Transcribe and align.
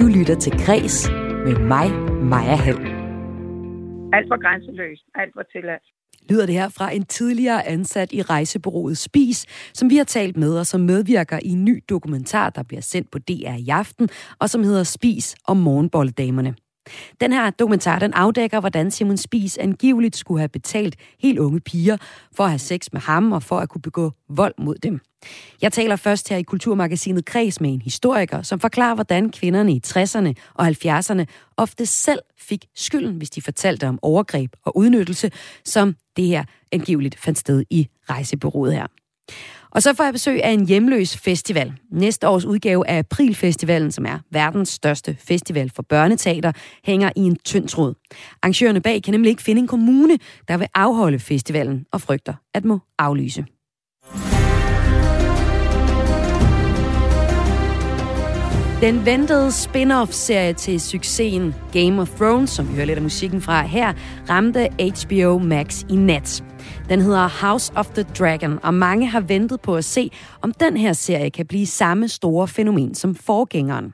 Du 0.00 0.06
lytter 0.06 0.34
til 0.34 0.52
Græs 0.66 1.10
med 1.44 1.56
mig, 1.58 1.90
Maja 2.22 2.56
Hall. 2.56 2.78
Alt 4.12 4.30
var 4.30 4.40
grænseløst. 4.42 5.04
Alt 5.14 5.36
var 5.36 5.44
tilladt. 5.52 5.82
Lyder 6.30 6.46
det 6.46 6.54
her 6.54 6.68
fra 6.68 6.90
en 6.94 7.04
tidligere 7.04 7.66
ansat 7.66 8.12
i 8.12 8.22
rejsebureauet 8.22 8.98
Spis, 8.98 9.46
som 9.74 9.90
vi 9.90 9.96
har 9.96 10.04
talt 10.04 10.36
med 10.36 10.58
og 10.58 10.66
som 10.66 10.80
medvirker 10.80 11.38
i 11.42 11.48
en 11.48 11.64
ny 11.64 11.84
dokumentar, 11.88 12.50
der 12.50 12.62
bliver 12.62 12.80
sendt 12.80 13.10
på 13.10 13.18
DR 13.18 13.56
i 13.58 13.68
aften, 13.68 14.08
og 14.40 14.50
som 14.50 14.62
hedder 14.62 14.82
Spis 14.82 15.36
og 15.44 15.56
morgenbolledamerne. 15.56 16.54
Den 17.20 17.32
her 17.32 17.50
dokumentar 17.50 17.98
den 17.98 18.12
afdækker, 18.12 18.60
hvordan 18.60 18.90
Simon 18.90 19.16
Spies 19.16 19.58
angiveligt 19.58 20.16
skulle 20.16 20.40
have 20.40 20.48
betalt 20.48 20.96
helt 21.20 21.38
unge 21.38 21.60
piger 21.60 21.96
for 22.36 22.44
at 22.44 22.50
have 22.50 22.58
sex 22.58 22.86
med 22.92 23.00
ham 23.00 23.32
og 23.32 23.42
for 23.42 23.58
at 23.58 23.68
kunne 23.68 23.82
begå 23.82 24.12
vold 24.28 24.54
mod 24.58 24.74
dem. 24.74 25.00
Jeg 25.62 25.72
taler 25.72 25.96
først 25.96 26.28
her 26.28 26.36
i 26.36 26.42
Kulturmagasinet 26.42 27.24
Kreds 27.24 27.60
med 27.60 27.70
en 27.70 27.82
historiker, 27.82 28.42
som 28.42 28.60
forklarer, 28.60 28.94
hvordan 28.94 29.30
kvinderne 29.30 29.72
i 29.72 29.80
60'erne 29.86 30.32
og 30.54 30.66
70'erne 30.66 31.24
ofte 31.56 31.86
selv 31.86 32.20
fik 32.38 32.64
skylden, 32.74 33.16
hvis 33.16 33.30
de 33.30 33.42
fortalte 33.42 33.88
om 33.88 33.98
overgreb 34.02 34.52
og 34.64 34.76
udnyttelse, 34.76 35.30
som 35.64 35.96
det 36.16 36.26
her 36.26 36.44
angiveligt 36.72 37.18
fandt 37.18 37.38
sted 37.38 37.64
i 37.70 37.88
rejsebureauet 38.10 38.74
her. 38.74 38.86
Og 39.70 39.82
så 39.82 39.94
får 39.94 40.04
jeg 40.04 40.12
besøg 40.12 40.44
af 40.44 40.50
en 40.50 40.66
hjemløs 40.66 41.16
festival. 41.16 41.72
Næste 41.92 42.28
års 42.28 42.44
udgave 42.44 42.88
af 42.88 42.98
Aprilfestivalen, 42.98 43.92
som 43.92 44.06
er 44.06 44.18
verdens 44.30 44.68
største 44.68 45.16
festival 45.20 45.72
for 45.76 45.82
børneteater, 45.82 46.52
hænger 46.84 47.10
i 47.16 47.20
en 47.20 47.36
tynd 47.44 47.68
tråd. 47.68 47.94
Arrangørerne 48.42 48.80
bag 48.80 49.02
kan 49.02 49.14
nemlig 49.14 49.30
ikke 49.30 49.42
finde 49.42 49.60
en 49.60 49.68
kommune, 49.68 50.18
der 50.48 50.56
vil 50.56 50.66
afholde 50.74 51.18
festivalen 51.18 51.84
og 51.92 52.00
frygter 52.00 52.34
at 52.54 52.64
må 52.64 52.78
aflyse. 52.98 53.44
Den 58.80 59.06
ventede 59.06 59.52
spin-off-serie 59.52 60.52
til 60.52 60.80
succesen 60.80 61.54
Game 61.72 62.02
of 62.02 62.08
Thrones, 62.08 62.50
som 62.50 62.68
vi 62.68 62.74
hører 62.74 62.86
lidt 62.86 62.96
af 62.96 63.02
musikken 63.02 63.42
fra 63.42 63.62
her, 63.62 63.92
ramte 64.30 64.68
HBO 64.78 65.38
Max 65.38 65.82
i 65.90 65.96
nat. 65.96 66.47
Den 66.88 67.00
hedder 67.00 67.46
House 67.46 67.72
of 67.76 67.86
the 67.86 68.02
Dragon, 68.18 68.58
og 68.62 68.74
mange 68.74 69.06
har 69.06 69.20
ventet 69.20 69.60
på 69.60 69.76
at 69.76 69.84
se, 69.84 70.10
om 70.42 70.52
den 70.52 70.76
her 70.76 70.92
serie 70.92 71.30
kan 71.30 71.46
blive 71.46 71.66
samme 71.66 72.08
store 72.08 72.48
fænomen 72.48 72.94
som 72.94 73.14
forgængeren. 73.14 73.92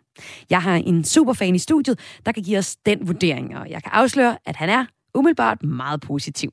Jeg 0.51 0.63
har 0.63 0.77
en 0.77 1.05
superfan 1.05 1.55
i 1.55 1.59
studiet, 1.59 2.21
der 2.27 2.33
kan 2.33 2.43
give 2.43 2.59
os 2.59 2.77
den 2.77 2.99
vurdering, 3.09 3.59
og 3.59 3.71
jeg 3.71 3.83
kan 3.83 3.93
afsløre, 3.95 4.37
at 4.47 4.57
han 4.57 4.69
er 4.69 4.85
umiddelbart 5.15 5.63
meget 5.63 6.01
positiv. 6.01 6.51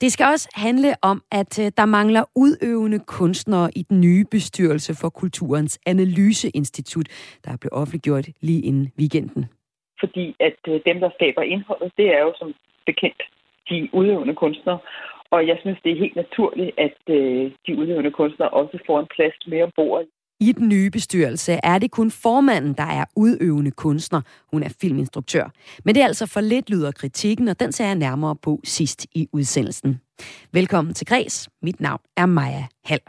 Det 0.00 0.12
skal 0.12 0.26
også 0.26 0.48
handle 0.54 0.94
om, 1.02 1.22
at 1.32 1.58
øh, 1.58 1.72
der 1.76 1.86
mangler 1.86 2.24
udøvende 2.36 2.98
kunstnere 2.98 3.70
i 3.76 3.82
den 3.82 4.00
nye 4.00 4.24
bestyrelse 4.30 4.94
for 5.00 5.08
Kulturens 5.08 5.78
Analyseinstitut, 5.86 7.08
der 7.44 7.52
er 7.52 7.56
blevet 7.56 7.72
offentliggjort 7.72 8.26
lige 8.40 8.62
inden 8.62 8.92
weekenden. 8.98 9.46
Fordi 10.00 10.36
at 10.40 10.58
øh, 10.68 10.80
dem, 10.86 11.00
der 11.00 11.10
skaber 11.14 11.42
indholdet, 11.42 11.92
det 11.96 12.06
er 12.16 12.20
jo 12.20 12.32
som 12.38 12.54
bekendt 12.86 13.22
de 13.70 13.88
udøvende 13.92 14.34
kunstnere. 14.34 14.78
Og 15.30 15.46
jeg 15.46 15.58
synes, 15.60 15.78
det 15.84 15.92
er 15.92 16.02
helt 16.04 16.16
naturligt, 16.16 16.70
at 16.78 16.98
øh, 17.16 17.52
de 17.66 17.78
udøvende 17.80 18.10
kunstnere 18.10 18.50
også 18.50 18.78
får 18.86 19.00
en 19.00 19.08
plads 19.16 19.36
mere 19.46 19.64
ombord 19.64 20.04
i 20.40 20.52
den 20.52 20.68
nye 20.68 20.90
bestyrelse 20.90 21.52
er 21.62 21.78
det 21.78 21.90
kun 21.90 22.10
formanden, 22.10 22.72
der 22.72 22.82
er 22.82 23.04
udøvende 23.16 23.70
kunstner. 23.70 24.20
Hun 24.52 24.62
er 24.62 24.68
filminstruktør. 24.80 25.50
Men 25.84 25.94
det 25.94 26.00
er 26.02 26.06
altså 26.06 26.26
for 26.26 26.40
lidt 26.40 26.70
lyder 26.70 26.92
kritikken, 26.92 27.48
og 27.48 27.60
den 27.60 27.72
ser 27.72 27.86
jeg 27.86 27.94
nærmere 27.94 28.36
på 28.36 28.60
sidst 28.64 29.06
i 29.14 29.28
udsendelsen. 29.32 30.00
Velkommen 30.52 30.94
til 30.94 31.06
Græs. 31.06 31.48
Mit 31.62 31.80
navn 31.80 32.00
er 32.16 32.26
Maja 32.26 32.66
Hall. 32.84 33.00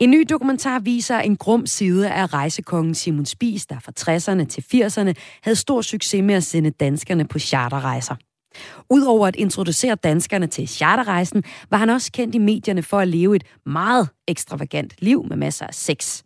En 0.00 0.10
ny 0.10 0.24
dokumentar 0.30 0.78
viser 0.78 1.18
en 1.18 1.36
grum 1.36 1.66
side 1.66 2.10
af 2.10 2.34
rejsekongen 2.34 2.94
Simon 2.94 3.26
Spies, 3.26 3.66
der 3.66 3.76
fra 3.80 3.92
60'erne 4.00 4.44
til 4.44 4.60
80'erne 4.60 5.40
havde 5.42 5.56
stor 5.56 5.80
succes 5.80 6.22
med 6.22 6.34
at 6.34 6.42
sende 6.42 6.70
danskerne 6.70 7.28
på 7.28 7.38
charterrejser. 7.38 8.14
Udover 8.90 9.26
at 9.26 9.36
introducere 9.36 9.94
danskerne 9.94 10.46
til 10.46 10.68
charterrejsen, 10.68 11.44
var 11.70 11.78
han 11.78 11.90
også 11.90 12.12
kendt 12.12 12.34
i 12.34 12.38
medierne 12.38 12.82
for 12.82 12.98
at 12.98 13.08
leve 13.08 13.36
et 13.36 13.44
meget 13.66 14.08
ekstravagant 14.28 14.94
liv 14.98 15.26
med 15.28 15.36
masser 15.36 15.66
af 15.66 15.74
sex. 15.74 16.22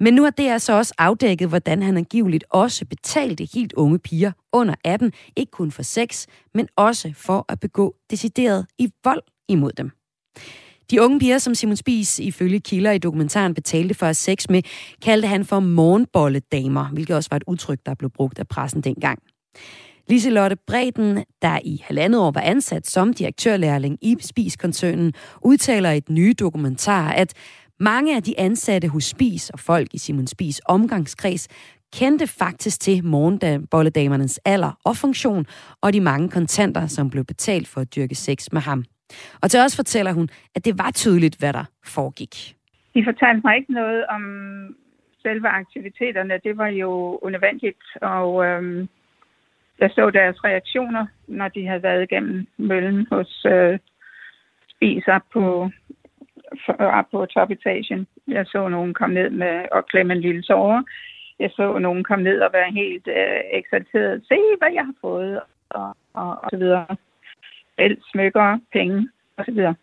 Men 0.00 0.14
nu 0.14 0.22
har 0.22 0.30
det 0.30 0.48
altså 0.48 0.72
også 0.72 0.94
afdækket, 0.98 1.48
hvordan 1.48 1.82
han 1.82 1.96
angiveligt 1.96 2.44
også 2.50 2.84
betalte 2.84 3.48
helt 3.54 3.72
unge 3.72 3.98
piger 3.98 4.32
under 4.52 4.74
18, 4.84 5.12
ikke 5.36 5.50
kun 5.50 5.70
for 5.70 5.82
sex, 5.82 6.26
men 6.54 6.68
også 6.76 7.12
for 7.16 7.44
at 7.48 7.60
begå 7.60 7.94
decideret 8.10 8.66
i 8.78 8.92
vold 9.04 9.22
imod 9.48 9.72
dem. 9.72 9.90
De 10.90 11.02
unge 11.02 11.18
piger, 11.18 11.38
som 11.38 11.54
Simon 11.54 11.76
Spies 11.76 12.18
ifølge 12.18 12.60
kilder 12.60 12.90
i 12.90 12.98
dokumentaren 12.98 13.54
betalte 13.54 13.94
for 13.94 14.06
at 14.06 14.16
sex 14.16 14.48
med, 14.48 14.62
kaldte 15.02 15.28
han 15.28 15.44
for 15.44 15.60
morgenbolledamer, 15.60 16.88
hvilket 16.88 17.16
også 17.16 17.28
var 17.30 17.36
et 17.36 17.44
udtryk, 17.46 17.78
der 17.86 17.94
blev 17.94 18.10
brugt 18.10 18.38
af 18.38 18.48
pressen 18.48 18.80
dengang. 18.80 19.18
Liselotte 20.10 20.56
Breden, 20.66 21.24
der 21.42 21.58
i 21.64 21.82
halvandet 21.84 22.20
år 22.20 22.30
var 22.30 22.40
ansat 22.40 22.86
som 22.86 23.12
direktørlærling 23.12 23.98
i 24.02 24.16
Spis-koncernen, 24.20 25.12
udtaler 25.44 25.90
i 25.90 25.96
et 25.96 26.10
nye 26.10 26.34
dokumentar, 26.40 27.12
at 27.12 27.34
mange 27.80 28.16
af 28.16 28.22
de 28.22 28.34
ansatte 28.38 28.88
hos 28.88 29.04
Spis 29.04 29.50
og 29.50 29.58
folk 29.58 29.94
i 29.94 29.98
Simon 29.98 30.26
Spis 30.26 30.60
omgangskreds 30.68 31.48
kendte 31.98 32.26
faktisk 32.26 32.80
til 32.80 33.04
morgenbolledamernes 33.04 34.40
alder 34.44 34.72
og 34.84 34.96
funktion, 34.96 35.46
og 35.82 35.92
de 35.92 36.00
mange 36.00 36.28
kontanter, 36.28 36.86
som 36.86 37.10
blev 37.10 37.24
betalt 37.24 37.68
for 37.68 37.80
at 37.80 37.94
dyrke 37.96 38.14
sex 38.14 38.48
med 38.52 38.60
ham. 38.60 38.84
Og 39.42 39.50
til 39.50 39.60
os 39.60 39.76
fortæller 39.76 40.12
hun, 40.12 40.28
at 40.54 40.64
det 40.64 40.78
var 40.78 40.90
tydeligt, 40.90 41.36
hvad 41.38 41.52
der 41.52 41.64
foregik. 41.84 42.56
De 42.94 43.04
fortalte 43.04 43.40
mig 43.44 43.56
ikke 43.56 43.72
noget 43.72 44.06
om 44.06 44.22
selve 45.22 45.48
aktiviteterne. 45.48 46.34
Det 46.44 46.58
var 46.58 46.66
jo 46.66 47.18
unødvendigt, 47.22 47.84
og 48.02 48.44
øhm, 48.44 48.88
jeg 49.80 49.90
så 49.90 50.10
deres 50.10 50.44
reaktioner, 50.44 51.06
når 51.26 51.48
de 51.48 51.66
havde 51.66 51.82
været 51.82 52.02
igennem 52.02 52.46
møllen 52.56 53.06
hos 53.12 53.44
øh, 53.44 53.78
spiser 54.68 55.18
på, 55.32 55.70
for, 56.66 57.06
på 57.10 57.26
topetagen. 57.26 58.06
Jeg 58.28 58.46
så 58.46 58.68
nogen 58.68 58.94
komme 58.94 59.14
ned 59.14 59.30
med 59.30 59.64
og 59.72 59.86
klemme 59.86 60.12
en 60.12 60.20
lille 60.20 60.42
tårer. 60.42 60.82
Jeg 61.38 61.50
så 61.50 61.78
nogen 61.78 62.04
komme 62.04 62.24
ned 62.24 62.40
og 62.40 62.50
være 62.52 62.72
helt 62.72 63.08
øh, 63.08 63.40
eksalteret. 63.52 64.22
Se, 64.28 64.38
hvad 64.58 64.72
jeg 64.72 64.84
har 64.84 64.94
fået, 65.00 65.40
og, 65.70 65.96
og, 66.14 66.30
og 66.42 66.50
så 66.50 66.56
videre. 66.56 66.86
Alt 67.78 67.98
smykker, 68.12 68.58
penge, 68.72 69.08
og 69.36 69.44
så 69.44 69.52
videre. 69.52 69.74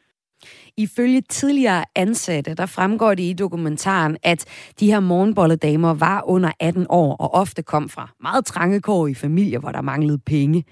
Ifølge 0.78 1.22
tidligere 1.22 1.86
ansatte, 1.96 2.54
der 2.54 2.66
fremgår 2.66 3.14
det 3.14 3.24
i 3.24 3.34
dokumentaren, 3.34 4.18
at 4.24 4.46
de 4.80 4.86
her 4.86 5.00
morgenbolledamer 5.00 5.94
var 5.94 6.24
under 6.26 6.52
18 6.60 6.86
år 6.90 7.16
og 7.16 7.34
ofte 7.34 7.64
kom 7.64 7.90
fra 7.90 8.10
meget 8.22 8.46
trange 8.46 8.82
kår 8.82 9.08
i 9.08 9.14
familier, 9.14 9.60
hvor 9.60 9.72
der 9.72 9.82
manglede 9.82 10.20
penge. 10.20 10.64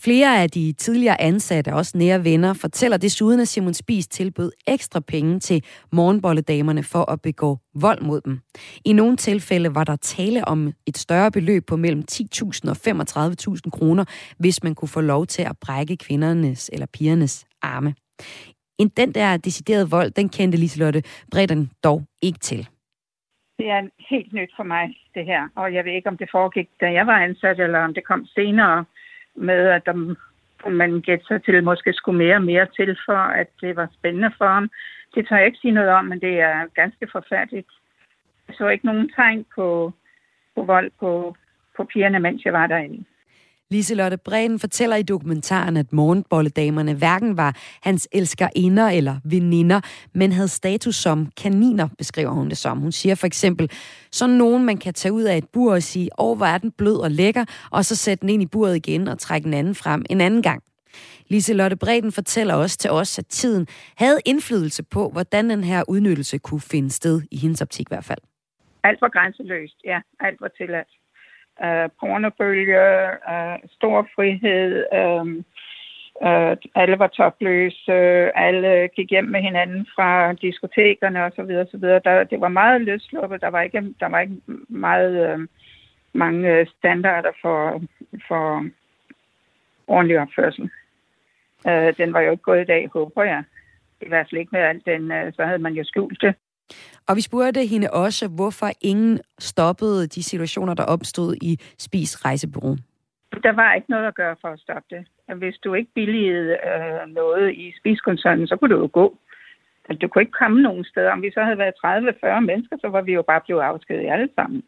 Flere 0.00 0.42
af 0.42 0.50
de 0.50 0.72
tidligere 0.72 1.20
ansatte, 1.20 1.74
også 1.74 1.98
nære 1.98 2.24
venner, 2.24 2.52
fortæller 2.52 2.96
desuden, 2.96 3.40
at 3.40 3.48
Simon 3.48 3.74
Spies 3.74 4.08
tilbød 4.08 4.52
ekstra 4.66 5.00
penge 5.00 5.40
til 5.40 5.64
morgenbolledamerne 5.92 6.82
for 6.82 7.10
at 7.10 7.20
begå 7.22 7.58
vold 7.74 8.02
mod 8.02 8.20
dem. 8.20 8.38
I 8.84 8.92
nogle 8.92 9.16
tilfælde 9.16 9.74
var 9.74 9.84
der 9.84 9.96
tale 9.96 10.48
om 10.48 10.72
et 10.86 10.98
større 10.98 11.30
beløb 11.30 11.66
på 11.66 11.76
mellem 11.76 12.02
10.000 12.12 12.70
og 12.70 12.76
35.000 12.86 13.70
kroner, 13.70 14.04
hvis 14.38 14.62
man 14.62 14.74
kunne 14.74 14.88
få 14.88 15.00
lov 15.00 15.26
til 15.26 15.42
at 15.42 15.56
brække 15.60 15.96
kvindernes 15.96 16.70
eller 16.72 16.86
pigernes 16.92 17.44
arme 17.62 17.94
end 18.78 18.90
den 18.90 19.12
der 19.12 19.36
deciderede 19.36 19.90
vold, 19.90 20.10
den 20.10 20.28
kendte 20.28 20.58
Liselotte 20.58 21.02
Bredden 21.30 21.70
dog 21.84 22.02
ikke 22.22 22.38
til. 22.38 22.68
Det 23.58 23.70
er 23.70 23.88
helt 24.10 24.32
nyt 24.32 24.52
for 24.56 24.62
mig, 24.62 24.96
det 25.14 25.24
her. 25.24 25.48
Og 25.54 25.74
jeg 25.74 25.84
ved 25.84 25.92
ikke, 25.92 26.08
om 26.08 26.16
det 26.16 26.28
foregik, 26.30 26.68
da 26.80 26.92
jeg 26.92 27.06
var 27.06 27.18
ansat, 27.18 27.60
eller 27.60 27.78
om 27.78 27.94
det 27.94 28.04
kom 28.04 28.26
senere 28.26 28.84
med, 29.34 29.68
at 29.68 29.86
de, 29.86 30.16
man 30.70 31.00
gætte 31.00 31.24
sig 31.26 31.44
til, 31.44 31.64
måske 31.64 31.92
skulle 31.92 32.18
mere 32.18 32.36
og 32.36 32.42
mere 32.42 32.66
til, 32.76 32.96
for 33.06 33.18
at 33.40 33.48
det 33.60 33.76
var 33.76 33.88
spændende 33.98 34.30
for 34.38 34.46
ham. 34.46 34.70
Det 35.14 35.28
tør 35.28 35.36
jeg 35.36 35.46
ikke 35.46 35.58
sige 35.58 35.78
noget 35.78 35.90
om, 35.90 36.04
men 36.04 36.20
det 36.20 36.40
er 36.40 36.66
ganske 36.74 37.08
forfærdeligt. 37.12 37.68
Jeg 38.48 38.54
så 38.58 38.68
ikke 38.68 38.86
nogen 38.86 39.10
tegn 39.16 39.46
på, 39.54 39.92
på 40.54 40.62
vold 40.62 40.90
på, 41.00 41.36
på 41.76 41.84
pigerne, 41.84 42.20
mens 42.20 42.44
jeg 42.44 42.52
var 42.52 42.66
derinde. 42.66 43.04
Liselotte 43.70 44.16
Breden 44.16 44.58
fortæller 44.58 44.96
i 44.96 45.02
dokumentaren, 45.02 45.76
at 45.76 45.92
morgenbolledamerne 45.92 46.94
hverken 46.94 47.36
var 47.36 47.56
hans 47.82 48.08
elskerinder 48.12 48.88
eller 48.88 49.16
veninder, 49.24 49.80
men 50.14 50.32
havde 50.32 50.48
status 50.48 50.96
som 50.96 51.32
kaniner, 51.42 51.88
beskriver 51.98 52.30
hun 52.30 52.48
det 52.48 52.58
som. 52.58 52.78
Hun 52.78 52.92
siger 52.92 53.14
for 53.14 53.26
eksempel, 53.26 53.70
sådan 54.12 54.36
nogen, 54.36 54.64
man 54.64 54.76
kan 54.76 54.94
tage 54.94 55.12
ud 55.12 55.22
af 55.22 55.36
et 55.36 55.48
bur 55.52 55.72
og 55.72 55.82
sige, 55.82 56.10
åh, 56.18 56.36
hvor 56.36 56.46
er 56.46 56.58
den 56.58 56.70
blød 56.70 56.96
og 56.96 57.10
lækker, 57.10 57.44
og 57.70 57.84
så 57.84 57.96
sætte 57.96 58.20
den 58.20 58.28
ind 58.28 58.42
i 58.42 58.46
buret 58.46 58.76
igen 58.76 59.08
og 59.08 59.18
trække 59.18 59.44
den 59.44 59.54
anden 59.54 59.74
frem 59.74 60.04
en 60.10 60.20
anden 60.20 60.42
gang. 60.42 60.62
Liselotte 61.26 61.76
Breden 61.76 62.12
fortæller 62.12 62.54
også 62.54 62.78
til 62.78 62.90
os, 62.90 63.18
at 63.18 63.26
tiden 63.26 63.66
havde 63.96 64.18
indflydelse 64.24 64.82
på, 64.82 65.08
hvordan 65.08 65.50
den 65.50 65.64
her 65.64 65.82
udnyttelse 65.88 66.38
kunne 66.38 66.60
finde 66.60 66.90
sted, 66.90 67.22
i 67.30 67.36
hendes 67.36 67.62
optik 67.62 67.86
i 67.86 67.90
hvert 67.90 68.04
fald. 68.04 68.18
Alt 68.84 69.00
var 69.00 69.08
grænseløst, 69.08 69.76
ja. 69.84 70.00
Alt 70.20 70.40
var 70.40 70.48
tilladt 70.58 70.97
øh, 71.64 71.88
pornobølge, 72.00 73.08
øh, 73.32 73.58
stor 73.76 74.08
frihed, 74.14 74.84
øh, 74.94 75.44
Øh, 76.22 76.56
alle 76.74 76.98
var 76.98 77.06
topløse, 77.06 77.92
alle 78.36 78.88
gik 78.96 79.10
hjem 79.10 79.24
med 79.24 79.40
hinanden 79.40 79.86
fra 79.94 80.32
diskotekerne 80.32 81.24
osv. 81.24 81.36
Så 81.36 81.42
videre, 81.42 81.66
så 81.70 81.76
videre. 81.76 82.00
Der, 82.04 82.24
det 82.24 82.40
var 82.40 82.48
meget 82.48 82.80
løsluppet, 82.80 83.40
der 83.40 83.48
var 83.48 83.62
ikke, 83.62 83.94
der 84.00 84.06
var 84.06 84.20
ikke 84.20 84.34
meget 84.68 85.30
øh, 85.30 85.46
mange 86.12 86.66
standarder 86.78 87.32
for, 87.42 87.82
for 88.28 88.66
ordentlig 89.86 90.20
opførsel. 90.20 90.70
Øh, 91.68 91.96
den 91.96 92.12
var 92.12 92.20
jo 92.20 92.30
ikke 92.30 92.42
gået 92.42 92.62
i 92.62 92.64
dag, 92.72 92.88
håber 92.92 93.22
jeg. 93.22 93.44
I 94.00 94.08
hvert 94.08 94.26
fald 94.30 94.40
ikke 94.40 94.52
med 94.52 94.60
alt 94.60 94.86
den, 94.86 95.12
øh, 95.12 95.32
så 95.32 95.44
havde 95.44 95.58
man 95.58 95.72
jo 95.72 95.84
skjult 95.84 96.22
det. 96.22 96.34
Og 97.08 97.16
vi 97.16 97.20
spurgte 97.20 97.66
hende 97.66 97.88
også, 97.90 98.28
hvorfor 98.28 98.70
ingen 98.80 99.20
stoppede 99.38 100.06
de 100.06 100.22
situationer, 100.22 100.74
der 100.74 100.84
opstod 100.84 101.34
i 101.42 101.58
Spis 101.78 102.24
Rejsebureau. 102.24 102.76
Der 103.42 103.52
var 103.52 103.74
ikke 103.74 103.90
noget 103.90 104.06
at 104.06 104.14
gøre 104.14 104.36
for 104.40 104.48
at 104.48 104.60
stoppe 104.60 104.96
det. 104.96 105.06
Hvis 105.36 105.58
du 105.58 105.74
ikke 105.74 105.90
billigede 105.94 106.50
øh, 106.52 107.14
noget 107.14 107.54
i 107.54 107.74
spiskoncernen, 107.80 108.46
så 108.46 108.56
kunne 108.56 108.74
du 108.74 108.80
jo 108.80 108.90
gå. 108.92 109.18
Altså, 109.88 109.98
du 109.98 110.08
kunne 110.08 110.22
ikke 110.22 110.38
komme 110.42 110.62
nogen 110.62 110.84
steder. 110.84 111.10
Om 111.10 111.22
vi 111.22 111.30
så 111.30 111.42
havde 111.42 111.58
været 111.58 111.74
30-40 112.36 112.40
mennesker, 112.40 112.76
så 112.80 112.88
var 112.88 113.00
vi 113.00 113.12
jo 113.12 113.22
bare 113.22 113.40
blevet 113.46 113.62
afskediget 113.62 114.12
alle 114.12 114.28
sammen. 114.34 114.62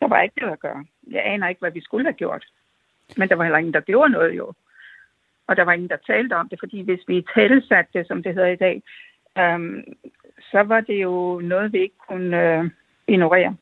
Der 0.00 0.08
var 0.08 0.22
ikke 0.22 0.40
noget 0.40 0.52
at 0.52 0.60
gøre. 0.60 0.84
Jeg 1.10 1.22
aner 1.24 1.48
ikke, 1.48 1.60
hvad 1.60 1.70
vi 1.70 1.82
skulle 1.82 2.04
have 2.04 2.20
gjort. 2.22 2.44
Men 3.16 3.28
der 3.28 3.34
var 3.34 3.44
heller 3.44 3.58
ingen, 3.58 3.74
der 3.74 3.80
gjorde 3.80 4.12
noget 4.12 4.36
jo. 4.36 4.52
Og 5.46 5.56
der 5.56 5.62
var 5.62 5.72
ingen, 5.72 5.88
der 5.88 6.06
talte 6.06 6.36
om 6.36 6.48
det, 6.48 6.58
fordi 6.58 6.80
hvis 6.80 7.00
vi 7.08 7.26
tællesatte 7.34 7.90
det, 7.98 8.06
som 8.06 8.22
det 8.22 8.34
hedder 8.34 8.48
i 8.48 8.56
dag, 8.56 8.82
øhm, 9.38 9.84
så 10.50 10.62
var 10.62 10.80
det 10.80 11.02
jo 11.02 11.40
noget, 11.44 11.72
vi 11.72 11.78
ikke 11.78 11.98
kunne 12.08 12.58
øh, 12.58 12.70
ignorere. 13.08 13.56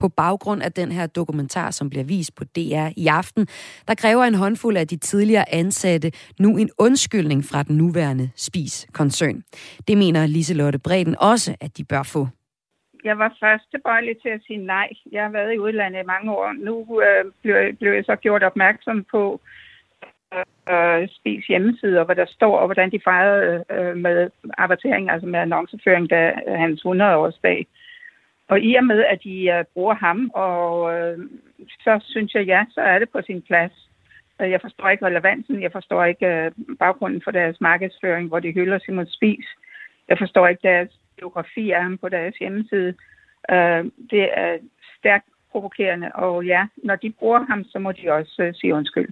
På 0.00 0.08
baggrund 0.08 0.62
af 0.62 0.72
den 0.72 0.92
her 0.92 1.06
dokumentar, 1.06 1.70
som 1.70 1.90
bliver 1.90 2.04
vist 2.04 2.34
på 2.36 2.44
DR 2.44 2.88
i 2.96 3.06
aften, 3.06 3.46
der 3.88 3.94
kræver 3.94 4.24
en 4.24 4.34
håndfuld 4.34 4.76
af 4.76 4.88
de 4.88 4.96
tidligere 4.96 5.54
ansatte 5.54 6.12
nu 6.40 6.56
en 6.56 6.70
undskyldning 6.78 7.44
fra 7.44 7.62
den 7.62 7.76
nuværende 7.76 8.30
Spis-koncern. 8.36 9.42
Det 9.88 9.98
mener 9.98 10.26
Liselotte 10.26 10.78
Breden 10.78 11.16
også, 11.20 11.56
at 11.60 11.76
de 11.76 11.84
bør 11.84 12.02
få. 12.02 12.28
Jeg 13.04 13.18
var 13.18 13.36
først 13.40 13.70
tilbøjelig 13.70 14.16
til 14.22 14.28
at 14.28 14.40
sige 14.46 14.66
nej. 14.66 14.88
Jeg 15.12 15.22
har 15.22 15.30
været 15.30 15.54
i 15.54 15.58
udlandet 15.58 16.00
i 16.02 16.06
mange 16.06 16.32
år. 16.32 16.52
Nu 16.52 17.02
øh, 17.02 17.32
blev, 17.42 17.76
blev 17.76 17.92
jeg 17.92 18.04
så 18.04 18.16
gjort 18.16 18.42
opmærksom 18.42 19.04
på, 19.10 19.40
øh, 19.42 19.65
Øh, 20.70 21.08
spis 21.08 21.46
hjemmesider, 21.46 22.04
hvor 22.04 22.14
der 22.14 22.26
står, 22.26 22.58
og 22.58 22.66
hvordan 22.66 22.90
de 22.90 23.00
fejrede 23.04 23.64
øh, 23.70 23.96
med 23.96 24.30
avertering, 24.58 25.10
altså 25.10 25.26
med 25.26 25.40
annonceføring, 25.40 26.10
da 26.10 26.32
øh, 26.48 26.54
hans 26.54 26.80
100-årsdag. 26.86 27.66
Og 28.48 28.60
i 28.60 28.74
og 28.74 28.84
med, 28.84 29.04
at 29.04 29.20
de 29.24 29.50
øh, 29.50 29.64
bruger 29.74 29.94
ham, 29.94 30.30
og 30.34 30.94
øh, 30.94 31.18
så 31.80 32.00
synes 32.02 32.34
jeg, 32.34 32.44
ja, 32.44 32.64
så 32.70 32.80
er 32.80 32.98
det 32.98 33.10
på 33.10 33.20
sin 33.26 33.42
plads. 33.42 33.72
Øh, 34.40 34.50
jeg 34.50 34.60
forstår 34.60 34.88
ikke 34.88 35.06
relevansen, 35.06 35.62
jeg 35.62 35.72
forstår 35.72 36.04
ikke 36.04 36.26
øh, 36.26 36.50
baggrunden 36.78 37.22
for 37.24 37.30
deres 37.30 37.60
markedsføring, 37.60 38.28
hvor 38.28 38.40
de 38.40 38.52
hylder 38.52 38.78
Simon 38.78 39.06
Spis. 39.06 39.46
Jeg 40.08 40.18
forstår 40.18 40.48
ikke 40.48 40.68
deres 40.68 40.90
biografi 41.18 41.70
af 41.70 41.82
ham 41.82 41.98
på 41.98 42.08
deres 42.08 42.34
hjemmeside. 42.34 42.94
Øh, 43.50 43.84
det 44.10 44.24
er 44.32 44.58
stærkt 44.98 45.26
provokerende, 45.52 46.10
og 46.14 46.44
ja, 46.44 46.66
når 46.76 46.96
de 46.96 47.10
bruger 47.18 47.42
ham, 47.50 47.64
så 47.64 47.78
må 47.78 47.92
de 47.92 48.12
også 48.12 48.42
øh, 48.42 48.54
sige 48.54 48.74
undskyld. 48.74 49.08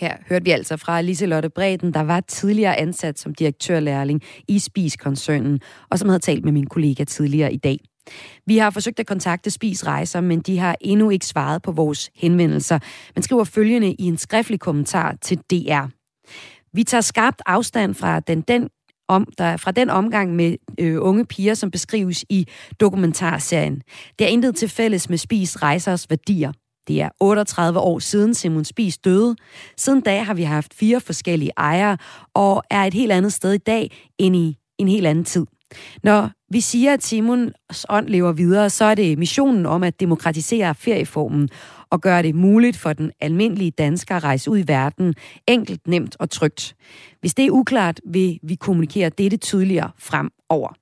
Her 0.00 0.16
hørte 0.28 0.44
vi 0.44 0.50
altså 0.50 0.76
fra 0.76 1.00
Liselotte 1.00 1.50
Breden, 1.50 1.94
der 1.94 2.00
var 2.00 2.20
tidligere 2.20 2.76
ansat 2.76 3.18
som 3.18 3.34
direktørlærling 3.34 4.22
i 4.48 4.58
Spis-koncernen, 4.58 5.60
og 5.90 5.98
som 5.98 6.08
havde 6.08 6.20
talt 6.20 6.44
med 6.44 6.52
min 6.52 6.66
kollega 6.66 7.04
tidligere 7.04 7.52
i 7.52 7.56
dag. 7.56 7.78
Vi 8.46 8.58
har 8.58 8.70
forsøgt 8.70 9.00
at 9.00 9.06
kontakte 9.06 9.50
Spis 9.50 9.86
Rejser, 9.86 10.20
men 10.20 10.40
de 10.40 10.58
har 10.58 10.76
endnu 10.80 11.10
ikke 11.10 11.26
svaret 11.26 11.62
på 11.62 11.72
vores 11.72 12.10
henvendelser. 12.14 12.78
Man 13.16 13.22
skriver 13.22 13.44
følgende 13.44 13.92
i 13.92 14.02
en 14.02 14.16
skriftlig 14.16 14.60
kommentar 14.60 15.16
til 15.22 15.38
DR. 15.38 15.86
Vi 16.72 16.84
tager 16.84 17.00
skarpt 17.00 17.42
afstand 17.46 17.94
fra 17.94 18.20
den, 18.20 18.40
den 18.40 18.68
om, 19.08 19.26
der, 19.38 19.56
fra 19.56 19.70
den 19.70 19.90
omgang 19.90 20.36
med 20.36 20.56
øh, 20.78 20.96
unge 21.00 21.26
piger, 21.26 21.54
som 21.54 21.70
beskrives 21.70 22.24
i 22.28 22.46
dokumentarserien. 22.80 23.82
Det 24.18 24.24
er 24.24 24.28
intet 24.28 24.56
til 24.56 24.68
fælles 24.68 25.08
med 25.08 25.18
Spis 25.18 25.62
Rejsers 25.62 26.10
værdier. 26.10 26.52
Det 26.90 27.02
er 27.02 27.08
38 27.20 27.80
år 27.80 27.98
siden 27.98 28.34
Simon 28.34 28.64
Spies 28.64 28.98
døde. 28.98 29.36
Siden 29.76 30.00
da 30.00 30.22
har 30.22 30.34
vi 30.34 30.42
haft 30.42 30.74
fire 30.74 31.00
forskellige 31.00 31.52
ejere, 31.56 31.96
og 32.34 32.62
er 32.70 32.84
et 32.84 32.94
helt 32.94 33.12
andet 33.12 33.32
sted 33.32 33.52
i 33.52 33.58
dag 33.58 34.10
end 34.18 34.36
i 34.36 34.56
en 34.78 34.88
helt 34.88 35.06
anden 35.06 35.24
tid. 35.24 35.46
Når 36.02 36.30
vi 36.52 36.60
siger, 36.60 36.92
at 36.92 37.04
Simons 37.04 37.86
ånd 37.88 38.08
lever 38.08 38.32
videre, 38.32 38.70
så 38.70 38.84
er 38.84 38.94
det 38.94 39.18
missionen 39.18 39.66
om 39.66 39.82
at 39.82 40.00
demokratisere 40.00 40.74
ferieformen 40.74 41.48
og 41.90 42.00
gøre 42.00 42.22
det 42.22 42.34
muligt 42.34 42.76
for 42.76 42.92
den 42.92 43.10
almindelige 43.20 43.70
dansker 43.70 44.16
at 44.16 44.24
rejse 44.24 44.50
ud 44.50 44.58
i 44.58 44.68
verden 44.68 45.14
enkelt, 45.46 45.86
nemt 45.86 46.16
og 46.18 46.30
trygt. 46.30 46.74
Hvis 47.20 47.34
det 47.34 47.46
er 47.46 47.50
uklart, 47.50 48.00
vil 48.06 48.38
vi 48.42 48.54
kommunikere 48.54 49.08
dette 49.08 49.36
tydeligere 49.36 49.90
fremover. 49.98 50.79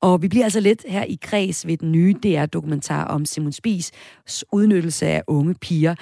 Og 0.00 0.22
vi 0.22 0.28
bliver 0.28 0.44
altså 0.44 0.60
lidt 0.60 0.84
her 0.88 1.04
i 1.04 1.18
kreds 1.22 1.66
ved 1.66 1.76
den 1.76 1.92
nye 1.92 2.14
DR-dokumentar 2.22 3.04
om 3.04 3.24
Simon 3.24 3.52
Spies 3.52 3.92
udnyttelse 4.52 5.06
af 5.06 5.22
unge 5.26 5.54
piger. 5.54 5.94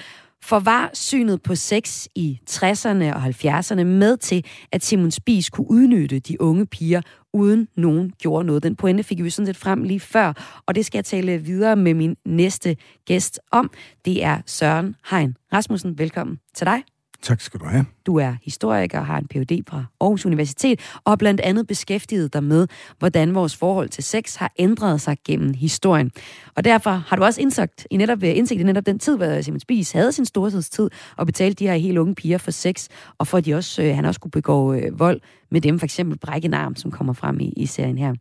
For 0.43 0.59
var 0.59 0.89
synet 0.93 1.41
på 1.41 1.55
sex 1.55 2.07
i 2.15 2.39
60'erne 2.49 3.13
og 3.15 3.25
70'erne 3.25 3.83
med 3.83 4.17
til, 4.17 4.45
at 4.71 4.83
Simon 4.83 5.11
Spies 5.11 5.49
kunne 5.49 5.69
udnytte 5.69 6.19
de 6.19 6.41
unge 6.41 6.65
piger, 6.65 7.01
uden 7.33 7.67
nogen 7.77 8.13
gjorde 8.19 8.45
noget? 8.45 8.63
Den 8.63 8.75
pointe 8.75 9.03
fik 9.03 9.23
vi 9.23 9.29
sådan 9.29 9.45
lidt 9.45 9.57
frem 9.57 9.83
lige 9.83 9.99
før, 9.99 10.61
og 10.67 10.75
det 10.75 10.85
skal 10.85 10.97
jeg 10.97 11.05
tale 11.05 11.37
videre 11.37 11.75
med 11.75 11.93
min 11.93 12.15
næste 12.25 12.75
gæst 13.05 13.39
om. 13.51 13.71
Det 14.05 14.23
er 14.23 14.41
Søren 14.45 14.95
Hein 15.11 15.35
Rasmussen. 15.53 15.97
Velkommen 15.97 16.39
til 16.55 16.65
dig. 16.65 16.94
Tak 17.21 17.41
skal 17.41 17.59
du 17.59 17.65
have. 17.65 17.85
Du 18.05 18.17
er 18.17 18.33
historiker 18.43 18.99
og 18.99 19.05
har 19.05 19.17
en 19.17 19.27
Ph.D. 19.27 19.63
fra 19.69 19.85
Aarhus 20.01 20.25
Universitet, 20.25 20.79
og 21.03 21.11
har 21.11 21.15
blandt 21.15 21.41
andet 21.41 21.67
beskæftiget 21.67 22.33
dig 22.33 22.43
med, 22.43 22.67
hvordan 22.99 23.35
vores 23.35 23.55
forhold 23.55 23.89
til 23.89 24.03
sex 24.03 24.35
har 24.35 24.51
ændret 24.59 25.01
sig 25.01 25.17
gennem 25.25 25.53
historien. 25.53 26.11
Og 26.55 26.63
derfor 26.63 26.89
har 26.89 27.15
du 27.15 27.23
også 27.23 27.41
indsigt 27.41 27.87
i 27.91 27.97
netop, 27.97 28.23
øh, 28.23 28.37
indsigt 28.37 28.61
i 28.61 28.63
netop 28.63 28.85
den 28.85 28.99
tid, 28.99 29.17
hvor 29.17 29.41
Simon 29.41 29.59
Spies 29.59 29.91
havde 29.91 30.11
sin 30.11 30.25
storhedstid, 30.25 30.89
og 31.17 31.25
betalte 31.25 31.55
de 31.63 31.67
her 31.67 31.75
helt 31.75 31.97
unge 31.97 32.15
piger 32.15 32.37
for 32.37 32.51
sex, 32.51 32.87
og 33.17 33.27
for 33.27 33.37
at 33.37 33.45
de 33.45 33.55
også, 33.55 33.83
øh, 33.83 33.95
han 33.95 34.05
også 34.05 34.19
kunne 34.19 34.31
begå 34.31 34.73
øh, 34.73 34.99
vold 34.99 35.21
med 35.51 35.61
dem, 35.61 35.79
for 35.79 35.85
eksempel 35.85 36.17
brække 36.17 36.45
en 36.45 36.53
arm, 36.53 36.75
som 36.75 36.91
kommer 36.91 37.13
frem 37.13 37.39
i, 37.39 37.53
i 37.57 37.65
serien 37.65 37.97
her. 37.97 38.13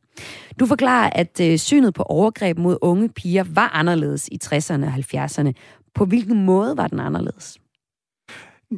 Du 0.61 0.67
forklarer, 0.67 1.11
at 1.11 1.41
øh, 1.41 1.59
synet 1.59 1.95
på 1.95 2.03
overgreb 2.03 2.59
mod 2.59 2.77
unge 2.81 3.09
piger 3.09 3.45
var 3.49 3.71
anderledes 3.75 4.29
i 4.33 4.39
60'erne 4.45 4.85
og 4.85 4.95
70'erne. 4.95 5.53
På 5.95 6.05
hvilken 6.05 6.45
måde 6.45 6.77
var 6.77 6.87
den 6.87 7.01
anderledes? 7.01 7.59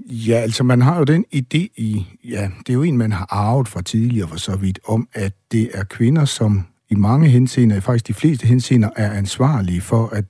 Ja, 0.05 0.35
altså 0.35 0.65
man 0.65 0.83
har 0.83 0.99
jo 0.99 1.05
den 1.05 1.25
idé 1.35 1.69
i, 1.77 2.07
ja, 2.25 2.51
det 2.59 2.69
er 2.69 2.75
jo 2.75 2.83
en, 2.83 2.99
man 2.99 3.13
har 3.13 3.27
arvet 3.31 3.69
fra 3.69 3.83
tidligere 3.83 4.29
for 4.29 4.37
så 4.37 4.57
vidt, 4.57 4.79
om 4.85 5.09
at 5.13 5.33
det 5.53 5.71
er 5.75 5.85
kvinder, 5.85 6.25
som 6.25 6.67
i 6.91 6.95
mange 6.95 7.29
henseender, 7.29 7.81
faktisk 7.81 8.07
de 8.09 8.15
fleste 8.15 8.47
henseender, 8.47 8.89
er 8.97 9.11
ansvarlige 9.11 9.81
for, 9.81 10.07
at 10.07 10.25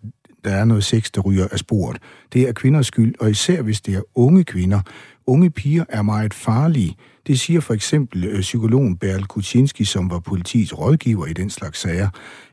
der 0.44 0.50
er 0.50 0.64
noget 0.64 0.84
sex, 0.84 1.10
der 1.10 1.20
ryger 1.20 1.48
af 1.52 1.58
sporet. 1.58 1.98
Det 2.32 2.48
er 2.48 2.52
kvinders 2.52 2.86
skyld, 2.86 3.14
og 3.20 3.30
især 3.30 3.62
hvis 3.62 3.80
det 3.80 3.94
er 3.94 4.02
unge 4.14 4.44
kvinder. 4.44 4.80
Unge 5.26 5.50
piger 5.50 5.84
er 5.88 6.02
meget 6.02 6.34
farlige. 6.34 6.96
Det 7.26 7.40
siger 7.40 7.60
for 7.60 7.74
eksempel 7.74 8.24
øh, 8.24 8.40
psykologen 8.40 8.96
Berl 8.96 9.24
Kuczynski, 9.24 9.84
som 9.84 10.10
var 10.10 10.18
politiets 10.18 10.78
rådgiver 10.78 11.26
i 11.26 11.32
den 11.32 11.50
slags 11.50 11.80
sager 11.80 12.08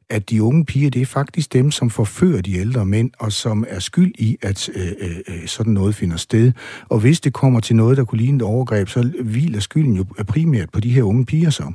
at 0.10 0.29
de 0.29 0.43
unge 0.43 0.65
piger, 0.65 0.89
det 0.89 1.01
er 1.01 1.05
faktisk 1.05 1.53
dem, 1.53 1.72
som 1.72 1.89
forfører 1.89 2.41
de 2.41 2.55
ældre 2.57 2.86
mænd, 2.86 3.12
og 3.19 3.31
som 3.31 3.65
er 3.67 3.79
skyld 3.79 4.13
i, 4.17 4.38
at 4.41 4.69
øh, 4.69 4.91
øh, 5.00 5.17
øh, 5.27 5.48
sådan 5.48 5.74
noget 5.74 5.95
finder 5.95 6.17
sted. 6.17 6.51
Og 6.89 7.00
hvis 7.00 7.22
det 7.22 7.33
kommer 7.33 7.60
til 7.60 7.75
noget, 7.75 7.98
der 7.98 8.05
kunne 8.05 8.22
ligne 8.22 8.36
et 8.36 8.41
overgreb, 8.41 8.88
så 8.88 9.12
hviler 9.24 9.60
skylden 9.60 9.93
jo 9.93 10.05
primært 10.27 10.69
på 10.69 10.79
de 10.79 10.89
her 10.89 11.03
unge 11.03 11.25
piger 11.25 11.50
så. 11.50 11.72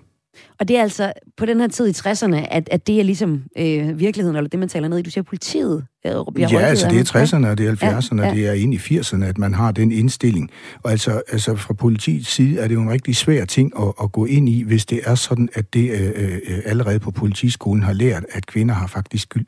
Og 0.61 0.69
det 0.69 0.77
er 0.77 0.83
altså 0.83 1.13
på 1.37 1.47
den 1.47 1.61
her 1.61 1.69
tid 1.69 1.89
i 1.89 1.91
60'erne, 1.91 2.37
at, 2.51 2.69
at 2.73 2.87
det 2.87 3.01
er 3.01 3.05
ligesom 3.05 3.43
øh, 3.59 3.99
virkeligheden, 3.99 4.37
eller 4.37 4.49
det, 4.49 4.61
man 4.61 4.69
taler 4.69 4.89
ned 4.89 4.99
i. 4.99 5.03
Du 5.03 5.11
siger, 5.11 5.25
politiet 5.25 5.85
øh, 6.07 6.13
bliver 6.35 6.49
Ja, 6.51 6.59
altså 6.59 6.89
det 6.89 7.15
er 7.15 7.23
60'erne, 7.25 7.47
og 7.47 7.59
det 7.59 7.67
er 7.67 8.01
70'erne, 8.01 8.21
ja, 8.21 8.29
ja. 8.29 8.35
det 8.35 8.47
er 8.47 8.53
ind 8.53 8.75
i 8.75 8.77
80'erne, 8.77 9.25
at 9.25 9.39
man 9.39 9.55
har 9.55 9.73
den 9.73 9.93
indstilling. 9.93 10.51
Og 10.83 10.91
altså, 10.91 11.23
altså 11.33 11.57
fra 11.57 11.75
politiets 11.75 12.29
side 12.29 12.61
er 12.61 12.69
det 12.69 12.75
jo 12.75 12.83
en 12.83 12.91
rigtig 12.91 13.17
svær 13.17 13.45
ting 13.45 13.73
at, 13.81 13.93
at 14.03 14.13
gå 14.13 14.25
ind 14.25 14.49
i, 14.49 14.63
hvis 14.63 14.87
det 14.87 15.01
er 15.05 15.15
sådan, 15.15 15.49
at 15.55 15.75
det 15.75 15.91
øh, 15.91 16.33
øh, 16.49 16.59
allerede 16.65 16.99
på 16.99 17.11
politiskolen 17.11 17.83
har 17.83 17.93
lært, 17.93 18.25
at 18.33 18.47
kvinder 18.47 18.75
har 18.75 18.87
faktisk 18.87 19.23
skyld. 19.23 19.47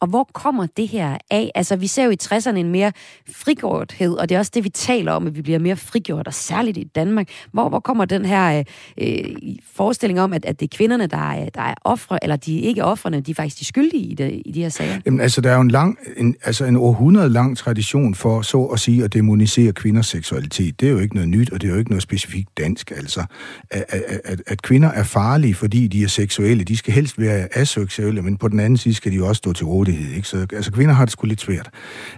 Og 0.00 0.08
hvor 0.08 0.28
kommer 0.32 0.66
det 0.76 0.88
her 0.88 1.18
af? 1.30 1.50
Altså, 1.54 1.76
vi 1.76 1.86
ser 1.86 2.04
jo 2.04 2.10
i 2.10 2.16
60'erne 2.22 2.56
en 2.56 2.70
mere 2.70 2.92
frigjorthed, 3.30 4.12
og 4.12 4.28
det 4.28 4.34
er 4.34 4.38
også 4.38 4.52
det, 4.54 4.64
vi 4.64 4.68
taler 4.68 5.12
om, 5.12 5.26
at 5.26 5.36
vi 5.36 5.42
bliver 5.42 5.58
mere 5.58 5.76
frigjort, 5.76 6.26
og 6.26 6.34
særligt 6.34 6.76
i 6.76 6.84
Danmark. 6.84 7.28
Hvor, 7.52 7.68
hvor 7.68 7.80
kommer 7.80 8.04
den 8.04 8.24
her 8.24 8.58
øh, 8.58 8.64
øh 8.98 9.54
forestilling 9.74 10.20
om, 10.20 10.32
at, 10.32 10.44
at 10.44 10.60
det 10.60 10.72
er 10.72 10.76
kvinderne, 10.76 11.06
der 11.06 11.30
er, 11.32 11.48
der 11.48 11.60
er 11.60 11.74
ofre, 11.84 12.24
eller 12.24 12.36
de 12.36 12.64
er 12.64 12.68
ikke 12.68 12.84
offrene, 12.84 13.20
de 13.20 13.30
er 13.30 13.34
faktisk 13.34 13.58
de 13.58 13.64
skyldige 13.64 14.02
i, 14.02 14.14
det, 14.14 14.42
i 14.44 14.52
de 14.52 14.62
her 14.62 14.68
sager? 14.68 15.00
Jamen, 15.06 15.20
altså, 15.20 15.40
der 15.40 15.50
er 15.50 15.54
jo 15.54 15.60
en 15.60 15.70
lang, 15.70 15.98
en, 16.16 16.36
altså 16.44 16.64
en 16.64 16.76
århundrede 16.76 17.28
lang 17.28 17.56
tradition 17.56 18.14
for 18.14 18.42
så 18.42 18.62
at 18.62 18.80
sige 18.80 19.04
at 19.04 19.12
demonisere 19.12 19.72
kvinders 19.72 20.06
seksualitet. 20.06 20.80
Det 20.80 20.88
er 20.88 20.92
jo 20.92 20.98
ikke 20.98 21.14
noget 21.14 21.28
nyt, 21.28 21.50
og 21.50 21.60
det 21.60 21.68
er 21.68 21.72
jo 21.72 21.78
ikke 21.78 21.90
noget 21.90 22.02
specifikt 22.02 22.58
dansk, 22.58 22.90
altså. 22.90 23.24
At, 23.70 23.84
at, 24.24 24.42
at, 24.46 24.62
kvinder 24.62 24.88
er 24.88 25.02
farlige, 25.02 25.54
fordi 25.54 25.86
de 25.86 26.02
er 26.02 26.08
seksuelle. 26.08 26.64
De 26.64 26.76
skal 26.76 26.94
helst 26.94 27.20
være 27.20 27.48
aseksuelle, 27.56 28.22
men 28.22 28.36
på 28.36 28.48
den 28.48 28.60
anden 28.60 28.76
side 28.76 28.94
skal 28.94 29.12
de 29.12 29.16
jo 29.16 29.28
også 29.28 29.38
stå 29.38 29.52
til 29.52 29.63
til 29.64 29.68
rådighed. 29.68 30.16
Ikke? 30.16 30.28
Så 30.28 30.46
altså, 30.52 30.72
kvinder 30.72 30.94
har 30.94 31.04
det 31.04 31.12
sgu 31.12 31.26
lidt 31.26 31.40
svært. 31.40 31.70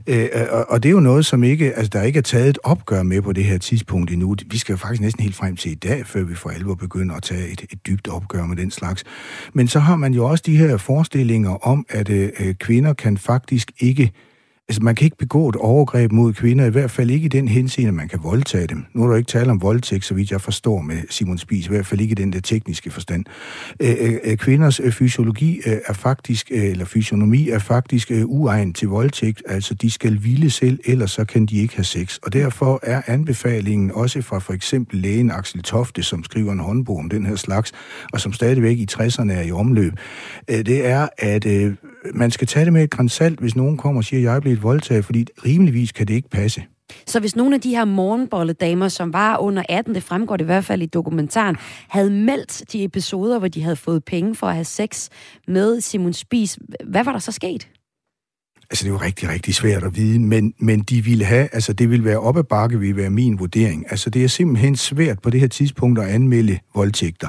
Øh, 0.06 0.28
og, 0.50 0.70
og 0.70 0.82
det 0.82 0.88
er 0.88 0.92
jo 0.92 1.00
noget, 1.00 1.26
som 1.26 1.44
ikke, 1.44 1.74
altså, 1.74 1.90
der 1.92 2.02
ikke 2.02 2.18
er 2.18 2.22
taget 2.22 2.48
et 2.48 2.58
opgør 2.64 3.02
med 3.02 3.22
på 3.22 3.32
det 3.32 3.44
her 3.44 3.58
tidspunkt 3.58 4.10
endnu. 4.10 4.36
Vi 4.46 4.58
skal 4.58 4.72
jo 4.72 4.76
faktisk 4.76 5.02
næsten 5.02 5.22
helt 5.22 5.36
frem 5.36 5.56
til 5.56 5.72
i 5.72 5.74
dag, 5.74 6.06
før 6.06 6.22
vi 6.22 6.34
for 6.34 6.50
alvor 6.50 6.74
begynder 6.74 7.14
at 7.14 7.22
tage 7.22 7.48
et, 7.48 7.64
et 7.70 7.86
dybt 7.86 8.08
opgør 8.08 8.46
med 8.46 8.56
den 8.56 8.70
slags. 8.70 9.04
Men 9.52 9.68
så 9.68 9.78
har 9.78 9.96
man 9.96 10.14
jo 10.14 10.24
også 10.24 10.42
de 10.46 10.56
her 10.56 10.76
forestillinger 10.76 11.66
om, 11.66 11.86
at 11.88 12.08
øh, 12.08 12.30
øh 12.40 12.54
kvinder 12.54 12.92
kan 12.92 13.18
faktisk 13.18 13.72
ikke 13.80 14.12
Altså, 14.68 14.82
man 14.82 14.94
kan 14.94 15.04
ikke 15.04 15.16
begå 15.16 15.48
et 15.48 15.56
overgreb 15.56 16.12
mod 16.12 16.32
kvinder, 16.32 16.64
i 16.64 16.70
hvert 16.70 16.90
fald 16.90 17.10
ikke 17.10 17.24
i 17.24 17.28
den 17.28 17.48
henseende, 17.48 17.88
at 17.88 17.94
man 17.94 18.08
kan 18.08 18.18
voldtage 18.22 18.66
dem. 18.66 18.84
Nu 18.92 19.04
er 19.04 19.08
der 19.08 19.16
ikke 19.16 19.28
tale 19.28 19.50
om 19.50 19.62
voldtægt, 19.62 20.04
så 20.04 20.14
vidt 20.14 20.30
jeg 20.30 20.40
forstår 20.40 20.80
med 20.80 20.96
Simon 21.10 21.38
Spies, 21.38 21.66
i 21.66 21.68
hvert 21.68 21.86
fald 21.86 22.00
ikke 22.00 22.12
i 22.12 22.14
den 22.14 22.32
der 22.32 22.40
tekniske 22.40 22.90
forstand. 22.90 23.24
Øh, 23.80 24.36
kvinders 24.36 24.80
fysiologi 24.90 25.60
øh, 25.66 25.76
er 25.86 25.92
faktisk, 25.92 26.50
øh, 26.50 26.64
eller 26.64 26.84
fysionomi 26.84 27.48
er 27.48 27.58
faktisk 27.58 28.10
øh, 28.10 28.22
uegnet 28.24 28.76
til 28.76 28.88
voldtægt, 28.88 29.42
altså 29.46 29.74
de 29.74 29.90
skal 29.90 30.18
hvile 30.18 30.50
selv, 30.50 30.78
ellers 30.84 31.10
så 31.10 31.24
kan 31.24 31.46
de 31.46 31.58
ikke 31.58 31.76
have 31.76 31.84
sex. 31.84 32.18
Og 32.22 32.32
derfor 32.32 32.80
er 32.82 33.02
anbefalingen 33.06 33.92
også 33.92 34.22
fra 34.22 34.38
for 34.38 34.52
eksempel 34.52 35.00
lægen 35.00 35.30
Axel 35.30 35.62
Tofte, 35.62 36.02
som 36.02 36.24
skriver 36.24 36.52
en 36.52 36.60
håndbog 36.60 36.98
om 36.98 37.08
den 37.08 37.26
her 37.26 37.36
slags, 37.36 37.72
og 38.12 38.20
som 38.20 38.32
stadigvæk 38.32 38.78
i 38.78 38.86
60'erne 38.92 39.32
er 39.32 39.42
i 39.42 39.52
omløb, 39.52 39.92
det 40.48 40.86
er, 40.86 41.08
at 41.18 41.46
man 42.14 42.30
skal 42.30 42.46
tage 42.46 42.64
det 42.64 42.72
med 42.72 42.82
et 42.82 42.90
grænsalt, 42.90 43.40
hvis 43.40 43.56
nogen 43.56 43.76
kommer 43.76 44.00
og 44.00 44.04
siger, 44.04 44.20
at 44.20 44.24
jeg 44.24 44.36
er 44.36 44.40
blevet 44.40 44.62
voldtaget, 44.62 45.04
fordi 45.04 45.26
rimeligvis 45.44 45.92
kan 45.92 46.06
det 46.06 46.14
ikke 46.14 46.28
passe. 46.28 46.62
Så 47.06 47.20
hvis 47.20 47.36
nogle 47.36 47.54
af 47.54 47.60
de 47.60 47.70
her 47.70 47.84
morgenbolledamer, 47.84 48.88
som 48.88 49.12
var 49.12 49.38
under 49.38 49.62
18, 49.68 49.94
det 49.94 50.02
fremgår 50.02 50.36
det 50.36 50.44
i 50.44 50.46
hvert 50.46 50.64
fald 50.64 50.82
i 50.82 50.86
dokumentaren, 50.86 51.56
havde 51.88 52.10
meldt 52.10 52.72
de 52.72 52.84
episoder, 52.84 53.38
hvor 53.38 53.48
de 53.48 53.62
havde 53.62 53.76
fået 53.76 54.04
penge 54.04 54.34
for 54.34 54.46
at 54.46 54.54
have 54.54 54.64
sex 54.64 55.08
med 55.48 55.80
Simon 55.80 56.12
Spies, 56.12 56.58
hvad 56.84 57.04
var 57.04 57.12
der 57.12 57.18
så 57.18 57.32
sket? 57.32 57.68
Altså, 58.70 58.84
det 58.84 58.90
er 58.90 58.92
jo 58.92 59.00
rigtig, 59.00 59.28
rigtig 59.28 59.54
svært 59.54 59.84
at 59.84 59.96
vide, 59.96 60.18
men, 60.18 60.54
men 60.58 60.80
de 60.80 61.04
ville 61.04 61.24
have, 61.24 61.48
altså 61.52 61.72
det 61.72 61.90
vil 61.90 62.04
være 62.04 62.18
op 62.18 62.36
ad 62.36 62.42
bakke, 62.42 62.80
vil 62.80 62.96
være 62.96 63.10
min 63.10 63.38
vurdering. 63.38 63.84
Altså, 63.90 64.10
det 64.10 64.24
er 64.24 64.28
simpelthen 64.28 64.76
svært 64.76 65.18
på 65.22 65.30
det 65.30 65.40
her 65.40 65.48
tidspunkt 65.48 65.98
at 65.98 66.08
anmelde 66.08 66.58
voldtægter. 66.74 67.28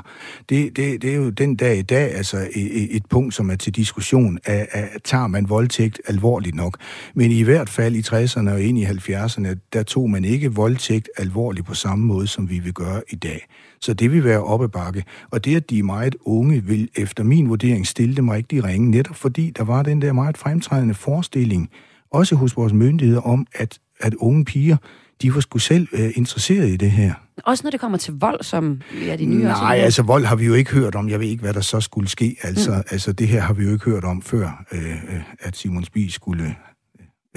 Det, 0.50 0.77
det, 0.77 1.01
det 1.01 1.12
er 1.12 1.15
jo 1.15 1.29
den 1.29 1.56
dag 1.56 1.77
i 1.77 1.82
dag, 1.82 2.15
altså 2.15 2.48
et, 2.56 2.96
et 2.96 3.06
punkt, 3.10 3.34
som 3.34 3.50
er 3.50 3.56
til 3.56 3.75
diskussion, 3.75 4.39
at, 4.46 4.67
af, 4.72 4.89
tager 5.03 5.27
man 5.27 5.50
voldtægt 5.50 6.01
alvorligt 6.08 6.56
nok. 6.56 6.77
Men 7.13 7.32
i 7.32 7.41
hvert 7.41 7.70
fald 7.70 7.96
i 7.96 8.01
60'erne 8.01 8.50
og 8.50 8.62
ind 8.62 8.77
i 8.77 8.86
70'erne, 8.86 9.56
der 9.74 9.84
tog 9.84 10.10
man 10.10 10.25
ikke 10.25 10.53
voldtægt 10.53 11.10
alvorligt 11.17 11.67
på 11.67 11.74
samme 11.74 12.06
måde, 12.06 12.27
som 12.27 12.50
vi 12.50 12.60
vil 12.60 12.74
gøre 12.74 13.01
i 13.10 13.15
dag. 13.15 13.48
Så 13.81 13.93
det 13.93 14.12
vil 14.12 14.24
være 14.24 14.43
op 14.43 14.63
ad 14.63 14.67
bakke. 14.67 15.03
Og 15.31 15.46
det, 15.46 15.55
at 15.55 15.69
de 15.69 15.79
er 15.79 15.84
meget 15.84 16.15
unge, 16.22 16.63
vil 16.63 16.89
efter 16.96 17.24
min 17.24 17.50
vurdering 17.50 17.88
stille 17.88 18.15
dem 18.15 18.29
rigtig 18.29 18.63
ringe, 18.63 18.91
netop 18.91 19.15
fordi 19.15 19.50
der 19.57 19.63
var 19.63 19.84
den 19.84 20.01
der 20.01 20.13
meget 20.13 20.38
fremtrædende 20.38 20.93
forestilling, 20.93 21.69
også 22.12 22.36
hos 22.36 22.57
vores 22.57 22.74
myndigheder, 22.74 23.22
om, 23.22 23.48
at, 23.53 23.79
at 24.00 24.13
unge 24.13 24.46
piger, 24.46 24.77
de 25.22 25.36
var 25.36 25.39
sgu 25.39 25.57
selv 25.57 25.88
uh, 25.93 26.17
interesseret 26.17 26.69
i 26.69 26.77
det 26.77 26.91
her. 26.91 27.13
Også 27.43 27.63
når 27.63 27.72
det 27.72 27.79
kommer 27.79 27.98
til 27.98 28.13
vold, 28.13 28.43
som 28.43 28.81
er 29.07 29.15
de 29.15 29.25
nye 29.25 29.43
Nej, 29.43 29.77
altså 29.77 30.03
vold 30.03 30.25
har 30.25 30.36
vi 30.36 30.46
jo 30.46 30.53
ikke 30.53 30.72
hørt 30.72 30.96
om. 30.96 31.10
Jeg 31.10 31.19
ved 31.19 31.27
ikke, 31.27 31.41
hvad 31.41 31.53
der 31.53 31.62
så 31.62 31.81
skulle 31.81 32.10
ske. 32.10 32.38
Altså, 32.41 32.72
mm. 32.72 32.84
altså 32.91 33.12
det 33.12 33.27
her 33.27 33.41
har 33.41 33.53
vi 33.53 33.63
jo 33.63 33.72
ikke 33.72 33.86
hørt 33.86 34.03
om 34.03 34.22
før, 34.22 34.65
uh, 34.72 34.79
at 35.39 35.57
Simon 35.57 35.84
Spies 35.84 36.13
skulle 36.13 36.55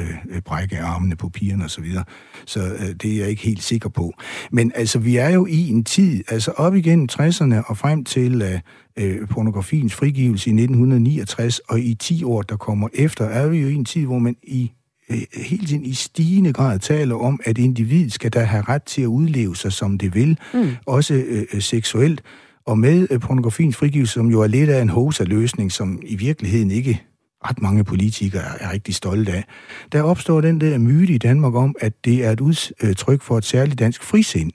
Øh, 0.00 0.37
øh, 0.37 0.42
brække 0.42 0.78
armene 0.78 1.16
på 1.16 1.28
pigerne 1.28 1.64
osv. 1.64 1.69
Så, 1.69 1.80
videre. 1.80 2.04
så 2.47 2.61
øh, 2.61 2.95
det 3.02 3.12
er 3.12 3.19
jeg 3.19 3.28
ikke 3.28 3.42
helt 3.42 3.62
sikker 3.62 3.88
på. 3.88 4.12
Men 4.50 4.73
altså, 4.75 4.99
vi 4.99 5.16
er 5.16 5.28
jo 5.28 5.47
i 5.47 5.69
en 5.69 5.85
tid, 5.85 6.25
altså 6.28 6.50
op 6.50 6.75
igennem 6.75 7.09
60'erne 7.12 7.54
og 7.66 7.78
frem 7.78 8.04
til 8.04 8.42
øh, 8.42 8.61
øh 8.97 9.28
pornografiens 9.28 9.95
frigivelse 9.95 10.50
i 10.50 10.52
1969, 10.52 11.59
og 11.59 11.80
i 11.80 11.95
10 11.95 12.25
år, 12.25 12.42
der 12.42 12.57
kommer 12.57 12.88
efter, 12.95 13.25
er 13.25 13.49
vi 13.49 13.59
jo 13.59 13.69
i 13.69 13.75
en 13.75 13.85
tid, 13.85 14.07
hvor 14.07 14.19
man 14.19 14.37
i 14.42 14.73
øh, 15.11 15.19
hele 15.35 15.66
tiden 15.66 15.85
i 15.85 15.92
stigende 15.92 16.52
grad 16.52 16.78
taler 16.78 17.14
om, 17.14 17.40
at 17.45 17.59
individ 17.59 18.11
skal 18.11 18.30
da 18.30 18.40
have 18.40 18.64
ret 18.69 18.83
til 18.83 19.02
at 19.02 19.07
udleve 19.07 19.57
sig, 19.57 19.73
som 19.73 19.99
det 19.99 20.14
vil, 20.14 20.38
mm. 20.54 20.69
også 20.87 21.14
øh, 21.14 21.61
seksuelt. 21.62 22.23
Og 22.66 22.78
med 22.78 23.07
øh, 23.11 23.21
pornografiens 23.21 23.76
frigivelse, 23.76 24.12
som 24.12 24.26
jo 24.26 24.40
er 24.40 24.47
lidt 24.47 24.71
af 24.71 24.83
en 24.83 24.88
hosa-løsning, 24.88 25.73
som 25.73 25.99
i 26.02 26.16
virkeligheden 26.16 26.71
ikke 26.71 27.02
ret 27.44 27.62
mange 27.62 27.85
politikere 27.85 28.62
er 28.62 28.73
rigtig 28.73 28.94
stolte 28.94 29.32
af, 29.32 29.44
der 29.92 30.02
opstår 30.02 30.40
den 30.40 30.61
der 30.61 30.78
myte 30.78 31.12
i 31.12 31.18
Danmark 31.18 31.54
om, 31.54 31.75
at 31.80 31.92
det 32.04 32.25
er 32.25 32.30
et 32.30 32.40
udtryk 32.40 33.23
for 33.23 33.38
et 33.38 33.44
særligt 33.44 33.78
dansk 33.78 34.02
frisind. 34.02 34.52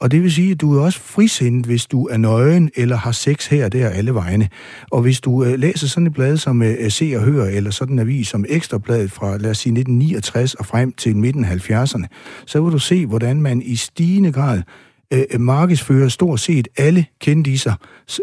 Og 0.00 0.10
det 0.10 0.22
vil 0.22 0.32
sige, 0.32 0.50
at 0.50 0.60
du 0.60 0.76
er 0.76 0.84
også 0.84 1.00
frisindet, 1.00 1.66
hvis 1.66 1.86
du 1.86 2.06
er 2.06 2.16
nøgen 2.16 2.70
eller 2.76 2.96
har 2.96 3.12
sex 3.12 3.46
her 3.46 3.64
og 3.64 3.72
der 3.72 3.88
alle 3.88 4.14
vegne. 4.14 4.48
Og 4.90 5.02
hvis 5.02 5.20
du 5.20 5.44
øh, 5.44 5.58
læser 5.58 5.86
sådan 5.86 6.06
et 6.06 6.12
blad 6.12 6.36
som 6.36 6.62
øh, 6.62 6.90
Se 6.90 7.12
og 7.16 7.22
Hør, 7.22 7.44
eller 7.44 7.70
sådan 7.70 7.92
en 7.92 7.98
avis 7.98 8.28
som 8.28 8.44
Ekstrabladet 8.48 9.12
fra, 9.12 9.36
lad 9.36 9.50
os 9.50 9.58
sige, 9.58 9.70
1969 9.70 10.54
og 10.54 10.66
frem 10.66 10.92
til 10.92 11.16
midten 11.16 11.44
af 11.44 11.70
70'erne, 11.70 12.06
så 12.46 12.62
vil 12.62 12.72
du 12.72 12.78
se, 12.78 13.06
hvordan 13.06 13.42
man 13.42 13.62
i 13.62 13.76
stigende 13.76 14.32
grad 14.32 14.62
øh, 15.12 15.40
markedsfører 15.40 16.08
stort 16.08 16.40
set 16.40 16.68
alle 16.76 17.06
kendiser 17.20 17.74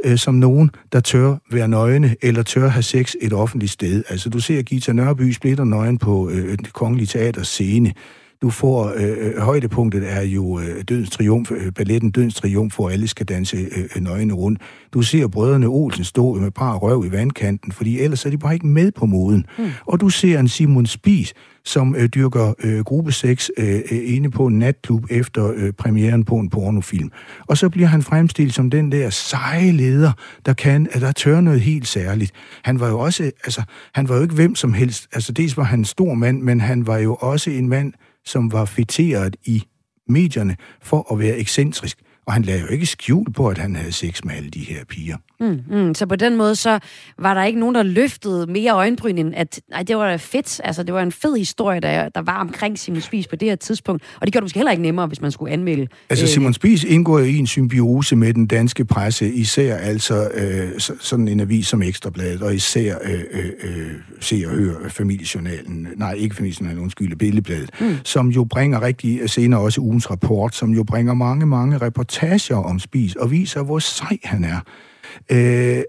øh, 0.04 0.18
som 0.18 0.34
nogen, 0.34 0.72
der 0.92 1.00
tør 1.00 1.36
være 1.52 1.68
nøgne 1.68 2.16
eller 2.22 2.44
tør 2.44 2.68
have 2.68 2.84
sex 2.84 3.16
et 3.22 3.34
offentligt 3.34 3.72
sted. 3.72 4.04
Altså 4.10 4.30
du 4.30 4.40
ser 4.40 4.62
Gita 4.62 4.94
Nørby 4.94 5.32
splitter 5.32 5.64
nøgen 5.64 5.98
på 5.98 6.30
øh, 6.30 6.58
det 6.58 6.74
kongelige 6.74 7.08
teaters 7.08 7.48
scene. 7.48 7.94
Du 8.42 8.50
får, 8.50 8.94
øh, 8.96 9.18
øh, 9.20 9.38
højdepunktet 9.38 10.12
er 10.12 10.22
jo 10.22 10.60
øh, 10.60 10.84
Dødens 10.90 11.10
Triumf, 11.10 11.52
øh, 11.52 11.72
balletten 11.72 12.12
Dødens 12.12 12.36
Triumf, 12.36 12.76
hvor 12.76 12.90
alle 12.90 13.08
skal 13.08 13.26
danse 13.26 13.58
øh, 13.58 14.02
nøgne 14.02 14.34
rundt. 14.34 14.62
Du 14.94 15.02
ser 15.02 15.28
brødrene 15.28 15.68
Olsen 15.68 16.04
stå 16.04 16.34
med 16.34 16.52
bare 16.52 16.78
røv 16.78 17.06
i 17.06 17.12
vandkanten, 17.12 17.72
fordi 17.72 18.00
ellers 18.00 18.26
er 18.26 18.30
de 18.30 18.38
bare 18.38 18.54
ikke 18.54 18.68
med 18.68 18.92
på 18.92 19.06
moden. 19.06 19.46
Mm. 19.58 19.66
Og 19.86 20.00
du 20.02 20.10
ser 20.10 20.40
en 20.40 20.48
Simon 20.48 20.86
Spies, 20.86 21.34
som 21.68 21.96
øh, 21.96 22.10
dyrker 22.10 22.54
øh, 22.64 22.80
gruppe 22.80 23.12
6 23.12 23.52
øh, 23.58 23.76
øh, 23.76 23.82
inde 23.92 24.32
på 24.32 24.46
en 24.46 24.60
natklub 24.60 25.06
efter 25.10 25.52
øh, 25.56 25.74
premieren 25.74 26.26
på 26.26 26.36
en 26.36 26.50
pornofilm. 26.50 27.12
Og 27.48 27.58
så 27.58 27.70
bliver 27.70 27.88
han 27.88 28.02
fremstillet 28.02 28.54
som 28.54 28.70
den 28.70 28.92
der 28.92 29.10
seje 29.10 29.72
leder, 29.72 30.12
der 30.46 30.54
kan, 30.54 30.88
at 30.92 31.02
der 31.02 31.12
tør 31.12 31.42
noget 31.42 31.62
helt 31.62 31.88
særligt. 31.88 32.32
Han 32.64 32.80
var 32.80 32.88
jo 32.88 33.00
også, 33.00 33.24
altså, 33.24 33.62
han 33.94 34.10
var 34.10 34.16
jo 34.16 34.22
ikke 34.22 34.36
hvem 34.36 34.56
som 34.56 34.74
helst. 34.74 35.08
Altså, 35.14 35.32
dels 35.32 35.58
var 35.58 35.64
han 35.64 35.80
en 35.80 35.86
stor 35.86 36.14
mand, 36.14 36.42
men 36.42 36.62
han 36.62 36.88
var 36.88 36.98
jo 36.98 37.16
også 37.16 37.52
en 37.52 37.70
mand, 37.70 37.94
som 38.26 38.52
var 38.52 38.66
fiteret 38.66 39.36
i 39.46 39.64
medierne 40.10 40.56
for 40.82 41.14
at 41.14 41.20
være 41.20 41.38
ekscentrisk. 41.38 41.98
Og 42.28 42.34
han 42.34 42.42
lagde 42.42 42.62
jo 42.62 42.68
ikke 42.68 42.86
skjul 42.86 43.32
på, 43.34 43.48
at 43.48 43.58
han 43.58 43.76
havde 43.76 43.92
sex 43.92 44.24
med 44.24 44.36
alle 44.36 44.50
de 44.50 44.60
her 44.60 44.86
piger. 44.90 45.18
Mm, 45.40 45.60
mm. 45.70 45.94
Så 45.94 46.06
på 46.06 46.16
den 46.16 46.36
måde, 46.36 46.56
så 46.56 46.80
var 47.20 47.34
der 47.34 47.44
ikke 47.44 47.60
nogen, 47.60 47.76
der 47.76 47.84
løftede 47.84 48.52
mere 48.52 48.72
øjenbryn, 48.72 49.18
end 49.18 49.34
at 49.36 49.62
ej, 49.72 49.84
det 49.84 49.98
var 49.98 50.18
fedt. 50.18 50.62
Altså, 50.64 50.84
det 50.84 50.94
var 50.94 51.02
en 51.02 51.12
fed 51.12 51.38
historie, 51.38 51.80
der, 51.80 52.10
der 52.10 52.22
var 52.22 52.42
omkring 52.42 52.80
Simon 52.80 53.02
Spies 53.02 53.28
på 53.28 53.36
det 53.36 53.48
her 53.48 53.56
tidspunkt. 53.56 54.04
Og 54.22 54.28
det 54.28 54.34
gjorde 54.34 54.42
det 54.42 54.46
måske 54.46 54.60
heller 54.60 54.72
ikke 54.72 54.84
nemmere, 54.84 55.08
hvis 55.08 55.22
man 55.22 55.32
skulle 55.32 55.54
anmelde. 55.54 55.88
Altså, 56.10 56.26
øh, 56.26 56.30
Simon 56.30 56.54
Spies 56.54 56.84
indgår 56.84 57.20
i 57.20 57.38
en 57.38 57.48
symbiose 57.48 58.16
med 58.16 58.34
den 58.34 58.48
danske 58.48 58.86
presse, 58.86 59.34
især 59.34 59.78
altså 59.78 60.30
øh, 60.34 60.70
sådan 61.00 61.28
en 61.28 61.40
avis 61.40 61.68
som 61.68 61.82
Ekstrabladet, 61.82 62.42
og 62.42 62.56
især 62.56 62.98
øh, 63.04 63.24
øh, 63.32 63.46
øh 63.64 63.92
Se 64.20 64.44
og 64.46 64.52
Hør 64.52 64.90
Familiejournalen, 64.90 65.88
nej, 65.96 66.14
ikke 66.14 66.36
Familiejournalen, 66.36 66.84
undskyld, 66.84 67.16
Billedbladet, 67.16 67.70
mm. 67.82 67.96
som 68.04 68.28
jo 68.28 68.44
bringer 68.44 68.82
rigtig, 68.82 69.30
senere 69.30 69.60
også 69.60 69.82
ugens 69.82 70.12
rapport, 70.12 70.56
som 70.56 70.70
jo 70.70 70.84
bringer 70.84 71.14
mange, 71.14 71.46
mange 71.46 71.78
reportager 71.78 72.17
om 72.56 72.80
Spis, 72.80 73.16
og 73.16 73.32
viser, 73.32 73.64
hvor 73.64 73.80
sej 73.80 74.18
han 74.24 74.44
er 74.44 74.60
øh, 75.32 75.84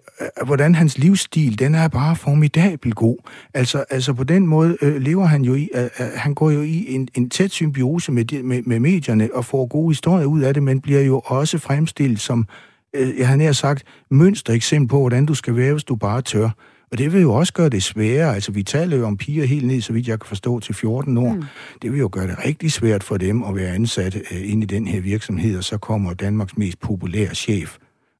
hvordan 0.46 0.74
hans 0.74 0.98
livsstil, 0.98 1.58
den 1.58 1.74
er 1.74 1.88
bare 1.88 2.16
formidabel 2.16 2.92
god. 2.92 3.16
Altså, 3.54 3.84
altså 3.90 4.12
på 4.12 4.24
den 4.24 4.46
måde 4.46 4.76
øh, 4.82 4.96
lever 4.96 5.26
han 5.26 5.42
jo 5.42 5.54
i, 5.54 5.68
øh, 5.74 5.82
øh 5.82 6.06
han 6.14 6.34
går 6.34 6.50
jo 6.50 6.62
i 6.62 6.84
en, 6.88 7.08
en 7.14 7.30
tæt 7.30 7.50
symbiose 7.50 8.12
med, 8.12 8.42
med, 8.42 8.62
med 8.62 8.80
medierne 8.80 9.28
og 9.34 9.44
får 9.44 9.66
gode 9.66 9.90
historier 9.90 10.26
ud 10.26 10.40
af 10.40 10.54
det, 10.54 10.62
men 10.62 10.80
bliver 10.80 11.00
jo 11.00 11.22
også 11.24 11.58
fremstillet 11.58 12.20
som, 12.20 12.46
øh, 12.94 13.18
jeg 13.18 13.28
har 13.28 13.36
nær 13.36 13.52
sagt, 13.52 13.84
mønster 14.10 14.52
eksempel 14.52 14.88
på, 14.88 15.00
hvordan 15.00 15.26
du 15.26 15.34
skal 15.34 15.56
være, 15.56 15.72
hvis 15.72 15.84
du 15.84 15.96
bare 15.96 16.22
tør. 16.22 16.50
Og 16.92 16.98
det 16.98 17.12
vil 17.12 17.20
jo 17.22 17.34
også 17.34 17.52
gøre 17.52 17.68
det 17.68 17.82
sværere. 17.82 18.34
Altså, 18.34 18.52
vi 18.52 18.62
taler 18.62 18.96
jo 18.96 19.06
om 19.06 19.16
piger 19.16 19.46
helt 19.46 19.66
ned, 19.66 19.80
så 19.80 19.92
vidt 19.92 20.08
jeg 20.08 20.20
kan 20.20 20.28
forstå, 20.28 20.60
til 20.60 20.74
14 20.74 21.18
år. 21.18 21.32
Mm. 21.32 21.42
Det 21.82 21.92
vil 21.92 21.98
jo 21.98 22.08
gøre 22.12 22.26
det 22.26 22.44
rigtig 22.44 22.72
svært 22.72 23.04
for 23.04 23.16
dem 23.16 23.42
at 23.42 23.56
være 23.56 23.74
ansat 23.74 24.16
øh, 24.16 24.50
ind 24.52 24.62
i 24.62 24.66
den 24.66 24.86
her 24.86 25.00
virksomhed, 25.00 25.56
og 25.56 25.64
så 25.64 25.78
kommer 25.78 26.14
Danmarks 26.14 26.56
mest 26.56 26.80
populære 26.80 27.34
chef 27.34 27.78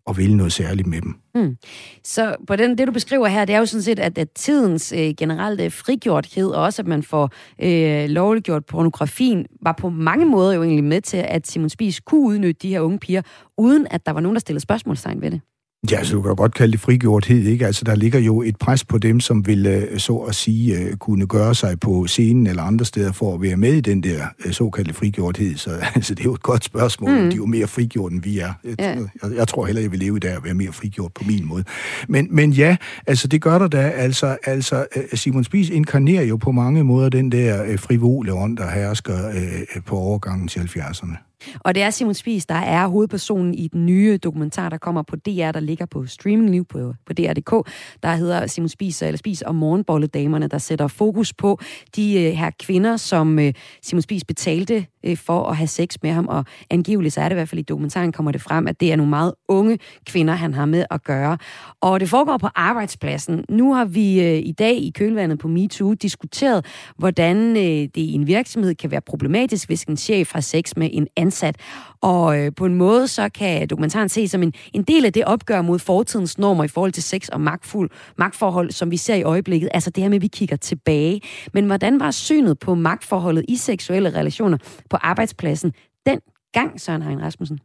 og 0.09 0.17
vil 0.17 0.37
noget 0.37 0.53
særligt 0.53 0.89
med 0.89 1.01
dem. 1.01 1.15
Mm. 1.35 1.57
Så 2.05 2.37
på 2.47 2.57
den, 2.57 2.79
det, 2.79 2.87
du 2.87 2.93
beskriver 2.93 3.27
her, 3.27 3.45
det 3.45 3.55
er 3.55 3.59
jo 3.59 3.67
sådan 3.67 3.83
set, 3.83 3.99
at, 3.99 4.19
at 4.19 4.31
tidens 4.31 4.93
øh, 4.93 5.15
generelle 5.19 5.71
frigjorthed, 5.71 6.51
og 6.51 6.63
også 6.63 6.83
at 6.83 6.89
man 6.89 7.03
får 7.03 7.31
øh, 7.63 8.09
lovliggjort 8.09 8.67
pornografien, 8.67 9.47
var 9.63 9.73
på 9.73 9.91
mange 9.91 10.27
måder 10.27 10.53
jo 10.53 10.63
egentlig 10.63 10.85
med 10.85 11.01
til, 11.01 11.17
at 11.17 11.47
Simon 11.47 11.69
Spies 11.69 12.01
kunne 12.01 12.21
udnytte 12.21 12.59
de 12.63 12.69
her 12.69 12.81
unge 12.81 12.99
piger, 12.99 13.23
uden 13.59 13.87
at 13.91 14.07
der 14.07 14.13
var 14.13 14.21
nogen, 14.21 14.35
der 14.35 14.41
stillede 14.41 14.63
spørgsmålstegn 14.63 15.23
ved 15.23 15.31
det. 15.31 15.41
Ja, 15.85 15.89
så 15.89 15.97
altså, 15.97 16.15
du 16.15 16.23
kan 16.23 16.37
godt 16.37 16.55
kalde 16.55 16.73
det 16.73 16.81
frigjorthed, 16.81 17.47
ikke? 17.47 17.67
Altså, 17.67 17.85
der 17.85 17.95
ligger 17.95 18.19
jo 18.19 18.43
et 18.43 18.57
pres 18.57 18.85
på 18.85 18.99
dem, 18.99 19.21
som 19.21 19.47
vil, 19.47 19.67
øh, 19.67 19.99
så 19.99 20.17
at 20.17 20.35
sige, 20.35 20.79
øh, 20.79 20.97
kunne 20.97 21.27
gøre 21.27 21.55
sig 21.55 21.81
på 21.81 22.07
scenen 22.07 22.47
eller 22.47 22.63
andre 22.63 22.85
steder 22.85 23.13
for 23.13 23.35
at 23.35 23.43
være 23.43 23.57
med 23.57 23.73
i 23.73 23.81
den 23.81 24.03
der 24.03 24.27
øh, 24.47 24.53
såkaldte 24.53 24.95
frigjorthed. 24.95 25.57
Så 25.57 25.71
altså, 25.95 26.15
det 26.15 26.21
er 26.21 26.25
jo 26.25 26.35
et 26.35 26.43
godt 26.43 26.65
spørgsmål. 26.65 27.11
Mm. 27.11 27.17
De 27.17 27.33
er 27.33 27.37
jo 27.37 27.47
mere 27.47 27.67
frigjort, 27.67 28.13
end 28.13 28.23
vi 28.23 28.39
er. 28.39 28.53
Jeg, 28.65 28.75
ja. 28.79 28.95
jeg, 29.23 29.37
jeg 29.37 29.49
tror 29.49 29.67
heller, 29.67 29.83
jeg 29.83 29.91
vil 29.91 29.99
leve 29.99 30.17
i 30.17 30.21
dag 30.21 30.37
og 30.37 30.45
være 30.45 30.55
mere 30.55 30.73
frigjort 30.73 31.13
på 31.13 31.25
min 31.27 31.47
måde. 31.47 31.65
Men, 32.09 32.29
men 32.31 32.51
ja, 32.53 32.77
altså, 33.07 33.29
det 33.29 33.43
gør 33.43 33.59
der 33.59 33.69
da. 33.69 33.89
Altså, 33.89 34.37
altså 34.45 34.87
Simon 35.15 35.45
Spies 35.45 35.69
inkarnerer 35.69 36.25
jo 36.25 36.37
på 36.37 36.53
mange 36.53 36.85
måder 36.85 37.09
den 37.09 37.33
der 37.33 37.77
frivole 37.77 38.33
ånd, 38.33 38.57
der 38.57 38.71
hersker 38.71 39.29
øh, 39.29 39.83
på 39.87 39.97
overgangen 39.97 40.49
til 40.49 40.61
70'erne. 40.61 41.28
Og 41.61 41.75
det 41.75 41.83
er 41.83 41.90
Simon 41.90 42.14
Spies, 42.14 42.47
der 42.47 42.54
er 42.54 42.87
hovedpersonen 42.87 43.54
i 43.54 43.68
den 43.68 43.87
nye 43.87 44.18
dokumentar, 44.23 44.68
der 44.68 44.78
kommer 44.78 45.02
på 45.02 45.16
DR, 45.16 45.52
der 45.52 45.61
ligger 45.61 45.87
på 45.87 46.07
streaming 46.07 46.50
nu 46.50 46.64
på, 46.64 46.95
på 47.07 47.12
DR.dk, 47.12 47.71
der 48.02 48.14
hedder 48.14 48.47
Simon 48.47 48.68
Spies, 48.68 49.02
eller 49.02 49.18
Spies 49.18 49.42
og 49.42 49.54
morgenbolledamerne, 49.54 50.49
der 50.49 50.59
sætter 50.59 50.87
fokus 50.87 51.33
på 51.33 51.59
de 51.97 52.23
øh, 52.23 52.33
her 52.33 52.50
kvinder, 52.59 52.97
som 52.97 53.38
øh, 53.38 53.52
Simon 53.83 54.02
Spies 54.02 54.25
betalte 54.25 54.87
øh, 55.04 55.16
for 55.16 55.45
at 55.45 55.57
have 55.57 55.66
sex 55.66 55.97
med 56.02 56.11
ham, 56.11 56.26
og 56.28 56.45
angiveligt 56.71 57.14
så 57.14 57.21
er 57.21 57.25
det 57.25 57.35
i 57.35 57.38
hvert 57.38 57.49
fald 57.49 57.59
i 57.59 57.62
dokumentaren 57.62 58.12
kommer 58.12 58.33
det 58.33 58.40
frem, 58.40 58.66
at 58.66 58.80
det 58.80 58.92
er 58.92 58.97
nogle 58.97 59.11
meget 59.11 59.35
unge 59.49 59.78
kvinder, 60.07 60.35
han 60.35 60.54
har 60.54 60.66
med 60.66 60.85
at 60.90 61.04
gøre. 61.04 61.38
Og 61.80 62.00
det 62.00 62.09
foregår 62.09 62.37
på 62.37 62.49
arbejdspladsen. 62.54 63.45
Nu 63.49 63.75
har 63.75 63.85
vi 63.85 64.21
øh, 64.21 64.38
i 64.38 64.52
dag 64.52 64.75
i 64.76 64.92
kølvandet 64.95 65.38
på 65.38 65.49
MeToo 65.49 65.95
diskuteret, 65.95 66.66
hvordan 66.97 67.57
øh, 67.57 67.62
det 67.62 67.97
i 67.97 68.12
en 68.12 68.26
virksomhed 68.26 68.75
kan 68.75 68.90
være 68.90 69.00
problematisk, 69.00 69.68
hvis 69.68 69.85
en 69.85 69.97
chef 69.97 70.33
har 70.33 70.40
sex 70.40 70.76
med 70.76 70.90
en 70.92 71.09
ansat. 71.29 71.57
Og 72.01 72.39
øh, 72.39 72.53
på 72.57 72.67
en 72.67 72.75
måde 72.75 73.09
så 73.09 73.29
kan 73.29 73.69
dokumentaren 73.69 74.09
se 74.09 74.29
som 74.29 74.43
en, 74.43 74.53
en 74.73 74.83
del 74.83 75.05
af 75.05 75.13
det 75.13 75.25
opgør 75.25 75.63
mod 75.63 75.79
fortidens 75.79 76.39
normer 76.39 76.65
i 76.65 76.69
forhold 76.69 76.93
til 76.93 77.03
sex 77.03 77.29
og 77.29 77.41
magtfuld, 77.41 77.91
magtforhold, 78.19 78.71
som 78.71 78.91
vi 78.91 78.97
ser 78.97 79.15
i 79.15 79.23
øjeblikket. 79.23 79.69
Altså 79.75 79.91
det 79.91 80.03
her 80.03 80.09
med, 80.09 80.17
at 80.17 80.23
vi 80.23 80.27
kigger 80.29 80.57
tilbage. 80.57 81.21
Men 81.55 81.67
hvordan 81.67 82.01
var 82.01 82.11
synet 82.11 82.59
på 82.59 82.75
magtforholdet 82.75 83.45
i 83.49 83.57
seksuelle 83.57 84.11
relationer 84.11 84.59
på 84.91 84.97
arbejdspladsen 84.97 85.73
den 86.07 86.21
gang, 86.53 86.81
Søren 86.81 87.03
Hein 87.03 87.23
Rasmussen? 87.23 87.61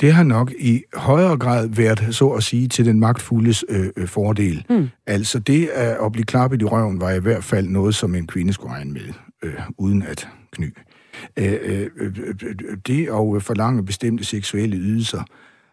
Det 0.00 0.12
har 0.12 0.22
nok 0.22 0.52
i 0.58 0.82
højere 0.94 1.36
grad 1.36 1.68
været, 1.68 2.06
så 2.10 2.28
at 2.28 2.42
sige, 2.42 2.68
til 2.68 2.84
den 2.84 3.00
magtfuldes 3.00 3.64
øh, 3.68 3.88
øh, 3.96 4.08
fordel. 4.08 4.66
Mm. 4.70 4.88
Altså 5.06 5.38
det 5.38 5.68
at 5.76 6.12
blive 6.12 6.24
klappet 6.24 6.62
i 6.62 6.64
røven 6.64 7.00
var 7.00 7.10
i 7.10 7.20
hvert 7.20 7.44
fald 7.44 7.68
noget, 7.68 7.94
som 7.94 8.14
en 8.14 8.26
kvinde 8.26 8.52
skulle 8.52 8.74
regne 8.74 8.92
med, 8.92 9.12
øh, 9.42 9.54
uden 9.78 10.02
at 10.02 10.28
kny. 10.52 10.74
Øh, 11.36 11.52
øh, 11.62 11.90
øh, 11.96 12.76
det 12.86 13.02
at 13.02 13.42
forlange 13.42 13.84
bestemte 13.84 14.24
seksuelle 14.24 14.76
ydelser 14.76 15.22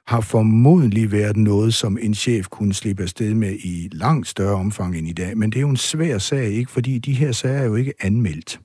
har 0.08 0.22
formodentlig 0.22 1.12
været 1.12 1.38
noget, 1.38 1.74
som 1.74 1.98
en 2.02 2.14
chef 2.14 2.48
kunne 2.48 2.74
slippe 2.74 3.04
afsted 3.04 3.34
med 3.34 3.54
i 3.54 3.90
langt 3.92 4.28
større 4.28 4.56
omfang 4.56 4.98
end 4.98 5.08
i 5.08 5.14
dag. 5.14 5.38
Men 5.38 5.50
det 5.50 5.58
er 5.58 5.62
jo 5.62 5.70
en 5.70 5.78
svær 5.78 6.18
sag, 6.18 6.48
ikke? 6.48 6.72
Fordi 6.72 6.98
de 7.00 7.14
her 7.14 7.32
sager 7.32 7.60
er 7.60 7.66
jo 7.66 7.76
ikke 7.76 7.94
anmeldt. 8.02 8.60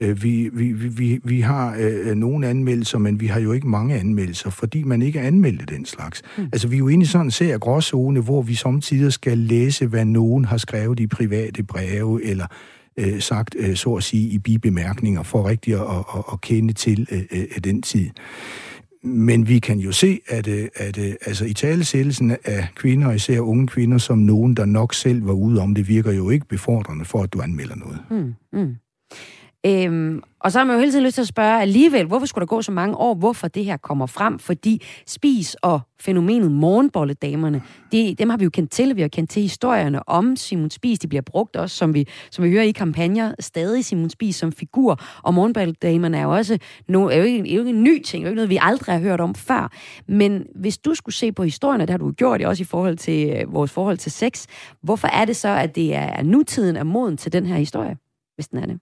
Vi, 0.00 0.50
vi, 0.52 0.72
vi, 0.72 1.20
vi 1.24 1.40
har 1.40 1.76
øh, 1.78 2.14
nogle 2.14 2.46
anmeldelser, 2.46 2.98
men 2.98 3.20
vi 3.20 3.26
har 3.26 3.40
jo 3.40 3.52
ikke 3.52 3.68
mange 3.68 3.94
anmeldelser, 3.94 4.50
fordi 4.50 4.82
man 4.82 5.02
ikke 5.02 5.20
anmelder 5.20 5.64
den 5.64 5.84
slags. 5.84 6.22
Mm. 6.38 6.44
Altså, 6.52 6.68
vi 6.68 6.76
er 6.76 6.78
jo 6.78 6.88
inde 6.88 7.02
i 7.02 7.06
sådan 7.06 7.26
en 7.26 7.30
serie 7.30 7.58
gråzone, 7.58 8.20
hvor 8.20 8.42
vi 8.42 8.54
samtidig 8.54 9.12
skal 9.12 9.38
læse, 9.38 9.86
hvad 9.86 10.04
nogen 10.04 10.44
har 10.44 10.56
skrevet 10.56 11.00
i 11.00 11.06
private 11.06 11.62
breve, 11.62 12.24
eller 12.24 12.46
øh, 12.98 13.20
sagt, 13.20 13.56
øh, 13.58 13.76
så 13.76 13.94
at 13.94 14.02
sige, 14.02 14.28
i 14.28 14.38
bibemærkninger, 14.38 15.22
for 15.22 15.48
rigtig 15.48 15.74
at, 15.74 15.80
at, 15.80 16.24
at 16.32 16.40
kende 16.40 16.72
til 16.72 17.06
øh, 17.10 17.22
øh, 17.30 17.58
den 17.64 17.82
tid. 17.82 18.10
Men 19.02 19.48
vi 19.48 19.58
kan 19.58 19.78
jo 19.78 19.92
se, 19.92 20.20
at, 20.28 20.48
øh, 20.48 20.68
at, 20.74 20.98
at 20.98 21.16
altså, 21.26 21.44
i 21.44 21.52
talesættelsen 21.52 22.36
af 22.44 22.68
kvinder, 22.74 23.12
især 23.12 23.40
unge 23.40 23.66
kvinder, 23.66 23.98
som 23.98 24.18
nogen, 24.18 24.54
der 24.54 24.64
nok 24.64 24.94
selv 24.94 25.26
var 25.26 25.32
ude 25.32 25.60
om, 25.60 25.74
det 25.74 25.88
virker 25.88 26.12
jo 26.12 26.30
ikke 26.30 26.46
befordrende 26.48 27.04
for, 27.04 27.22
at 27.22 27.32
du 27.32 27.40
anmelder 27.40 27.76
noget. 27.76 27.98
Mm, 28.10 28.34
mm. 28.52 28.74
Øhm, 29.66 30.22
og 30.40 30.52
så 30.52 30.58
har 30.58 30.64
man 30.64 30.74
jo 30.74 30.80
hele 30.80 30.92
tiden 30.92 31.04
lyst 31.04 31.14
til 31.14 31.22
at 31.22 31.28
spørge 31.28 31.60
alligevel, 31.60 32.06
hvorfor 32.06 32.26
skulle 32.26 32.42
der 32.42 32.46
gå 32.46 32.62
så 32.62 32.72
mange 32.72 32.96
år, 32.96 33.14
hvorfor 33.14 33.48
det 33.48 33.64
her 33.64 33.76
kommer 33.76 34.06
frem? 34.06 34.38
Fordi 34.38 34.82
spis 35.06 35.56
og 35.62 35.80
fænomenet 36.00 36.52
morgenbolledamerne, 36.52 37.62
det, 37.92 38.18
dem 38.18 38.30
har 38.30 38.36
vi 38.36 38.44
jo 38.44 38.50
kendt 38.50 38.70
til. 38.70 38.96
Vi 38.96 39.00
har 39.00 39.08
kendt 39.08 39.30
til 39.30 39.42
historierne 39.42 40.08
om 40.08 40.36
Simon 40.36 40.70
Spis. 40.70 40.98
De 40.98 41.08
bliver 41.08 41.22
brugt 41.22 41.56
også, 41.56 41.76
som 41.76 41.94
vi, 41.94 42.08
som 42.30 42.44
vi 42.44 42.50
hører 42.50 42.62
i 42.62 42.70
kampagner, 42.70 43.34
stadig 43.40 43.84
Simon 43.84 44.10
Spis 44.10 44.36
som 44.36 44.52
figur. 44.52 45.00
Og 45.22 45.34
morgenbolledamerne 45.34 46.18
er 46.18 46.22
jo 46.22 46.30
også 46.30 46.58
no, 46.88 47.06
er 47.06 47.16
jo 47.16 47.22
ikke, 47.22 47.50
er 47.50 47.54
jo 47.54 47.60
ikke 47.60 47.70
en 47.70 47.82
ny 47.82 48.02
ting, 48.02 48.24
er 48.24 48.26
jo 48.26 48.30
ikke 48.30 48.36
noget, 48.36 48.50
vi 48.50 48.58
aldrig 48.60 48.94
har 48.94 49.00
hørt 49.00 49.20
om 49.20 49.34
før. 49.34 49.72
Men 50.08 50.46
hvis 50.54 50.78
du 50.78 50.94
skulle 50.94 51.14
se 51.14 51.32
på 51.32 51.42
historierne, 51.42 51.82
det 51.82 51.90
har 51.90 51.98
du 51.98 52.12
gjort 52.12 52.42
også 52.42 52.62
i 52.62 52.66
forhold 52.66 52.96
til 52.96 53.30
øh, 53.30 53.54
vores 53.54 53.70
forhold 53.70 53.98
til 53.98 54.12
sex, 54.12 54.46
hvorfor 54.82 55.08
er 55.08 55.24
det 55.24 55.36
så, 55.36 55.48
at 55.48 55.76
det 55.76 55.94
er 55.94 56.22
nutiden 56.22 56.76
er 56.76 56.84
moden 56.84 57.16
til 57.16 57.32
den 57.32 57.46
her 57.46 57.56
historie, 57.56 57.96
hvis 58.36 58.48
den 58.48 58.58
er 58.58 58.66
det? 58.66 58.80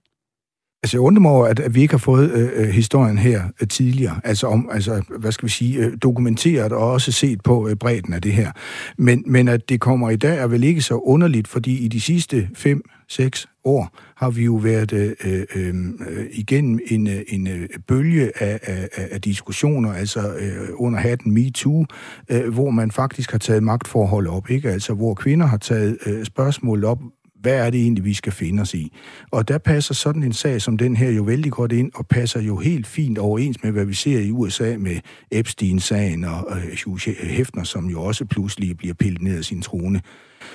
Altså, 0.87 0.97
jeg 0.97 1.01
undrer 1.01 1.21
mig 1.21 1.31
over, 1.31 1.47
at, 1.47 1.59
at 1.59 1.75
vi 1.75 1.81
ikke 1.81 1.93
har 1.93 1.97
fået 1.97 2.31
øh, 2.31 2.49
øh, 2.55 2.69
historien 2.69 3.17
her 3.17 3.43
øh, 3.61 3.67
tidligere. 3.67 4.21
Altså, 4.23 4.47
om, 4.47 4.69
altså, 4.71 5.03
hvad 5.19 5.31
skal 5.31 5.45
vi 5.45 5.51
sige, 5.51 5.77
øh, 5.77 5.97
dokumenteret 6.01 6.71
og 6.71 6.91
også 6.91 7.11
set 7.11 7.41
på 7.43 7.67
øh, 7.67 7.75
bredden 7.75 8.13
af 8.13 8.21
det 8.21 8.33
her. 8.33 8.51
Men, 8.97 9.23
men 9.25 9.47
at 9.47 9.69
det 9.69 9.79
kommer 9.79 10.09
i 10.09 10.15
dag 10.15 10.37
er 10.37 10.47
vel 10.47 10.63
ikke 10.63 10.81
så 10.81 10.95
underligt, 10.95 11.47
fordi 11.47 11.77
i 11.77 11.87
de 11.87 12.01
sidste 12.01 12.49
fem, 12.55 12.81
seks 13.09 13.47
år 13.63 13.89
har 14.15 14.29
vi 14.29 14.43
jo 14.43 14.53
været 14.53 14.93
øh, 14.93 15.11
øh, 15.25 15.45
øh, 15.55 15.75
øh 16.09 16.25
igennem 16.31 16.79
en, 16.87 17.07
en 17.27 17.47
bølge 17.87 18.31
af, 18.41 18.59
af, 18.63 19.07
af 19.11 19.21
diskussioner, 19.21 19.93
altså 19.93 20.33
øh, 20.39 20.69
under 20.75 20.99
hatten 20.99 21.33
MeToo, 21.33 21.85
øh, 22.29 22.53
hvor 22.53 22.69
man 22.69 22.91
faktisk 22.91 23.31
har 23.31 23.39
taget 23.39 23.63
magtforhold 23.63 24.27
op, 24.27 24.49
ikke? 24.49 24.69
Altså, 24.69 24.93
hvor 24.93 25.13
kvinder 25.13 25.45
har 25.45 25.57
taget 25.57 25.97
øh, 26.05 26.25
spørgsmål 26.25 26.83
op, 26.83 26.99
hvad 27.41 27.53
er 27.65 27.69
det 27.69 27.81
egentlig, 27.81 28.05
vi 28.05 28.13
skal 28.13 28.31
finde 28.31 28.61
os 28.61 28.73
i? 28.73 28.93
Og 29.31 29.47
der 29.47 29.57
passer 29.57 29.93
sådan 29.93 30.23
en 30.23 30.33
sag 30.33 30.61
som 30.61 30.77
den 30.77 30.97
her 30.97 31.09
jo 31.09 31.23
vældig 31.23 31.51
godt 31.51 31.71
ind, 31.71 31.91
og 31.95 32.07
passer 32.07 32.41
jo 32.41 32.57
helt 32.57 32.87
fint 32.87 33.17
overens 33.17 33.63
med, 33.63 33.71
hvad 33.71 33.85
vi 33.85 33.93
ser 33.93 34.19
i 34.19 34.31
USA 34.31 34.77
med 34.77 34.99
Epstein-sagen 35.31 36.23
og 36.23 36.57
Hugh 36.85 37.01
Hefner, 37.19 37.63
som 37.63 37.85
jo 37.85 38.03
også 38.03 38.25
pludselig 38.25 38.77
bliver 38.77 38.93
pillet 38.93 39.21
ned 39.21 39.37
af 39.37 39.43
sin 39.43 39.61
trone. 39.61 40.01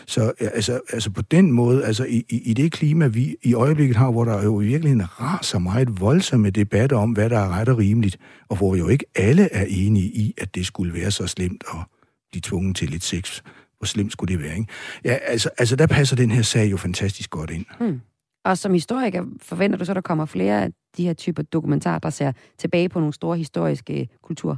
Så 0.06 0.32
øh, 0.40 0.48
altså, 0.54 0.80
altså 0.92 1.10
på 1.10 1.22
den 1.22 1.52
måde, 1.52 1.84
altså 1.84 2.04
i, 2.04 2.24
i, 2.28 2.50
i 2.50 2.54
det 2.54 2.72
klima, 2.72 3.06
vi 3.06 3.36
i 3.42 3.54
øjeblikket 3.54 3.96
har, 3.96 4.10
hvor 4.10 4.24
der 4.24 4.44
jo 4.44 4.60
i 4.60 4.66
virkeligheden 4.66 5.20
raser 5.20 5.58
meget 5.58 6.00
voldsomme 6.00 6.50
debatter 6.50 6.96
om, 6.96 7.10
hvad 7.10 7.30
der 7.30 7.38
er 7.38 7.48
ret 7.48 7.68
og 7.68 7.78
rimeligt, 7.78 8.18
og 8.48 8.56
hvor 8.56 8.76
jo 8.76 8.88
ikke 8.88 9.04
alle 9.14 9.48
er 9.52 9.64
enige 9.68 10.06
i, 10.06 10.34
at 10.38 10.54
det 10.54 10.66
skulle 10.66 10.94
være 10.94 11.10
så 11.10 11.26
slemt 11.26 11.64
at 11.68 11.78
blive 12.30 12.40
tvunget 12.40 12.76
til 12.76 12.90
lidt 12.90 13.04
sex 13.04 13.42
hvor 13.82 13.86
slemt 13.86 14.12
skulle 14.12 14.34
det 14.34 14.42
være, 14.42 14.58
ikke? 14.58 14.72
Ja, 15.04 15.12
altså, 15.12 15.50
altså 15.58 15.76
der 15.76 15.86
passer 15.86 16.16
den 16.16 16.30
her 16.30 16.42
sag 16.42 16.70
jo 16.70 16.76
fantastisk 16.76 17.30
godt 17.30 17.50
ind. 17.50 17.64
Hmm. 17.80 18.00
Og 18.44 18.58
som 18.58 18.72
historiker 18.72 19.24
forventer 19.42 19.78
du 19.78 19.84
så, 19.84 19.94
der 19.94 20.00
kommer 20.00 20.26
flere 20.26 20.62
af 20.62 20.70
de 20.96 21.04
her 21.04 21.12
typer 21.12 21.42
dokumentarer, 21.42 21.98
der 21.98 22.10
ser 22.10 22.32
tilbage 22.58 22.88
på 22.88 22.98
nogle 22.98 23.12
store 23.12 23.36
historiske 23.36 24.08
kulturer? 24.22 24.56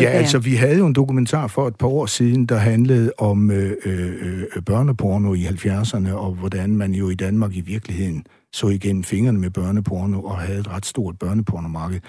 Ja, 0.00 0.08
altså 0.08 0.38
vi 0.38 0.54
havde 0.54 0.78
jo 0.78 0.86
en 0.86 0.92
dokumentar 0.92 1.46
for 1.46 1.68
et 1.68 1.76
par 1.76 1.88
år 1.88 2.06
siden, 2.06 2.46
der 2.46 2.56
handlede 2.56 3.12
om 3.18 3.50
øh, 3.50 3.72
øh, 3.84 4.42
øh 4.56 4.62
børneporno 4.62 5.34
i 5.34 5.44
70'erne, 5.44 6.12
og 6.12 6.34
hvordan 6.34 6.76
man 6.76 6.92
jo 6.92 7.10
i 7.10 7.14
Danmark 7.14 7.56
i 7.56 7.60
virkeligheden 7.60 8.24
så 8.54 8.68
igennem 8.68 9.04
fingrene 9.04 9.38
med 9.38 9.50
børneporno 9.50 10.22
og 10.22 10.38
havde 10.38 10.58
et 10.60 10.68
ret 10.68 10.86
stort 10.86 11.18
børnepornomarked. 11.18 12.00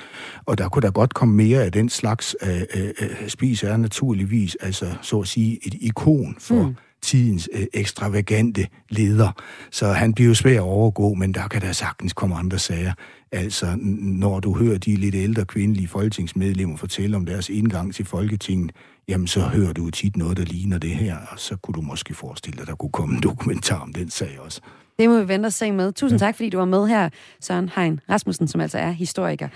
Og 0.45 0.57
der 0.57 0.69
kunne 0.69 0.81
der 0.81 0.91
godt 0.91 1.13
komme 1.13 1.35
mere 1.35 1.63
af 1.63 1.71
den 1.71 1.89
slags. 1.89 2.35
Øh, 2.43 2.61
øh, 2.75 3.29
Spis 3.29 3.63
er 3.63 3.77
naturligvis, 3.77 4.55
altså 4.55 4.85
så 5.01 5.19
at 5.19 5.27
sige, 5.27 5.67
et 5.67 5.73
ikon 5.73 6.35
for 6.39 6.63
mm. 6.63 6.75
tidens 7.01 7.49
øh, 7.53 7.65
ekstravagante 7.73 8.67
leder. 8.89 9.31
Så 9.71 9.87
han 9.87 10.13
bliver 10.13 10.27
jo 10.27 10.33
svær 10.33 10.55
at 10.55 10.59
overgå, 10.59 11.13
men 11.13 11.33
der 11.33 11.47
kan 11.47 11.61
der 11.61 11.71
sagtens 11.71 12.13
komme 12.13 12.35
andre 12.35 12.59
sager. 12.59 12.93
Altså, 13.31 13.77
når 13.99 14.39
du 14.39 14.53
hører 14.53 14.77
de 14.77 14.95
lidt 14.95 15.15
ældre 15.15 15.45
kvindelige 15.45 15.87
folketingsmedlemmer 15.87 16.77
fortælle 16.77 17.17
om 17.17 17.25
deres 17.25 17.49
indgang 17.49 17.95
til 17.95 18.05
Folketinget, 18.05 18.71
jamen 19.07 19.27
så 19.27 19.41
hører 19.41 19.73
du 19.73 19.89
tit 19.89 20.17
noget, 20.17 20.37
der 20.37 20.45
ligner 20.45 20.77
det 20.77 20.89
her, 20.91 21.17
og 21.31 21.39
så 21.39 21.55
kunne 21.55 21.73
du 21.73 21.81
måske 21.81 22.13
forestille 22.13 22.55
dig, 22.55 22.61
at 22.61 22.67
der 22.67 22.75
kunne 22.75 22.91
komme 22.91 23.15
en 23.15 23.21
dokumentar 23.23 23.79
om 23.79 23.93
den 23.93 24.09
sag 24.09 24.39
også. 24.39 24.61
Det 24.99 25.09
må 25.09 25.19
vi 25.19 25.27
vente 25.27 25.47
og 25.47 25.53
se 25.53 25.71
med. 25.71 25.93
Tusind 25.93 26.19
tak, 26.19 26.35
fordi 26.35 26.49
du 26.49 26.57
var 26.57 26.65
med 26.65 26.87
her, 26.87 27.09
Søren 27.41 27.69
Hein 27.75 27.99
Rasmussen, 28.09 28.47
som 28.47 28.61
altså 28.61 28.77
er 28.77 28.91
historiker, 28.91 29.47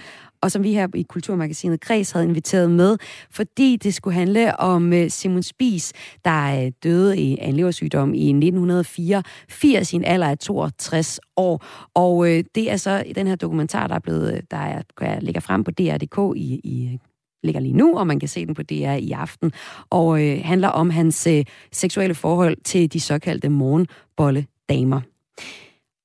og 0.42 0.52
som 0.52 0.64
vi 0.64 0.74
her 0.74 0.88
i 0.96 1.04
Kulturmagasinet 1.04 1.82
Græs 1.82 2.12
havde 2.12 2.26
inviteret 2.26 2.72
med, 2.72 2.98
fordi 3.32 3.76
det 3.76 3.94
skulle 3.94 4.14
handle 4.14 4.60
om 4.60 4.94
øh, 4.94 5.10
Simon 5.10 5.44
Spies, 5.44 5.94
der 6.26 6.66
øh, 6.66 6.72
døde 6.84 7.14
af 7.42 7.48
en 7.48 7.56
leversygdom 7.56 8.14
i 8.14 8.30
1984 8.30 9.94
i 9.94 9.96
en 9.96 10.06
alder 10.06 10.28
af 10.28 10.38
62 10.38 11.20
år. 11.38 11.66
Og 11.94 12.30
øh, 12.30 12.44
det 12.56 12.72
er 12.72 12.78
så 12.78 13.04
den 13.16 13.28
her 13.28 13.36
dokumentar, 13.36 13.88
der 13.88 13.96
er 13.96 14.00
blevet, 14.00 14.42
der 14.52 14.58
er, 14.58 14.82
der 15.00 15.20
ligger 15.20 15.42
frem 15.42 15.64
på 15.64 15.72
DR.dk 15.72 16.38
i, 16.38 16.60
i 16.64 17.00
ligger 17.44 17.62
lige 17.62 17.74
nu, 17.74 17.98
og 17.98 18.08
man 18.08 18.20
kan 18.20 18.30
se 18.30 18.46
den 18.46 18.56
på 18.56 18.64
DR 18.64 18.94
i 18.94 19.12
aften, 19.12 19.52
og 19.90 20.26
øh, 20.26 20.42
handler 20.44 20.68
om 20.68 20.90
hans 20.90 21.28
øh, 21.28 21.46
seksuelle 21.72 22.16
forhold 22.16 22.58
til 22.64 22.94
de 22.94 23.00
såkaldte 23.00 23.50
morgenbolle 23.50 24.46
damer. 24.70 25.02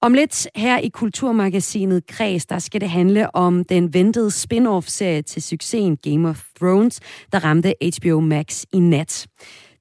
Om 0.03 0.15
lidt 0.15 0.49
her 0.57 0.79
i 0.79 0.89
Kulturmagasinet 0.89 2.07
Kreds, 2.07 2.47
der 2.47 2.59
skal 2.59 2.81
det 2.81 2.91
handle 2.91 3.37
om 3.37 3.65
den 3.65 3.95
ventede 3.95 4.31
spin-off-serie 4.31 5.23
til 5.23 5.43
succesen 5.43 5.97
Game 5.97 6.29
of 6.29 6.45
Thrones, 6.61 7.01
der 7.33 7.45
ramte 7.45 7.75
HBO 7.99 8.21
Max 8.21 8.65
i 8.73 8.79
nat. 8.79 9.27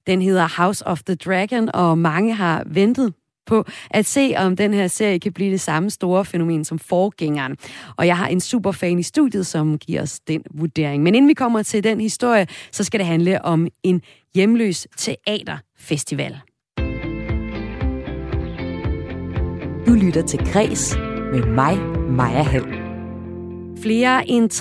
Den 0.08 0.22
hedder 0.22 0.62
House 0.62 0.88
of 0.88 1.04
the 1.04 1.16
Dragon, 1.16 1.70
og 1.74 1.98
mange 1.98 2.34
har 2.34 2.64
ventet 2.66 3.14
på 3.46 3.66
at 3.92 4.06
se, 4.06 4.34
om 4.38 4.56
den 4.56 4.74
her 4.74 4.88
serie 4.88 5.20
kan 5.20 5.34
blive 5.34 5.52
det 5.52 5.62
samme 5.62 5.90
store 5.90 6.26
fænomen 6.26 6.66
som 6.66 6.80
forgængeren. 6.80 7.58
Og 7.98 8.08
jeg 8.08 8.18
har 8.18 8.28
en 8.28 8.40
superfan 8.42 9.00
i 9.00 9.04
studiet, 9.04 9.48
som 9.48 9.78
giver 9.78 10.02
os 10.02 10.20
den 10.20 10.44
vurdering. 10.54 11.04
Men 11.04 11.16
inden 11.16 11.30
vi 11.30 11.34
kommer 11.34 11.64
til 11.64 11.84
den 11.84 12.02
historie, 12.02 12.48
så 12.72 12.84
skal 12.84 13.00
det 13.00 13.08
handle 13.08 13.46
om 13.46 13.68
en 13.84 14.02
hjemløs 14.36 14.88
teaterfestival. 14.98 16.42
Du 19.88 19.94
lytter 19.94 20.22
til 20.22 20.40
Græs 20.40 20.96
med 21.32 21.46
mig, 21.46 21.78
Maja 22.10 22.44
Hall. 22.44 22.66
Flere 23.82 24.28
end 24.28 24.52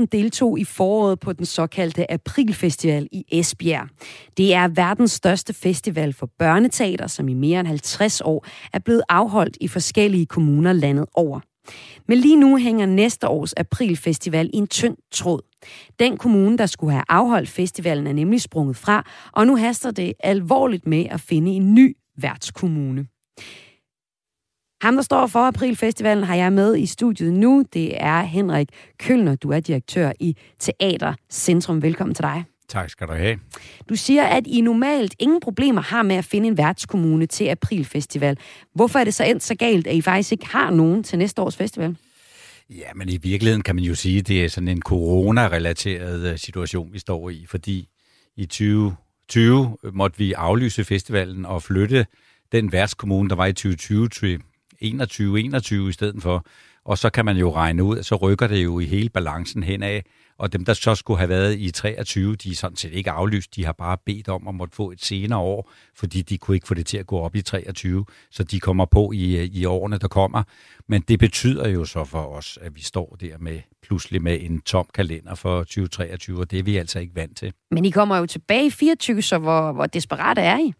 30.000 0.00 0.06
deltog 0.12 0.58
i 0.58 0.64
foråret 0.64 1.20
på 1.20 1.32
den 1.32 1.46
såkaldte 1.46 2.12
Aprilfestival 2.12 3.08
i 3.12 3.24
Esbjerg. 3.32 3.88
Det 4.36 4.54
er 4.54 4.68
verdens 4.68 5.12
største 5.12 5.54
festival 5.54 6.12
for 6.12 6.30
børneteater, 6.38 7.06
som 7.06 7.28
i 7.28 7.34
mere 7.34 7.60
end 7.60 7.68
50 7.68 8.20
år 8.20 8.46
er 8.72 8.78
blevet 8.78 9.02
afholdt 9.08 9.56
i 9.60 9.68
forskellige 9.68 10.26
kommuner 10.26 10.72
landet 10.72 11.06
over. 11.14 11.40
Men 12.08 12.18
lige 12.18 12.36
nu 12.36 12.56
hænger 12.56 12.86
næste 12.86 13.28
års 13.28 13.52
Aprilfestival 13.52 14.50
i 14.54 14.56
en 14.56 14.66
tynd 14.66 14.96
tråd. 15.12 15.40
Den 15.98 16.16
kommune, 16.16 16.58
der 16.58 16.66
skulle 16.66 16.92
have 16.92 17.04
afholdt 17.08 17.48
festivalen, 17.48 18.06
er 18.06 18.12
nemlig 18.12 18.40
sprunget 18.40 18.76
fra, 18.76 19.06
og 19.32 19.46
nu 19.46 19.56
haster 19.56 19.90
det 19.90 20.12
alvorligt 20.20 20.86
med 20.86 21.06
at 21.10 21.20
finde 21.20 21.50
en 21.50 21.74
ny 21.74 21.96
værtskommune. 22.18 23.06
Ham, 24.82 24.94
der 24.94 25.02
står 25.02 25.26
for 25.26 25.38
Aprilfestivalen, 25.38 26.24
har 26.24 26.34
jeg 26.34 26.52
med 26.52 26.76
i 26.76 26.86
studiet 26.86 27.32
nu. 27.32 27.64
Det 27.72 28.02
er 28.02 28.22
Henrik 28.22 28.68
Kølner. 28.98 29.36
Du 29.36 29.50
er 29.50 29.60
direktør 29.60 30.12
i 30.20 30.36
Teater 30.58 31.14
Centrum. 31.30 31.82
Velkommen 31.82 32.14
til 32.14 32.22
dig. 32.22 32.44
Tak 32.68 32.90
skal 32.90 33.06
du 33.06 33.12
have. 33.12 33.38
Du 33.88 33.96
siger, 33.96 34.24
at 34.24 34.46
I 34.46 34.60
normalt 34.60 35.14
ingen 35.18 35.40
problemer 35.40 35.82
har 35.82 36.02
med 36.02 36.16
at 36.16 36.24
finde 36.24 36.48
en 36.48 36.58
værtskommune 36.58 37.26
til 37.26 37.44
Aprilfestival. 37.48 38.38
Hvorfor 38.74 38.98
er 38.98 39.04
det 39.04 39.14
så 39.14 39.24
endt 39.24 39.42
så 39.42 39.54
galt, 39.54 39.86
at 39.86 39.94
I 39.94 40.00
faktisk 40.00 40.32
ikke 40.32 40.46
har 40.46 40.70
nogen 40.70 41.02
til 41.02 41.18
næste 41.18 41.42
års 41.42 41.56
festival? 41.56 41.96
Ja, 42.70 42.94
men 42.94 43.08
i 43.08 43.16
virkeligheden 43.16 43.62
kan 43.62 43.74
man 43.74 43.84
jo 43.84 43.94
sige, 43.94 44.18
at 44.18 44.28
det 44.28 44.44
er 44.44 44.48
sådan 44.48 44.68
en 44.68 44.82
corona-relateret 44.82 46.32
øh, 46.32 46.38
situation, 46.38 46.92
vi 46.92 46.98
står 46.98 47.30
i, 47.30 47.46
fordi 47.48 47.88
i 48.36 48.46
2020 48.46 49.76
måtte 49.92 50.18
vi 50.18 50.32
aflyse 50.32 50.84
festivalen 50.84 51.46
og 51.46 51.62
flytte 51.62 52.06
den 52.52 52.72
værtskommune, 52.72 53.28
der 53.28 53.36
var 53.36 53.46
i 53.46 53.52
2020 53.52 54.08
til 54.08 54.42
21-21 54.84 55.88
i 55.88 55.92
stedet 55.92 56.22
for. 56.22 56.46
Og 56.84 56.98
så 56.98 57.10
kan 57.10 57.24
man 57.24 57.36
jo 57.36 57.54
regne 57.54 57.84
ud, 57.84 58.02
så 58.02 58.16
rykker 58.16 58.46
det 58.46 58.64
jo 58.64 58.78
i 58.78 58.84
hele 58.84 59.08
balancen 59.08 59.62
henad. 59.62 60.00
Og 60.38 60.52
dem, 60.52 60.64
der 60.64 60.72
så 60.72 60.94
skulle 60.94 61.18
have 61.18 61.28
været 61.28 61.58
i 61.58 61.70
23, 61.70 62.36
de 62.36 62.50
er 62.50 62.54
sådan 62.54 62.76
set 62.76 62.92
ikke 62.92 63.10
aflyst. 63.10 63.56
De 63.56 63.64
har 63.64 63.72
bare 63.72 63.96
bedt 64.06 64.28
om 64.28 64.48
at 64.48 64.54
måtte 64.54 64.76
få 64.76 64.90
et 64.90 65.04
senere 65.04 65.38
år, 65.38 65.70
fordi 65.96 66.22
de 66.22 66.38
kunne 66.38 66.54
ikke 66.54 66.68
få 66.68 66.74
det 66.74 66.86
til 66.86 66.98
at 66.98 67.06
gå 67.06 67.18
op 67.18 67.36
i 67.36 67.42
23. 67.42 68.04
Så 68.30 68.44
de 68.44 68.60
kommer 68.60 68.84
på 68.84 69.12
i, 69.14 69.36
øh, 69.36 69.44
i 69.44 69.64
årene, 69.64 69.98
der 69.98 70.08
kommer. 70.08 70.42
Men 70.88 71.02
det 71.08 71.18
betyder 71.18 71.68
jo 71.68 71.84
så 71.84 72.04
for 72.04 72.18
os, 72.18 72.58
at 72.62 72.76
vi 72.76 72.82
står 72.82 73.16
der 73.20 73.38
med 73.38 73.60
pludselig 73.82 74.22
med 74.22 74.38
en 74.40 74.60
tom 74.60 74.86
kalender 74.94 75.34
for 75.34 75.58
2023, 75.58 76.40
og 76.40 76.50
det 76.50 76.58
er 76.58 76.62
vi 76.62 76.76
altså 76.76 76.98
ikke 76.98 77.14
vant 77.14 77.36
til. 77.36 77.52
Men 77.70 77.84
I 77.84 77.90
kommer 77.90 78.16
jo 78.16 78.26
tilbage 78.26 78.66
i 78.66 78.70
24, 78.70 79.22
så 79.22 79.38
hvor, 79.38 79.72
hvor 79.72 79.86
desperate 79.86 80.40
er 80.40 80.58
I? 80.58 80.72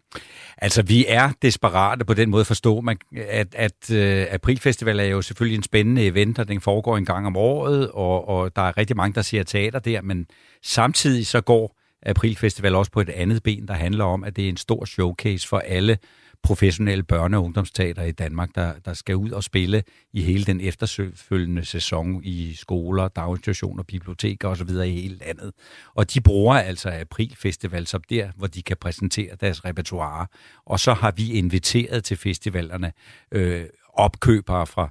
Altså, 0.57 0.81
vi 0.83 1.05
er 1.07 1.31
desperate 1.41 2.05
på 2.05 2.13
den 2.13 2.29
måde 2.29 2.41
at 2.41 2.47
forstå, 2.47 2.81
man, 2.81 2.97
at, 3.15 3.55
at 3.55 3.89
uh, 3.91 4.33
Aprilfestival 4.33 4.99
er 4.99 5.03
jo 5.03 5.21
selvfølgelig 5.21 5.57
en 5.57 5.63
spændende 5.63 6.05
event, 6.05 6.39
og 6.39 6.47
den 6.47 6.61
foregår 6.61 6.97
en 6.97 7.05
gang 7.05 7.27
om 7.27 7.35
året, 7.35 7.91
og, 7.91 8.27
og 8.27 8.55
der 8.55 8.61
er 8.61 8.77
rigtig 8.77 8.97
mange, 8.97 9.15
der 9.15 9.21
ser 9.21 9.43
teater 9.43 9.79
der, 9.79 10.01
men 10.01 10.27
samtidig 10.63 11.27
så 11.27 11.41
går 11.41 11.79
Aprilfestival 12.05 12.75
også 12.75 12.91
på 12.91 13.01
et 13.01 13.09
andet 13.09 13.43
ben, 13.43 13.67
der 13.67 13.73
handler 13.73 14.05
om, 14.05 14.23
at 14.23 14.35
det 14.35 14.45
er 14.45 14.49
en 14.49 14.57
stor 14.57 14.85
showcase 14.85 15.47
for 15.47 15.59
alle 15.59 15.97
professionelle 16.43 17.03
børne- 17.13 17.35
og 17.35 17.43
ungdomsteater 17.43 18.03
i 18.03 18.11
Danmark, 18.11 18.49
der, 18.55 18.73
der 18.85 18.93
skal 18.93 19.15
ud 19.15 19.31
og 19.31 19.43
spille 19.43 19.83
i 20.13 20.21
hele 20.21 20.43
den 20.43 20.61
efterfølgende 20.61 21.65
sæson 21.65 22.23
i 22.23 22.53
skoler, 22.53 23.07
daginstitutioner, 23.07 23.83
biblioteker 23.83 24.47
osv. 24.47 24.69
i 24.69 25.01
hele 25.01 25.17
landet. 25.25 25.51
Og 25.95 26.13
de 26.13 26.21
bruger 26.21 26.55
altså 26.55 26.89
Aprilfestival 26.89 27.87
som 27.87 28.01
der, 28.09 28.31
hvor 28.35 28.47
de 28.47 28.61
kan 28.63 28.77
præsentere 28.77 29.35
deres 29.41 29.65
repertoire. 29.65 30.27
Og 30.65 30.79
så 30.79 30.93
har 30.93 31.11
vi 31.11 31.31
inviteret 31.31 32.03
til 32.03 32.17
festivalerne 32.17 32.93
øh, 33.31 33.65
opkøbere 33.93 34.67
fra 34.67 34.89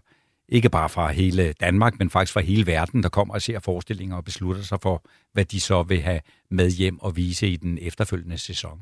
ikke 0.48 0.70
bare 0.70 0.88
fra 0.88 1.12
hele 1.12 1.52
Danmark, 1.52 1.98
men 1.98 2.10
faktisk 2.10 2.32
fra 2.32 2.40
hele 2.40 2.66
verden, 2.66 3.02
der 3.02 3.08
kommer 3.08 3.34
og 3.34 3.42
ser 3.42 3.58
forestillinger 3.58 4.16
og 4.16 4.24
beslutter 4.24 4.62
sig 4.62 4.78
for, 4.82 5.04
hvad 5.32 5.44
de 5.44 5.60
så 5.60 5.82
vil 5.82 6.00
have 6.02 6.20
med 6.50 6.70
hjem 6.70 7.00
og 7.00 7.16
vise 7.16 7.48
i 7.48 7.56
den 7.56 7.78
efterfølgende 7.80 8.38
sæson. 8.38 8.80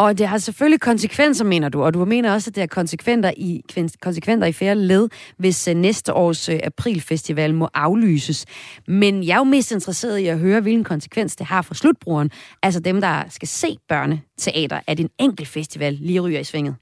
Og 0.00 0.18
det 0.18 0.28
har 0.28 0.38
selvfølgelig 0.38 0.80
konsekvenser, 0.80 1.44
mener 1.44 1.68
du, 1.68 1.84
og 1.84 1.94
du 1.94 2.04
mener 2.04 2.32
også, 2.32 2.50
at 2.50 2.54
det 2.54 2.60
har 2.62 2.66
konsekvenser 2.66 3.32
i, 3.36 3.62
konsekvenser 4.02 4.46
i 4.46 4.52
færre 4.52 4.74
led, 4.74 5.08
hvis 5.36 5.68
øh, 5.68 5.74
næste 5.74 6.12
års 6.12 6.48
øh, 6.48 6.60
aprilfestival 6.64 7.54
må 7.54 7.68
aflyses. 7.74 8.46
Men 8.88 9.24
jeg 9.24 9.34
er 9.34 9.38
jo 9.38 9.44
mest 9.44 9.72
interesseret 9.72 10.18
i 10.18 10.26
at 10.26 10.38
høre, 10.38 10.60
hvilken 10.60 10.84
konsekvens 10.84 11.36
det 11.36 11.46
har 11.46 11.62
for 11.62 11.74
slutbrugeren, 11.74 12.30
altså 12.62 12.80
dem, 12.80 13.00
der 13.00 13.22
skal 13.28 13.48
se 13.48 13.76
børneteater, 13.88 14.80
at 14.86 15.00
en 15.00 15.10
enkelt 15.18 15.48
festival 15.48 15.98
lige 16.00 16.20
ryger 16.20 16.40
i 16.40 16.44
svinget. 16.44 16.74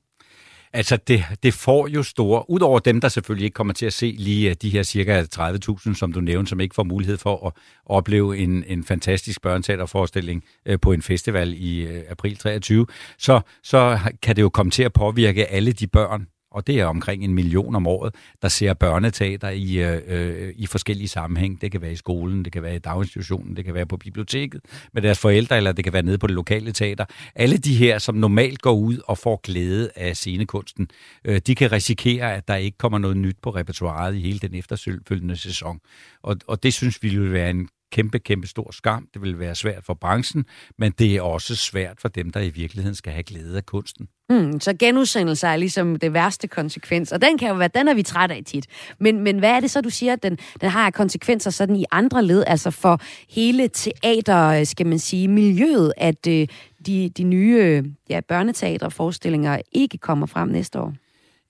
Altså, 0.73 0.97
det, 0.97 1.25
det 1.43 1.55
får 1.55 1.89
jo 1.89 2.03
store, 2.03 2.51
udover 2.51 2.79
dem, 2.79 3.01
der 3.01 3.09
selvfølgelig 3.09 3.45
ikke 3.45 3.55
kommer 3.55 3.75
til 3.75 3.87
at 3.87 3.93
se 3.93 4.15
lige 4.19 4.51
øh, 4.51 4.57
de 4.63 4.71
her 4.71 4.83
cirka 4.83 5.23
30.000, 5.23 5.95
som 5.95 6.13
du 6.13 6.21
nævnte, 6.21 6.51
som 6.51 6.61
ikke 6.61 6.75
får 6.75 6.83
mulighed 6.83 7.19
for 7.19 7.47
at 7.47 7.53
opleve 7.87 8.39
en, 8.39 8.65
en 8.67 8.85
fantastisk 8.85 9.43
børneteaterforestilling 9.43 10.45
øh, 10.67 10.81
på 10.81 10.93
en 10.93 11.03
festival 11.03 11.55
i 11.57 11.81
øh, 11.81 12.03
april 12.11 12.37
23, 12.37 12.87
så, 13.19 13.41
så 13.63 13.99
kan 14.23 14.37
det 14.37 14.43
jo 14.43 14.49
komme 14.49 14.71
til 14.71 14.83
at 14.83 14.93
påvirke 14.93 15.47
alle 15.47 15.73
de 15.73 15.87
børn, 15.87 16.27
og 16.51 16.67
det 16.67 16.81
er 16.81 16.85
omkring 16.85 17.25
en 17.25 17.35
million 17.35 17.75
om 17.75 17.87
året, 17.87 18.15
der 18.43 18.49
ser 18.49 18.75
børneteater 18.75 19.49
i, 19.49 19.75
øh, 19.75 20.01
øh, 20.07 20.55
i 20.57 20.67
forskellige 20.67 21.09
sammenhæng. 21.09 21.61
Det 21.61 21.73
kan 21.73 21.81
være 21.81 21.93
i 21.93 21.97
skolen, 21.97 22.45
det 22.45 22.53
kan 22.53 22.63
være 22.63 22.77
i 22.77 22.79
daginstitutionen, 22.79 23.57
det 23.57 23.65
kan 23.65 23.75
være 23.75 23.87
på 23.87 23.97
biblioteket 23.97 24.61
med 24.93 25.03
deres 25.03 25.19
forældre, 25.19 25.57
eller 25.57 25.73
det 25.73 25.85
kan 25.85 25.93
være 25.93 26.03
nede 26.03 26.19
på 26.19 26.27
det 26.27 26.35
lokale 26.35 26.73
teater. 26.73 27.05
Alle 27.35 27.57
de 27.57 27.75
her, 27.75 27.99
som 27.99 28.15
normalt 28.15 28.63
går 28.63 28.73
ud 28.73 28.99
og 29.07 29.19
får 29.19 29.41
glæde 29.43 29.91
af 29.97 30.17
scenekunsten, 30.17 30.89
øh, 31.25 31.41
de 31.47 31.55
kan 31.55 31.73
risikere, 31.73 32.35
at 32.35 32.49
der 32.49 32.55
ikke 32.55 32.79
kommer 32.79 32.99
noget 32.99 33.17
nyt 33.17 33.37
på 33.43 33.51
repertoireet 33.51 34.15
i 34.15 34.21
hele 34.21 34.39
den 34.39 34.55
efterfølgende 34.55 35.37
sæson. 35.37 35.81
Og, 36.23 36.37
og 36.47 36.63
det 36.63 36.75
synes 36.75 37.03
vi 37.03 37.09
vil 37.09 37.33
være 37.33 37.51
en 37.51 37.69
kæmpe, 37.93 38.19
kæmpe 38.19 38.47
stor 38.47 38.73
skam. 38.73 39.09
Det 39.15 39.23
vil 39.23 39.39
være 39.39 39.55
svært 39.55 39.85
for 39.85 39.95
branchen, 39.95 40.45
men 40.79 40.93
det 40.99 41.17
er 41.17 41.23
også 41.23 41.57
svært 41.57 42.01
for 42.01 42.09
dem, 42.09 42.31
der 42.31 42.41
i 42.41 42.51
virkeligheden 42.51 42.95
skal 42.95 43.13
have 43.13 43.23
glæde 43.23 43.57
af 43.57 43.67
kunsten. 43.67 44.09
Mm, 44.31 44.61
så 44.61 44.75
genudsendelse 44.79 45.47
er 45.47 45.57
ligesom 45.57 45.97
det 45.97 46.13
værste 46.13 46.49
konsekvens, 46.49 47.13
og 47.13 47.23
den 47.23 47.39
kan 47.39 47.49
jo 47.49 47.55
være, 47.55 47.69
den 47.75 47.89
er 47.89 47.95
vi 47.95 48.03
træt 48.03 48.31
af 48.31 48.43
tit. 48.47 48.67
Men, 49.01 49.21
men 49.21 49.39
hvad 49.39 49.51
er 49.51 49.61
det 49.61 49.71
så, 49.71 49.81
du 49.81 49.91
siger, 49.91 50.13
at 50.13 50.23
den, 50.23 50.39
den 50.61 50.71
har 50.71 50.91
konsekvenser 50.91 51.51
sådan 51.51 51.77
i 51.77 51.85
andre 51.91 52.25
led, 52.25 52.45
altså 52.47 52.71
for 52.71 53.01
hele 53.29 53.69
teater, 53.69 54.65
skal 54.65 54.87
man 54.87 54.99
sige, 54.99 55.29
miljøet, 55.29 55.93
at 55.97 56.27
øh, 56.27 56.49
de, 56.87 57.09
de 57.09 57.23
nye 57.23 57.85
ja, 58.11 58.21
børneteaterforestillinger 58.21 59.61
ikke 59.73 59.99
kommer 59.99 60.27
frem 60.27 60.49
næste 60.49 60.81
år? 60.81 60.95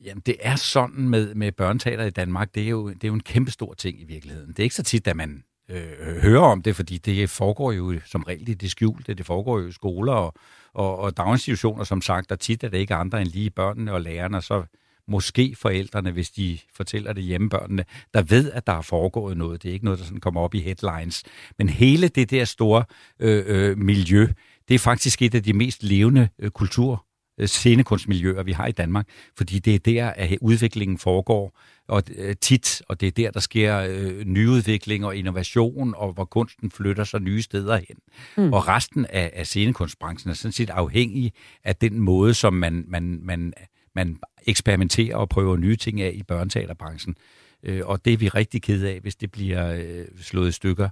Jamen, 0.04 0.22
det 0.26 0.36
er 0.40 0.56
sådan 0.56 1.08
med, 1.08 1.34
med 1.34 1.52
børneteater 1.52 2.04
i 2.04 2.10
Danmark. 2.10 2.54
Det 2.54 2.62
er, 2.62 2.68
jo, 2.68 2.88
det 2.88 3.04
er 3.04 3.08
jo 3.08 3.14
en 3.14 3.20
kæmpe 3.20 3.50
stor 3.50 3.74
ting 3.74 4.00
i 4.00 4.04
virkeligheden. 4.04 4.48
Det 4.48 4.58
er 4.58 4.62
ikke 4.62 4.74
så 4.74 4.82
tit, 4.82 5.08
at 5.08 5.16
man 5.16 5.42
øh, 5.68 6.16
hører 6.22 6.42
om 6.42 6.62
det, 6.62 6.76
fordi 6.76 6.98
det 6.98 7.30
foregår 7.30 7.72
jo 7.72 8.00
som 8.04 8.22
regel 8.22 8.48
i 8.48 8.54
det 8.54 8.70
skjulte. 8.70 9.14
Det 9.14 9.26
foregår 9.26 9.60
jo 9.60 9.68
i 9.68 9.72
skoler 9.72 10.12
og, 10.12 10.34
og, 10.74 10.98
og 10.98 11.16
daginstitutioner, 11.16 11.84
som 11.84 12.02
sagt, 12.02 12.32
og 12.32 12.40
tit 12.40 12.64
er 12.64 12.68
det 12.68 12.78
ikke 12.78 12.94
andre 12.94 13.20
end 13.22 13.28
lige 13.28 13.50
børnene 13.50 13.92
og 13.92 14.00
lærerne, 14.00 14.42
så 14.42 14.64
måske 15.08 15.54
forældrene, 15.58 16.10
hvis 16.10 16.30
de 16.30 16.58
fortæller 16.74 17.12
det 17.12 17.24
hjemmebørnene, 17.24 17.84
der 18.14 18.22
ved, 18.22 18.52
at 18.52 18.66
der 18.66 18.72
er 18.72 18.82
foregået 18.82 19.36
noget. 19.36 19.62
Det 19.62 19.68
er 19.68 19.72
ikke 19.72 19.84
noget, 19.84 19.98
der 19.98 20.04
sådan 20.04 20.20
kommer 20.20 20.40
op 20.40 20.54
i 20.54 20.60
headlines. 20.60 21.24
Men 21.58 21.68
hele 21.68 22.08
det 22.08 22.30
der 22.30 22.44
store 22.44 22.84
øh, 23.20 23.44
øh, 23.46 23.78
miljø, 23.78 24.26
det 24.68 24.74
er 24.74 24.78
faktisk 24.78 25.22
et 25.22 25.34
af 25.34 25.42
de 25.42 25.52
mest 25.52 25.82
levende 25.82 26.28
øh, 26.38 26.50
kultur 26.50 27.06
øh, 27.40 27.48
scenekunstmiljøer, 27.48 28.42
vi 28.42 28.52
har 28.52 28.66
i 28.66 28.72
Danmark, 28.72 29.08
fordi 29.36 29.58
det 29.58 29.74
er 29.74 29.78
der, 29.78 30.10
at 30.10 30.38
udviklingen 30.40 30.98
foregår, 30.98 31.58
og 31.88 32.02
øh, 32.16 32.36
tit, 32.40 32.82
og 32.88 33.00
det 33.00 33.06
er 33.06 33.10
der, 33.10 33.30
der 33.30 33.40
sker 33.40 33.78
øh, 33.78 34.24
nyudvikling 34.24 35.06
og 35.06 35.16
innovation, 35.16 35.94
og 35.96 36.12
hvor 36.12 36.24
kunsten 36.24 36.70
flytter 36.70 37.04
sig 37.04 37.20
nye 37.20 37.42
steder 37.42 37.76
hen. 37.76 37.96
Mm. 38.36 38.52
Og 38.52 38.68
resten 38.68 39.06
af, 39.06 39.30
af 39.34 39.46
scenekunstbranchen 39.46 40.30
er 40.30 40.34
sådan 40.34 40.52
set 40.52 40.70
afhængig 40.70 41.32
af 41.64 41.76
den 41.76 42.00
måde, 42.00 42.34
som 42.34 42.54
man, 42.54 42.84
man, 42.88 43.20
man, 43.22 43.52
man 43.94 44.18
eksperimenterer 44.46 45.16
og 45.16 45.28
prøver 45.28 45.56
nye 45.56 45.76
ting 45.76 46.00
af 46.00 46.12
i 46.14 46.22
børneteaterbranchen. 46.22 47.16
Øh, 47.62 47.80
og 47.84 48.04
det 48.04 48.12
er 48.12 48.16
vi 48.16 48.28
rigtig 48.28 48.62
ked 48.62 48.84
af, 48.84 49.00
hvis 49.00 49.16
det 49.16 49.32
bliver 49.32 49.72
øh, 49.72 50.04
slået 50.22 50.48
i 50.48 50.52
stykker. 50.52 50.88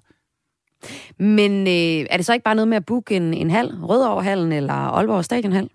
Men 1.23 1.67
øh, 1.67 2.07
er 2.11 2.17
det 2.17 2.27
så 2.27 2.33
ikke 2.33 2.45
bare 2.45 2.55
noget 2.55 2.69
med 2.69 2.77
at 2.77 2.87
booke 2.87 3.17
en, 3.17 3.35
en 3.35 3.51
hal, 3.51 3.67
Rødovrehallen 3.67 4.53
eller 4.53 4.73
Aalborg 4.73 5.25
Stadionhal? 5.25 5.71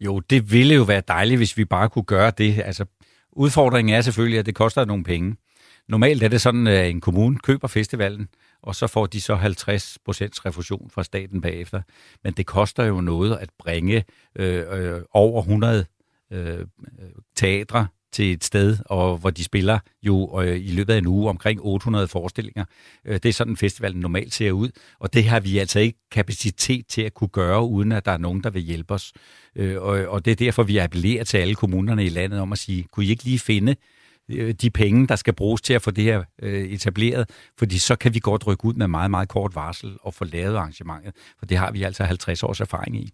Jo, 0.00 0.20
det 0.20 0.52
ville 0.52 0.74
jo 0.74 0.82
være 0.82 1.02
dejligt, 1.08 1.38
hvis 1.38 1.56
vi 1.56 1.64
bare 1.64 1.88
kunne 1.88 2.04
gøre 2.04 2.32
det. 2.38 2.62
Altså, 2.64 2.84
udfordringen 3.32 3.94
er 3.94 4.00
selvfølgelig, 4.00 4.38
at 4.38 4.46
det 4.46 4.54
koster 4.54 4.84
nogle 4.84 5.04
penge. 5.04 5.36
Normalt 5.88 6.22
er 6.22 6.28
det 6.28 6.40
sådan, 6.40 6.66
at 6.66 6.90
en 6.90 7.00
kommune 7.00 7.38
køber 7.38 7.68
festivalen, 7.68 8.28
og 8.62 8.74
så 8.74 8.86
får 8.86 9.06
de 9.06 9.20
så 9.20 9.34
50% 9.34 9.38
refusion 10.46 10.90
fra 10.90 11.04
staten 11.04 11.40
bagefter. 11.40 11.82
Men 12.24 12.32
det 12.32 12.46
koster 12.46 12.84
jo 12.84 13.00
noget 13.00 13.36
at 13.36 13.48
bringe 13.58 14.04
øh, 14.36 14.64
øh, 14.70 15.00
over 15.12 15.40
100 15.40 15.86
øh, 16.32 16.58
øh, 16.58 16.64
teatre 17.36 17.86
til 18.12 18.32
et 18.32 18.44
sted, 18.44 18.78
og 18.86 19.16
hvor 19.16 19.30
de 19.30 19.44
spiller 19.44 19.78
jo 20.02 20.42
øh, 20.42 20.56
i 20.56 20.70
løbet 20.70 20.92
af 20.92 20.98
en 20.98 21.06
uge 21.06 21.28
omkring 21.28 21.60
800 21.62 22.08
forestillinger. 22.08 22.64
Øh, 23.04 23.14
det 23.14 23.26
er 23.26 23.32
sådan, 23.32 23.56
festivalen 23.56 24.00
normalt 24.00 24.34
ser 24.34 24.52
ud, 24.52 24.68
og 25.00 25.14
det 25.14 25.24
har 25.24 25.40
vi 25.40 25.58
altså 25.58 25.78
ikke 25.78 25.98
kapacitet 26.10 26.86
til 26.86 27.02
at 27.02 27.14
kunne 27.14 27.28
gøre, 27.28 27.64
uden 27.64 27.92
at 27.92 28.04
der 28.04 28.12
er 28.12 28.18
nogen, 28.18 28.42
der 28.42 28.50
vil 28.50 28.62
hjælpe 28.62 28.94
os. 28.94 29.12
Øh, 29.56 29.82
og, 29.82 30.06
og 30.08 30.24
det 30.24 30.30
er 30.30 30.36
derfor, 30.36 30.62
vi 30.62 30.78
appellerer 30.78 31.24
til 31.24 31.38
alle 31.38 31.54
kommunerne 31.54 32.04
i 32.04 32.08
landet 32.08 32.40
om 32.40 32.52
at 32.52 32.58
sige, 32.58 32.86
kunne 32.92 33.06
I 33.06 33.10
ikke 33.10 33.24
lige 33.24 33.38
finde 33.38 33.76
øh, 34.28 34.54
de 34.54 34.70
penge, 34.70 35.06
der 35.06 35.16
skal 35.16 35.34
bruges 35.34 35.62
til 35.62 35.74
at 35.74 35.82
få 35.82 35.90
det 35.90 36.04
her 36.04 36.22
øh, 36.42 36.64
etableret, 36.64 37.30
fordi 37.58 37.78
så 37.78 37.96
kan 37.96 38.14
vi 38.14 38.18
godt 38.18 38.46
rykke 38.46 38.64
ud 38.64 38.74
med 38.74 38.88
meget, 38.88 39.10
meget 39.10 39.28
kort 39.28 39.54
varsel 39.54 39.96
og 40.00 40.14
få 40.14 40.24
lavet 40.24 40.56
arrangementet, 40.56 41.12
for 41.38 41.46
det 41.46 41.58
har 41.58 41.70
vi 41.70 41.82
altså 41.82 42.04
50 42.04 42.42
års 42.42 42.60
erfaring 42.60 42.96
i. 42.96 43.10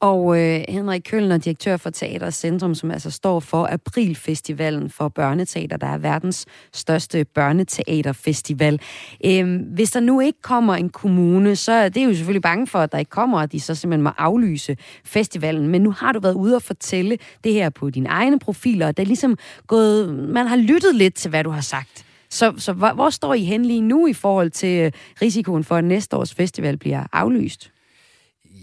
Og 0.00 0.40
øh, 0.40 0.60
Henrik 0.68 1.02
Kølner, 1.10 1.38
direktør 1.38 1.76
for 1.76 1.90
Teater 1.90 2.30
Centrum, 2.30 2.74
som 2.74 2.90
altså 2.90 3.10
står 3.10 3.40
for 3.40 3.68
Aprilfestivalen 3.72 4.90
for 4.90 5.08
Børneteater, 5.08 5.76
der 5.76 5.86
er 5.86 5.98
verdens 5.98 6.46
største 6.72 7.24
børneteaterfestival. 7.24 8.80
Øh, 9.24 9.60
hvis 9.74 9.90
der 9.90 10.00
nu 10.00 10.20
ikke 10.20 10.42
kommer 10.42 10.74
en 10.74 10.88
kommune, 10.88 11.56
så 11.56 11.72
er 11.72 11.88
det 11.88 12.04
jo 12.04 12.14
selvfølgelig 12.14 12.42
bange 12.42 12.66
for, 12.66 12.78
at 12.78 12.92
der 12.92 12.98
ikke 12.98 13.10
kommer, 13.10 13.38
at 13.38 13.52
de 13.52 13.60
så 13.60 13.74
simpelthen 13.74 14.02
må 14.02 14.10
aflyse 14.18 14.76
festivalen. 15.04 15.68
Men 15.68 15.82
nu 15.82 15.90
har 15.90 16.12
du 16.12 16.20
været 16.20 16.34
ude 16.34 16.56
og 16.56 16.62
fortælle 16.62 17.18
det 17.44 17.52
her 17.52 17.70
på 17.70 17.90
dine 17.90 18.08
egne 18.08 18.38
profiler, 18.38 18.86
og 18.86 18.96
det 18.96 19.02
er 19.02 19.06
ligesom 19.06 19.38
gået, 19.66 20.14
man 20.14 20.46
har 20.46 20.56
lyttet 20.56 20.94
lidt 20.94 21.14
til, 21.14 21.28
hvad 21.28 21.44
du 21.44 21.50
har 21.50 21.60
sagt. 21.60 22.04
Så, 22.30 22.54
så 22.58 22.72
hvor, 22.72 22.92
hvor 22.92 23.10
står 23.10 23.34
I 23.34 23.44
hen 23.44 23.64
lige 23.64 23.80
nu 23.80 24.06
i 24.06 24.12
forhold 24.12 24.50
til 24.50 24.80
øh, 24.80 24.92
risikoen 25.22 25.64
for, 25.64 25.76
at 25.76 25.84
næste 25.84 26.16
års 26.16 26.34
festival 26.34 26.76
bliver 26.76 27.04
aflyst? 27.12 27.70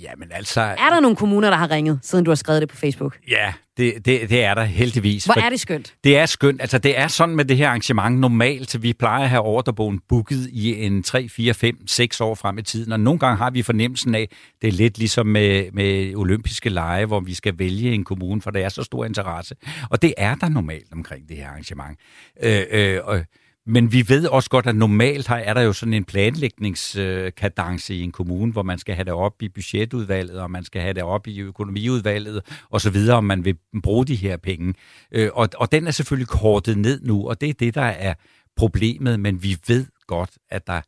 Jamen 0.04 0.32
altså... 0.32 0.62
Er 0.62 0.90
der 0.90 1.00
nogle 1.00 1.18
kommuner, 1.18 1.50
der 1.50 1.58
har 1.58 1.72
ringet, 1.72 2.00
siden 2.02 2.26
du 2.26 2.32
har 2.32 2.36
skrevet 2.36 2.62
det 2.62 2.70
på 2.70 2.76
Facebook? 2.76 3.18
Ja, 3.30 3.54
det, 3.78 4.06
det, 4.06 4.30
det 4.30 4.44
er 4.44 4.54
der 4.54 4.64
heldigvis. 4.64 5.26
Hvor 5.26 5.40
er 5.40 5.50
det 5.50 5.60
skønt? 5.60 5.94
Det 6.04 6.18
er 6.18 6.26
skønt. 6.26 6.62
Altså, 6.62 6.78
det 6.78 7.00
er 7.00 7.08
sådan 7.08 7.36
med 7.36 7.46
det 7.46 7.58
her 7.58 7.68
arrangement 7.68 8.20
normalt, 8.20 8.84
vi 8.84 8.94
plejer 8.94 9.24
at 9.24 9.30
have 9.30 9.42
ordrebogen 9.42 10.00
booket 10.10 10.50
i 10.52 10.84
en 10.86 11.04
3, 11.04 11.30
4, 11.30 11.54
5, 11.54 11.88
6 11.88 12.22
år 12.22 12.36
frem 12.36 12.58
i 12.58 12.62
tiden, 12.62 12.92
og 12.92 13.00
nogle 13.00 13.20
gange 13.20 13.38
har 13.38 13.50
vi 13.50 13.62
fornemmelsen 13.62 14.16
af, 14.16 14.30
det 14.62 14.68
er 14.68 14.72
lidt 14.72 14.98
ligesom 14.98 15.28
med, 15.28 15.72
med 15.72 16.16
olympiske 16.16 16.70
lege, 16.70 17.06
hvor 17.06 17.20
vi 17.20 17.34
skal 17.34 17.60
vælge 17.60 17.94
en 17.94 18.04
kommune, 18.04 18.42
for 18.42 18.52
der 18.52 18.66
er 18.66 18.70
så 18.70 18.84
stor 18.84 19.06
interesse. 19.06 19.56
Og 19.90 20.02
det 20.02 20.14
er 20.18 20.36
der 20.36 20.50
normalt 20.50 20.94
omkring 20.94 21.30
det 21.30 21.38
her 21.38 21.48
arrangement. 21.48 22.00
Øh, 22.44 22.64
øh, 22.72 23.00
øh, 23.10 23.24
men 23.66 23.92
vi 23.92 24.06
ved 24.08 24.28
også 24.28 24.50
godt, 24.50 24.68
at 24.68 24.76
normalt 24.76 25.28
her 25.28 25.36
er 25.36 25.54
der 25.54 25.62
jo 25.62 25.74
sådan 25.74 25.94
en 25.94 26.04
planlægningskadence 26.04 27.94
øh, 27.94 28.00
i 28.00 28.02
en 28.02 28.12
kommune, 28.12 28.52
hvor 28.52 28.64
man 28.64 28.78
skal 28.78 28.96
have 28.96 29.06
det 29.06 29.14
op 29.14 29.42
i 29.42 29.50
budgetudvalget, 29.50 30.40
og 30.40 30.52
man 30.52 30.64
skal 30.64 30.82
have 30.82 30.94
det 30.94 31.04
op 31.04 31.28
i 31.28 31.40
økonomiudvalget, 31.40 32.42
og 32.70 32.82
så 32.82 32.90
videre, 32.90 33.18
om 33.18 33.24
man 33.24 33.46
vil 33.46 33.58
bruge 33.84 34.06
de 34.06 34.16
her 34.16 34.38
penge. 34.38 34.74
Øh, 35.12 35.30
og, 35.34 35.50
og 35.56 35.72
den 35.72 35.88
er 35.88 35.92
selvfølgelig 35.92 36.28
kortet 36.28 36.78
ned 36.78 37.02
nu, 37.02 37.30
og 37.30 37.42
det 37.42 37.50
er 37.50 37.54
det, 37.54 37.76
der 37.76 37.82
er 37.82 38.14
problemet, 38.56 39.20
men 39.20 39.44
vi 39.44 39.58
ved 39.68 39.86
godt, 40.08 40.32
at 40.50 40.68
der 40.68 40.82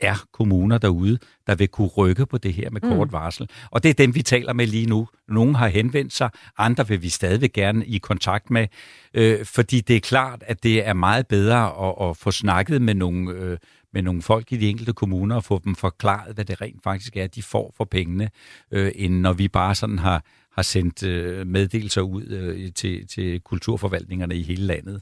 er 0.00 0.24
kommuner 0.32 0.78
derude, 0.78 1.18
der 1.46 1.54
vil 1.54 1.68
kunne 1.68 1.88
rykke 1.88 2.26
på 2.26 2.38
det 2.38 2.54
her 2.54 2.70
med 2.70 2.80
kort 2.80 3.08
mm. 3.08 3.12
varsel. 3.12 3.48
Og 3.70 3.82
det 3.82 3.88
er 3.88 3.94
dem, 3.94 4.14
vi 4.14 4.22
taler 4.22 4.52
med 4.52 4.66
lige 4.66 4.86
nu. 4.86 5.08
Nogle 5.28 5.56
har 5.56 5.68
henvendt 5.68 6.12
sig, 6.12 6.30
andre 6.58 6.88
vil 6.88 7.02
vi 7.02 7.08
stadig 7.08 7.52
gerne 7.52 7.86
i 7.86 7.98
kontakt 7.98 8.50
med, 8.50 8.66
øh, 9.14 9.44
fordi 9.44 9.80
det 9.80 9.96
er 9.96 10.00
klart, 10.00 10.44
at 10.46 10.62
det 10.62 10.86
er 10.86 10.92
meget 10.92 11.26
bedre 11.26 11.88
at, 11.88 12.08
at 12.10 12.16
få 12.16 12.30
snakket 12.30 12.82
med 12.82 12.94
nogle, 12.94 13.30
øh, 13.30 13.58
med 13.92 14.02
nogle 14.02 14.22
folk 14.22 14.52
i 14.52 14.56
de 14.56 14.68
enkelte 14.68 14.92
kommuner 14.92 15.36
og 15.36 15.44
få 15.44 15.60
dem 15.64 15.74
forklaret, 15.74 16.34
hvad 16.34 16.44
det 16.44 16.60
rent 16.60 16.82
faktisk 16.82 17.16
er, 17.16 17.26
de 17.26 17.42
får 17.42 17.74
for 17.76 17.84
pengene, 17.84 18.30
øh, 18.70 18.92
end 18.94 19.14
når 19.20 19.32
vi 19.32 19.48
bare 19.48 19.74
sådan 19.74 19.98
har, 19.98 20.24
har 20.52 20.62
sendt 20.62 21.02
øh, 21.02 21.46
meddelelser 21.46 22.00
ud 22.00 22.26
øh, 22.26 22.72
til, 22.72 23.06
til 23.06 23.40
kulturforvaltningerne 23.40 24.36
i 24.36 24.42
hele 24.42 24.62
landet. 24.62 25.00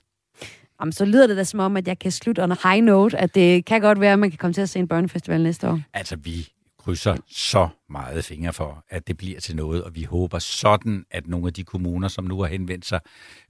Jamen, 0.81 0.93
så 0.93 1.05
lyder 1.05 1.27
det 1.27 1.37
da 1.37 1.45
som 1.45 1.61
om, 1.61 1.77
at 1.77 1.89
jeg 1.89 1.99
kan 1.99 2.11
slutte 2.11 2.43
on 2.43 2.53
a 2.53 2.57
high 2.63 2.85
note, 2.85 3.19
at 3.19 3.35
det 3.35 3.65
kan 3.65 3.81
godt 3.81 4.01
være, 4.01 4.13
at 4.13 4.19
man 4.19 4.31
kan 4.31 4.39
komme 4.39 4.55
til 4.55 4.61
at 4.61 4.69
se 4.69 4.79
en 4.79 4.89
børnefestival 4.89 5.43
næste 5.43 5.69
år. 5.69 5.81
Altså, 5.95 6.17
vi 6.17 6.49
krydser 6.85 7.17
så 7.29 7.69
meget 7.91 8.25
fingre 8.25 8.53
for, 8.53 8.85
at 8.89 9.09
det 9.09 9.17
bliver 9.17 9.41
til 9.41 9.57
noget, 9.57 9.85
og 9.85 9.95
vi 9.95 10.03
håber 10.03 10.39
sådan, 10.39 11.05
at 11.11 11.27
nogle 11.27 11.47
af 11.47 11.53
de 11.53 11.65
kommuner, 11.65 12.09
som 12.09 12.25
nu 12.25 12.41
har 12.41 12.49
henvendt 12.49 12.87
sig, 12.87 13.01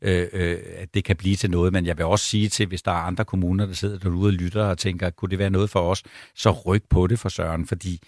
øh, 0.03 0.27
øh, 0.33 0.59
at 0.77 0.95
det 0.95 1.05
kan 1.05 1.17
blive 1.17 1.37
til 1.37 1.51
noget. 1.51 1.73
Men 1.73 1.87
jeg 1.87 1.99
vil 1.99 2.07
også 2.07 2.25
sige 2.25 2.49
til, 2.49 2.67
hvis 2.67 2.83
der 2.83 2.91
er 2.91 2.97
andre 2.97 3.25
kommuner, 3.25 3.67
der 3.67 3.73
sidder 3.73 3.99
derude 3.99 4.29
og 4.29 4.33
lytter 4.33 4.65
og 4.65 4.79
tænker, 4.79 5.11
kunne 5.11 5.31
det 5.31 5.39
være 5.39 5.51
noget 5.51 5.71
for 5.71 5.81
os, 5.81 6.03
så 6.35 6.51
ryk 6.51 6.83
på 6.91 7.07
det 7.07 7.19
for 7.19 7.29
Søren, 7.29 7.67
fordi 7.67 8.01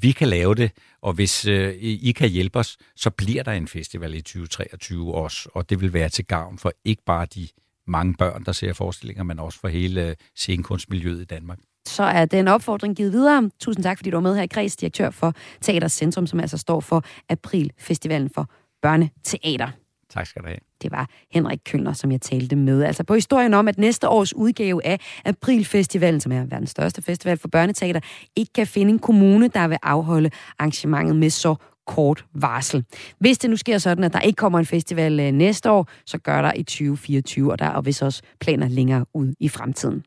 vi 0.00 0.12
kan 0.12 0.28
lave 0.28 0.54
det, 0.54 0.70
og 1.02 1.12
hvis 1.12 1.46
øh, 1.46 1.74
I 1.80 2.12
kan 2.12 2.28
hjælpe 2.28 2.58
os, 2.58 2.76
så 2.96 3.10
bliver 3.10 3.42
der 3.42 3.52
en 3.52 3.68
festival 3.68 4.14
i 4.14 4.20
2023 4.20 5.14
også, 5.14 5.48
og 5.54 5.70
det 5.70 5.80
vil 5.80 5.92
være 5.92 6.08
til 6.08 6.24
gavn 6.24 6.58
for 6.58 6.72
ikke 6.84 7.02
bare 7.06 7.26
de 7.26 7.48
mange 7.90 8.14
børn, 8.14 8.44
der 8.44 8.52
ser 8.52 8.72
forestillinger, 8.72 9.24
men 9.24 9.38
også 9.38 9.60
for 9.60 9.68
hele 9.68 10.16
scenekunstmiljøet 10.36 11.20
i 11.20 11.24
Danmark. 11.24 11.58
Så 11.88 12.02
er 12.02 12.24
den 12.24 12.48
opfordring 12.48 12.96
givet 12.96 13.12
videre. 13.12 13.50
Tusind 13.60 13.84
tak, 13.84 13.98
fordi 13.98 14.10
du 14.10 14.16
var 14.16 14.22
med 14.22 14.36
her 14.36 14.42
i 14.42 14.46
Kreds, 14.46 14.76
direktør 14.76 15.10
for 15.10 15.34
Teaters 15.60 15.92
Centrum, 15.92 16.26
som 16.26 16.40
altså 16.40 16.58
står 16.58 16.80
for 16.80 17.04
Aprilfestivalen 17.28 18.30
for 18.34 18.46
Børneteater. 18.82 19.68
Tak 20.10 20.26
skal 20.26 20.42
du 20.42 20.46
have. 20.46 20.58
Det 20.82 20.90
var 20.90 21.08
Henrik 21.30 21.58
Kølner, 21.66 21.92
som 21.92 22.12
jeg 22.12 22.20
talte 22.20 22.56
med. 22.56 22.82
Altså 22.82 23.04
på 23.04 23.14
historien 23.14 23.54
om, 23.54 23.68
at 23.68 23.78
næste 23.78 24.08
års 24.08 24.34
udgave 24.36 24.86
af 24.86 25.00
Aprilfestivalen, 25.24 26.20
som 26.20 26.32
er 26.32 26.44
verdens 26.44 26.70
største 26.70 27.02
festival 27.02 27.38
for 27.38 27.48
børneteater, 27.48 28.00
ikke 28.36 28.52
kan 28.52 28.66
finde 28.66 28.92
en 28.92 28.98
kommune, 28.98 29.48
der 29.48 29.68
vil 29.68 29.78
afholde 29.82 30.30
arrangementet 30.58 31.16
med 31.16 31.30
så 31.30 31.54
kort 31.90 32.24
varsel. 32.34 32.84
Hvis 33.18 33.38
det 33.38 33.50
nu 33.50 33.56
sker 33.56 33.78
sådan, 33.78 34.04
at 34.04 34.12
der 34.12 34.20
ikke 34.20 34.36
kommer 34.36 34.58
en 34.58 34.66
festival 34.66 35.20
øh, 35.20 35.32
næste 35.32 35.70
år, 35.70 35.88
så 36.06 36.18
gør 36.18 36.42
der 36.42 36.52
i 36.52 36.62
2024, 36.62 37.52
og 37.52 37.58
der 37.58 37.64
er 37.64 37.80
vist 37.80 38.02
også 38.02 38.22
planer 38.40 38.68
længere 38.68 39.06
ud 39.14 39.34
i 39.40 39.48
fremtiden. 39.48 40.02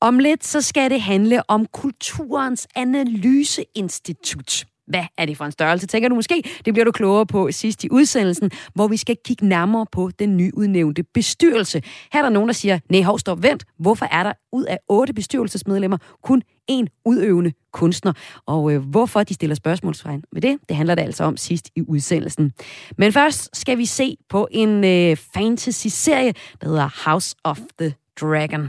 Om 0.00 0.18
lidt 0.18 0.46
så 0.46 0.60
skal 0.60 0.90
det 0.90 1.00
handle 1.00 1.50
om 1.50 1.66
Kulturens 1.66 2.66
Analyseinstitut. 2.74 4.64
Hvad 4.88 5.04
er 5.18 5.26
det 5.26 5.36
for 5.36 5.44
en 5.44 5.52
størrelse, 5.52 5.86
tænker 5.86 6.08
du 6.08 6.14
måske? 6.14 6.42
Det 6.64 6.74
bliver 6.74 6.84
du 6.84 6.92
klogere 6.92 7.26
på 7.26 7.50
sidst 7.50 7.84
i 7.84 7.88
udsendelsen, 7.90 8.50
hvor 8.74 8.88
vi 8.88 8.96
skal 8.96 9.16
kigge 9.24 9.46
nærmere 9.48 9.86
på 9.92 10.10
den 10.18 10.36
nyudnævnte 10.36 11.02
bestyrelse. 11.14 11.82
Her 12.12 12.20
er 12.20 12.22
der 12.22 12.30
nogen, 12.30 12.48
der 12.48 12.54
siger, 12.54 12.78
nej, 12.90 13.02
hov, 13.02 13.18
stop, 13.18 13.42
vent. 13.42 13.64
Hvorfor 13.78 14.06
er 14.10 14.22
der 14.22 14.32
ud 14.52 14.64
af 14.64 14.78
otte 14.88 15.12
bestyrelsesmedlemmer 15.12 15.98
kun 16.22 16.42
en 16.68 16.88
udøvende 17.04 17.52
kunstner? 17.72 18.12
Og 18.46 18.72
øh, 18.72 18.82
hvorfor 18.82 19.22
de 19.22 19.34
stiller 19.34 19.56
spørgsmålstegn 19.56 20.22
med 20.32 20.42
det, 20.42 20.58
det 20.68 20.76
handler 20.76 20.94
det 20.94 21.02
altså 21.02 21.24
om 21.24 21.36
sidst 21.36 21.68
i 21.76 21.82
udsendelsen. 21.88 22.52
Men 22.98 23.12
først 23.12 23.56
skal 23.56 23.78
vi 23.78 23.84
se 23.84 24.16
på 24.28 24.48
en 24.50 24.84
øh, 24.84 25.16
fantasy-serie, 25.34 26.32
der 26.60 26.66
hedder 26.66 27.10
House 27.10 27.36
of 27.44 27.58
the 27.80 27.94
Dragon. 28.20 28.68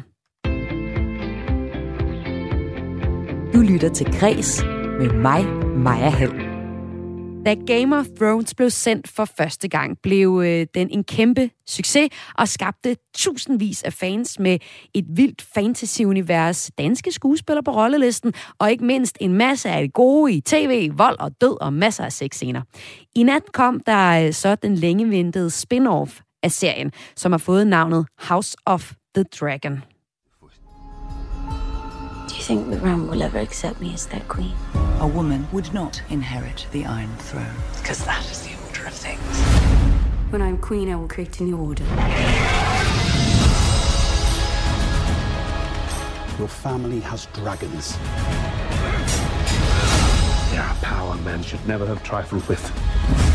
Du 3.53 3.59
lytter 3.61 3.89
til 3.93 4.05
Græs 4.19 4.63
med 4.99 5.13
mig, 5.13 5.45
Maja 5.77 6.09
Hall. 6.09 6.33
Da 7.45 7.53
Game 7.67 7.97
of 7.97 8.05
Thrones 8.19 8.55
blev 8.55 8.69
sendt 8.69 9.07
for 9.07 9.25
første 9.25 9.67
gang, 9.67 9.97
blev 10.03 10.41
øh, 10.45 10.67
den 10.73 10.89
en 10.89 11.03
kæmpe 11.03 11.49
succes 11.67 12.09
og 12.37 12.47
skabte 12.47 12.95
tusindvis 13.15 13.83
af 13.83 13.93
fans 13.93 14.39
med 14.39 14.57
et 14.93 15.05
vildt 15.09 15.41
fantasy-univers, 15.41 16.71
danske 16.77 17.11
skuespillere 17.11 17.63
på 17.63 17.71
rollelisten, 17.71 18.33
og 18.59 18.71
ikke 18.71 18.85
mindst 18.85 19.17
en 19.21 19.33
masse 19.33 19.69
af 19.69 19.81
det 19.81 19.93
gode 19.93 20.33
i 20.33 20.41
tv, 20.41 20.91
vold 20.97 21.19
og 21.19 21.31
død 21.41 21.61
og 21.61 21.73
masser 21.73 22.05
af 22.05 22.11
sexscener. 22.11 22.61
I 23.15 23.23
nat 23.23 23.43
kom 23.53 23.79
der 23.79 24.25
øh, 24.25 24.33
så 24.33 24.55
den 24.55 24.75
længe 24.75 25.09
ventede 25.09 25.49
spin-off 25.49 26.21
af 26.43 26.51
serien, 26.51 26.91
som 27.15 27.31
har 27.31 27.39
fået 27.39 27.67
navnet 27.67 28.05
House 28.17 28.57
of 28.65 28.93
the 29.15 29.23
Dragon. 29.23 29.81
think 32.49 32.71
the 32.71 32.79
Ram 32.79 33.07
will 33.07 33.21
ever 33.21 33.37
accept 33.37 33.79
me 33.79 33.93
as 33.93 34.07
their 34.07 34.23
queen? 34.27 34.88
A 35.01 35.07
woman 35.07 35.47
would 35.53 35.73
not 35.73 36.01
inherit 36.09 36.67
the 36.73 36.85
Iron 36.85 37.15
Throne. 37.19 37.55
Because 37.77 38.03
that 38.03 38.29
is 38.29 38.41
the 38.41 38.51
order 38.67 38.85
of 38.85 38.93
things. 38.93 39.21
When 40.29 40.41
I'm 40.41 40.57
queen, 40.57 40.91
I 40.91 40.95
will 40.97 41.07
create 41.07 41.39
a 41.39 41.43
new 41.43 41.55
order. 41.55 41.85
Your 46.37 46.49
family 46.49 46.99
has 46.99 47.27
dragons. 47.27 47.97
They 50.51 50.57
are 50.57 50.69
a 50.69 50.79
power 50.81 51.15
men 51.23 51.43
should 51.43 51.65
never 51.65 51.85
have 51.85 52.03
trifled 52.03 52.45
with. 52.49 53.28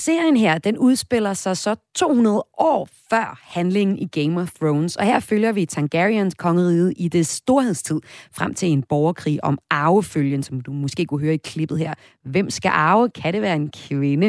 Serien 0.00 0.36
her, 0.36 0.58
den 0.58 0.78
udspiller 0.78 1.34
sig 1.34 1.56
så 1.56 1.76
200 1.94 2.44
år 2.58 2.88
før 3.10 3.40
handlingen 3.42 3.98
i 3.98 4.06
Game 4.06 4.40
of 4.40 4.50
Thrones, 4.60 4.96
og 4.96 5.04
her 5.04 5.20
følger 5.20 5.52
vi 5.52 5.66
Targaryens 5.66 6.34
kongerige 6.34 6.92
i 6.92 7.08
det 7.08 7.26
storhedstid, 7.26 8.00
frem 8.36 8.54
til 8.54 8.68
en 8.68 8.82
borgerkrig 8.82 9.44
om 9.44 9.58
arvefølgen, 9.70 10.42
som 10.42 10.60
du 10.60 10.72
måske 10.72 11.06
kunne 11.06 11.20
høre 11.20 11.34
i 11.34 11.36
klippet 11.36 11.78
her. 11.78 11.94
Hvem 12.24 12.50
skal 12.50 12.70
arve? 12.74 13.10
Kan 13.10 13.34
det 13.34 13.42
være 13.42 13.56
en 13.56 13.70
kvinde? 13.88 14.26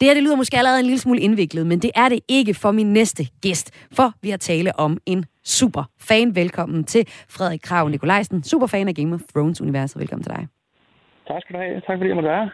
Det 0.00 0.08
her 0.08 0.14
det 0.14 0.22
lyder 0.22 0.36
måske 0.36 0.58
allerede 0.58 0.80
en 0.80 0.86
lille 0.86 0.98
smule 0.98 1.20
indviklet, 1.20 1.66
men 1.66 1.78
det 1.78 1.90
er 1.94 2.08
det 2.08 2.20
ikke 2.28 2.54
for 2.54 2.72
min 2.72 2.92
næste 2.92 3.26
gæst, 3.42 3.70
for 3.92 4.12
vi 4.22 4.30
har 4.30 4.36
tale 4.36 4.78
om 4.78 4.98
en 5.06 5.24
super 5.44 5.84
fan. 6.00 6.34
Velkommen 6.34 6.84
til 6.84 7.04
Frederik 7.28 7.60
Krav 7.62 7.88
Nikolajsen, 7.88 8.42
super 8.42 8.66
fan 8.66 8.88
af 8.88 8.94
Game 8.94 9.14
of 9.14 9.20
Thrones-universet. 9.20 10.00
Velkommen 10.00 10.22
til 10.22 10.32
dig. 10.32 10.48
Tak 11.28 11.42
skal 11.42 11.54
du 11.56 11.60
have. 11.60 11.74
Tak 11.74 11.96
fordi 11.98 12.08
jeg 12.08 12.16
måtte 12.16 12.28
være 12.28 12.50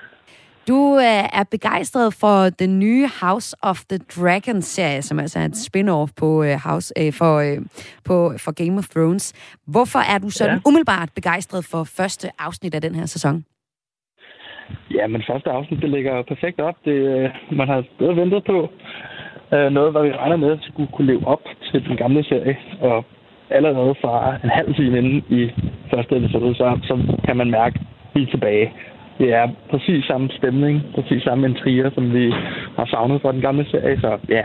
du 0.68 0.96
øh, 0.96 1.24
er 1.40 1.44
begejstret 1.50 2.14
for 2.20 2.38
den 2.62 2.78
nye 2.78 3.08
House 3.22 3.56
of 3.62 3.78
the 3.90 3.98
Dragon-serie, 4.16 5.02
som 5.02 5.18
altså 5.18 5.38
er 5.38 5.44
et 5.44 5.56
spin-off 5.66 6.10
på, 6.20 6.44
øh, 6.44 6.56
House, 6.64 6.94
øh, 7.00 7.12
for, 7.12 7.34
øh, 7.46 7.58
på, 8.04 8.14
for 8.44 8.52
Game 8.60 8.78
of 8.78 8.86
Thrones. 8.94 9.26
Hvorfor 9.66 9.98
er 10.12 10.18
du 10.18 10.30
sådan 10.30 10.54
ja. 10.54 10.68
umiddelbart 10.68 11.08
begejstret 11.14 11.64
for 11.70 11.84
første 11.98 12.26
afsnit 12.38 12.74
af 12.74 12.80
den 12.80 12.94
her 12.94 13.06
sæson? 13.06 13.44
Ja, 14.90 15.06
men 15.06 15.22
første 15.30 15.50
afsnit, 15.50 15.82
det 15.82 15.90
ligger 15.90 16.22
perfekt 16.22 16.60
op. 16.60 16.76
Det, 16.84 16.92
øh, 16.92 17.30
man 17.58 17.68
har 17.68 17.84
både 17.98 18.16
ventet 18.16 18.44
på 18.44 18.68
øh, 19.54 19.70
noget, 19.76 19.92
hvad 19.92 20.02
vi 20.02 20.12
regner 20.12 20.36
med 20.36 20.58
skulle 20.60 20.90
kunne 20.92 21.06
leve 21.06 21.26
op 21.26 21.44
til 21.70 21.84
den 21.88 21.96
gamle 21.96 22.24
serie. 22.24 22.56
Og 22.80 23.04
allerede 23.50 23.94
fra 24.02 24.36
en 24.44 24.50
halv 24.50 24.74
time 24.74 24.98
inden 24.98 25.24
i 25.40 25.50
første 25.90 26.16
episode, 26.16 26.54
så, 26.54 26.78
så 26.82 26.94
kan 27.24 27.36
man 27.36 27.50
mærke, 27.50 27.80
vi 28.14 28.22
er 28.22 28.30
tilbage 28.30 28.72
det 29.22 29.30
er 29.40 29.46
præcis 29.70 30.04
samme 30.04 30.28
stemning, 30.38 30.74
præcis 30.94 31.22
samme 31.22 31.48
intriger, 31.48 31.90
som 31.94 32.04
vi 32.14 32.24
har 32.76 32.86
savnet 32.86 33.22
fra 33.22 33.32
den 33.32 33.40
gamle 33.40 33.64
serie. 33.70 34.00
Så 34.00 34.10
ja, 34.28 34.42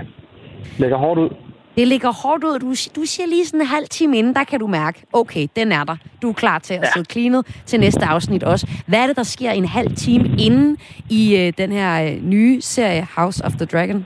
lægger 0.80 0.98
hårdt 0.98 1.20
ud. 1.20 1.30
Det 1.78 1.88
ligger 1.88 2.12
hårdt 2.24 2.44
ud. 2.44 2.60
Du, 2.60 2.70
du 3.00 3.04
siger 3.13 3.28
lige 3.28 3.46
sådan 3.46 3.62
en 3.62 3.68
halv 3.78 3.88
time 3.98 4.18
inden, 4.18 4.34
der 4.34 4.44
kan 4.44 4.60
du 4.60 4.68
mærke, 4.68 4.98
okay, 5.13 5.48
den 5.56 5.72
er 5.72 5.84
der. 5.84 5.98
Du 6.22 6.30
er 6.30 6.34
klar 6.34 6.60
til 6.60 6.74
at 6.74 6.80
ja. 6.80 6.86
sidde 6.94 7.08
cleanet 7.13 7.42
til 7.66 7.80
næste 7.80 8.06
afsnit 8.06 8.44
også. 8.44 8.84
Hvad 8.88 9.00
er 9.04 9.08
det, 9.08 9.16
der 9.16 9.24
sker 9.24 9.52
en 9.52 9.66
halv 9.66 9.92
time 9.96 10.26
inden 10.46 10.78
i 11.10 11.24
øh, 11.42 11.54
den 11.58 11.72
her 11.72 11.92
øh, 12.06 12.30
nye 12.34 12.62
serie 12.62 13.04
House 13.18 13.46
of 13.46 13.52
the 13.52 13.66
Dragon? 13.66 14.06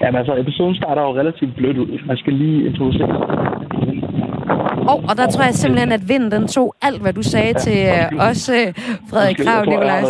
Jamen 0.00 0.18
altså, 0.18 0.36
episoden 0.36 0.76
starter 0.76 1.02
jo 1.02 1.16
relativt 1.20 1.56
blødt 1.56 1.78
ud. 1.78 2.06
Man 2.06 2.16
skal 2.16 2.32
lige 2.32 2.66
introducere 2.66 3.16
Oh, 4.90 5.04
og 5.10 5.16
der 5.16 5.26
tror 5.26 5.44
jeg 5.44 5.54
simpelthen, 5.54 5.92
at 5.92 6.08
vinden 6.08 6.30
den 6.30 6.48
tog 6.48 6.74
alt, 6.82 7.02
hvad 7.02 7.12
du 7.12 7.22
sagde 7.22 7.46
ja, 7.46 7.52
til 7.52 7.78
uh, 8.12 8.28
os, 8.28 8.50
uh, 8.50 8.56
Frederik 9.10 9.36
Krav, 9.36 9.64
Nikolajs. 9.64 10.06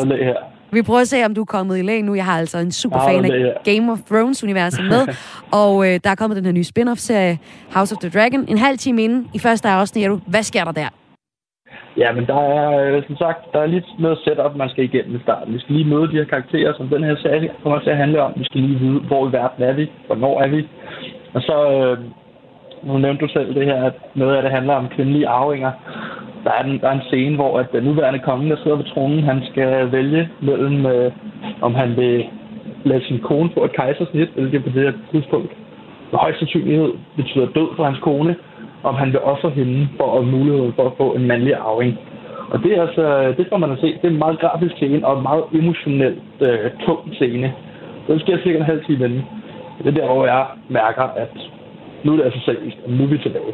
Vi 0.73 0.83
prøver 0.83 1.01
at 1.01 1.09
se, 1.09 1.25
om 1.25 1.35
du 1.35 1.41
er 1.41 1.45
kommet 1.45 1.79
i 1.79 1.83
læg 1.83 2.03
nu. 2.03 2.15
Jeg 2.15 2.25
har 2.25 2.39
altså 2.39 2.59
en 2.59 2.73
super 2.73 2.99
fan 3.09 3.25
af 3.25 3.31
Game 3.65 3.93
of 3.93 3.99
Thrones-universet 3.99 4.85
med. 4.85 5.03
og 5.61 5.77
uh, 5.77 5.87
der 6.05 6.11
er 6.11 6.15
kommet 6.15 6.37
den 6.37 6.45
her 6.45 6.53
nye 6.53 6.65
spin-off-serie, 6.65 7.39
House 7.75 7.95
of 7.95 7.99
the 8.01 8.11
Dragon. 8.19 8.45
En 8.49 8.59
halv 8.59 8.79
time 8.79 9.03
inden 9.03 9.29
i 9.35 9.39
første 9.39 9.69
afsnit, 9.69 10.09
du, 10.09 10.21
hvad 10.27 10.43
sker 10.43 10.65
der 10.65 10.73
der? 10.73 10.89
Ja, 12.03 12.13
men 12.13 12.27
der 12.27 12.41
er, 12.59 13.03
som 13.07 13.17
sagt, 13.17 13.41
der 13.53 13.61
er 13.61 13.67
lige 13.67 13.85
noget 13.99 14.19
setup, 14.25 14.57
man 14.57 14.69
skal 14.69 14.85
igennem 14.85 15.17
i 15.17 15.23
starten. 15.23 15.55
Vi 15.55 15.59
skal 15.59 15.75
lige 15.75 15.91
møde 15.93 16.09
de 16.11 16.19
her 16.21 16.25
karakterer, 16.25 16.73
som 16.77 16.89
den 16.89 17.05
her 17.05 17.17
serie 17.17 17.51
kommer 17.63 17.79
til 17.81 17.91
at 17.91 17.97
handle 17.97 18.23
om. 18.23 18.33
Vi 18.37 18.45
skal 18.45 18.61
lige 18.61 18.79
vide, 18.79 19.01
hvor 19.01 19.29
i 19.29 19.33
verden 19.33 19.63
er 19.65 19.73
vi, 19.73 19.91
hvornår 20.07 20.41
er 20.41 20.49
vi. 20.49 20.69
Og 21.35 21.41
så, 21.43 21.57
øh, 21.77 21.99
nu 22.83 22.99
nævnte 22.99 23.27
du 23.27 23.33
selv 23.33 23.55
det 23.55 23.65
her, 23.67 23.85
at 23.85 23.93
noget 24.15 24.37
af 24.37 24.43
det 24.43 24.51
handler 24.51 24.75
om 24.75 24.89
kvindelige 24.89 25.29
arvinger. 25.29 25.73
Der 26.45 26.51
er, 26.53 26.65
en, 26.65 26.81
der 26.81 26.89
er 26.89 26.93
en 26.93 27.09
scene, 27.09 27.37
hvor 27.37 27.59
at 27.59 27.73
den 27.73 27.85
nuværende 27.85 28.19
konge, 28.19 28.51
der 28.51 28.57
sidder 28.57 28.77
på 28.77 28.83
tronen, 28.83 29.23
han 29.25 29.43
skal 29.51 29.93
vælge 29.93 30.29
mellem, 30.41 30.87
øh, 30.87 31.13
om 31.63 31.75
han 31.75 31.97
vil 31.97 32.25
lade 32.85 33.05
sin 33.05 33.21
kone 33.21 33.51
få 33.55 33.65
et 33.65 33.73
kejsersnit, 33.73 34.29
hvilket 34.29 34.65
på 34.65 34.71
det 34.71 34.83
her 34.83 34.93
tidspunkt 35.13 35.53
med 36.11 36.19
højst 36.19 36.39
sandsynlighed 36.39 36.93
betyder 37.17 37.47
død 37.47 37.69
for 37.77 37.85
hans 37.85 37.99
kone, 37.99 38.37
om 38.83 38.95
han 38.95 39.13
vil 39.13 39.21
ofre 39.21 39.51
hende 39.51 39.89
for 39.97 40.19
at 40.19 40.27
mulighed 40.27 40.73
for 40.77 40.87
at 40.87 40.93
få 40.97 41.15
en 41.15 41.27
mandlig 41.27 41.55
arving. 41.55 41.99
Og 42.51 42.63
det 42.63 42.79
er 42.79 42.83
altså, 42.83 43.35
det 43.37 43.47
får 43.49 43.57
man 43.57 43.73
at 43.73 43.79
se. 43.79 43.87
Det 43.87 44.05
er 44.05 44.09
en 44.09 44.19
meget 44.19 44.39
grafisk 44.39 44.75
scene 44.77 45.07
og 45.07 45.17
en 45.17 45.23
meget 45.23 45.45
emotionelt 45.53 46.23
øh, 46.49 46.71
tung 46.87 47.15
scene. 47.15 47.53
Den 48.09 48.21
sker 48.21 48.39
cirka 48.43 48.59
en 48.59 48.65
halv 48.73 48.85
time 48.85 49.05
inden. 49.05 49.23
Det 49.79 49.87
er 49.87 50.01
der, 50.01 50.07
hvor 50.07 50.27
jeg 50.27 50.47
mærker, 50.69 51.03
at 51.03 51.35
nu 52.07 52.13
er 52.13 52.17
det 52.17 52.25
altså 52.25 52.41
seriøst, 52.45 52.79
og 52.85 52.91
nu 52.91 53.05
er 53.05 53.09
vi 53.09 53.19
tilbage. 53.19 53.53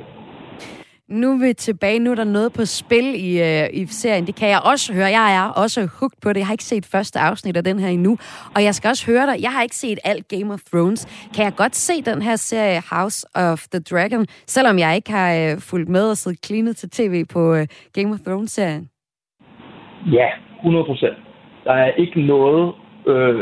Nu 1.09 1.33
er 1.33 1.47
vi 1.47 1.53
tilbage. 1.53 1.99
Nu 1.99 2.11
er 2.11 2.15
der 2.15 2.25
noget 2.25 2.53
på 2.53 2.65
spil 2.65 3.09
i, 3.29 3.31
øh, 3.49 3.81
i 3.81 3.87
serien. 3.87 4.27
Det 4.27 4.35
kan 4.41 4.49
jeg 4.49 4.61
også 4.73 4.95
høre. 4.95 5.11
Jeg 5.19 5.27
er 5.41 5.47
også 5.63 5.81
hooked 6.01 6.19
på 6.23 6.29
det. 6.33 6.39
Jeg 6.41 6.47
har 6.47 6.55
ikke 6.59 6.71
set 6.73 6.87
første 6.95 7.19
afsnit 7.19 7.57
af 7.57 7.65
den 7.65 7.79
her 7.79 7.89
endnu. 7.89 8.13
Og 8.55 8.61
jeg 8.67 8.75
skal 8.75 8.89
også 8.89 9.05
høre 9.13 9.27
dig. 9.27 9.37
Jeg 9.43 9.53
har 9.55 9.63
ikke 9.63 9.77
set 9.77 9.99
alt 10.05 10.29
Game 10.29 10.55
of 10.55 10.61
Thrones. 10.73 11.03
Kan 11.35 11.45
jeg 11.45 11.55
godt 11.57 11.77
se 11.77 11.95
den 12.11 12.23
her 12.23 12.37
serie 12.37 12.81
House 12.95 13.27
of 13.35 13.61
the 13.73 13.81
Dragon, 13.91 14.27
selvom 14.47 14.79
jeg 14.79 14.97
ikke 14.97 15.11
har 15.13 15.31
øh, 15.41 15.53
fulgt 15.71 15.89
med 15.89 16.05
og 16.11 16.17
siddet 16.17 16.45
cleanet 16.47 16.77
til 16.77 16.89
tv 16.91 17.25
på 17.35 17.55
øh, 17.57 17.67
Game 17.97 18.11
of 18.15 18.21
Thrones-serien? 18.27 18.85
Ja, 20.19 20.29
100 20.57 20.85
procent. 20.85 21.17
Der 21.65 21.73
er 21.73 21.91
ikke 22.03 22.21
noget 22.21 22.73
øh, 23.07 23.41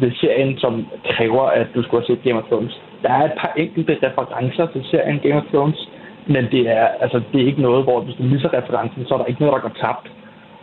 ved 0.00 0.12
serien, 0.20 0.58
som 0.58 0.86
kræver, 1.04 1.42
at 1.42 1.66
du 1.74 1.82
skulle 1.82 2.02
have 2.02 2.16
set 2.16 2.24
Game 2.24 2.38
of 2.42 2.48
Thrones. 2.50 2.74
Der 3.02 3.10
er 3.12 3.24
et 3.24 3.32
par 3.40 3.52
enkelte 3.56 3.98
referencer 4.02 4.66
til 4.66 4.84
serien 4.90 5.20
Game 5.22 5.36
of 5.36 5.44
Thrones, 5.52 5.90
men 6.26 6.44
det 6.50 6.68
er, 6.78 6.86
altså, 7.00 7.20
det 7.32 7.42
er 7.42 7.46
ikke 7.46 7.62
noget, 7.62 7.84
hvor 7.84 8.00
hvis 8.00 8.16
du 8.16 8.22
misser 8.22 8.54
referencen, 8.58 9.06
så 9.06 9.14
er 9.14 9.18
der 9.18 9.24
ikke 9.24 9.40
noget, 9.40 9.54
der 9.54 9.68
går 9.68 9.76
tabt. 9.80 10.06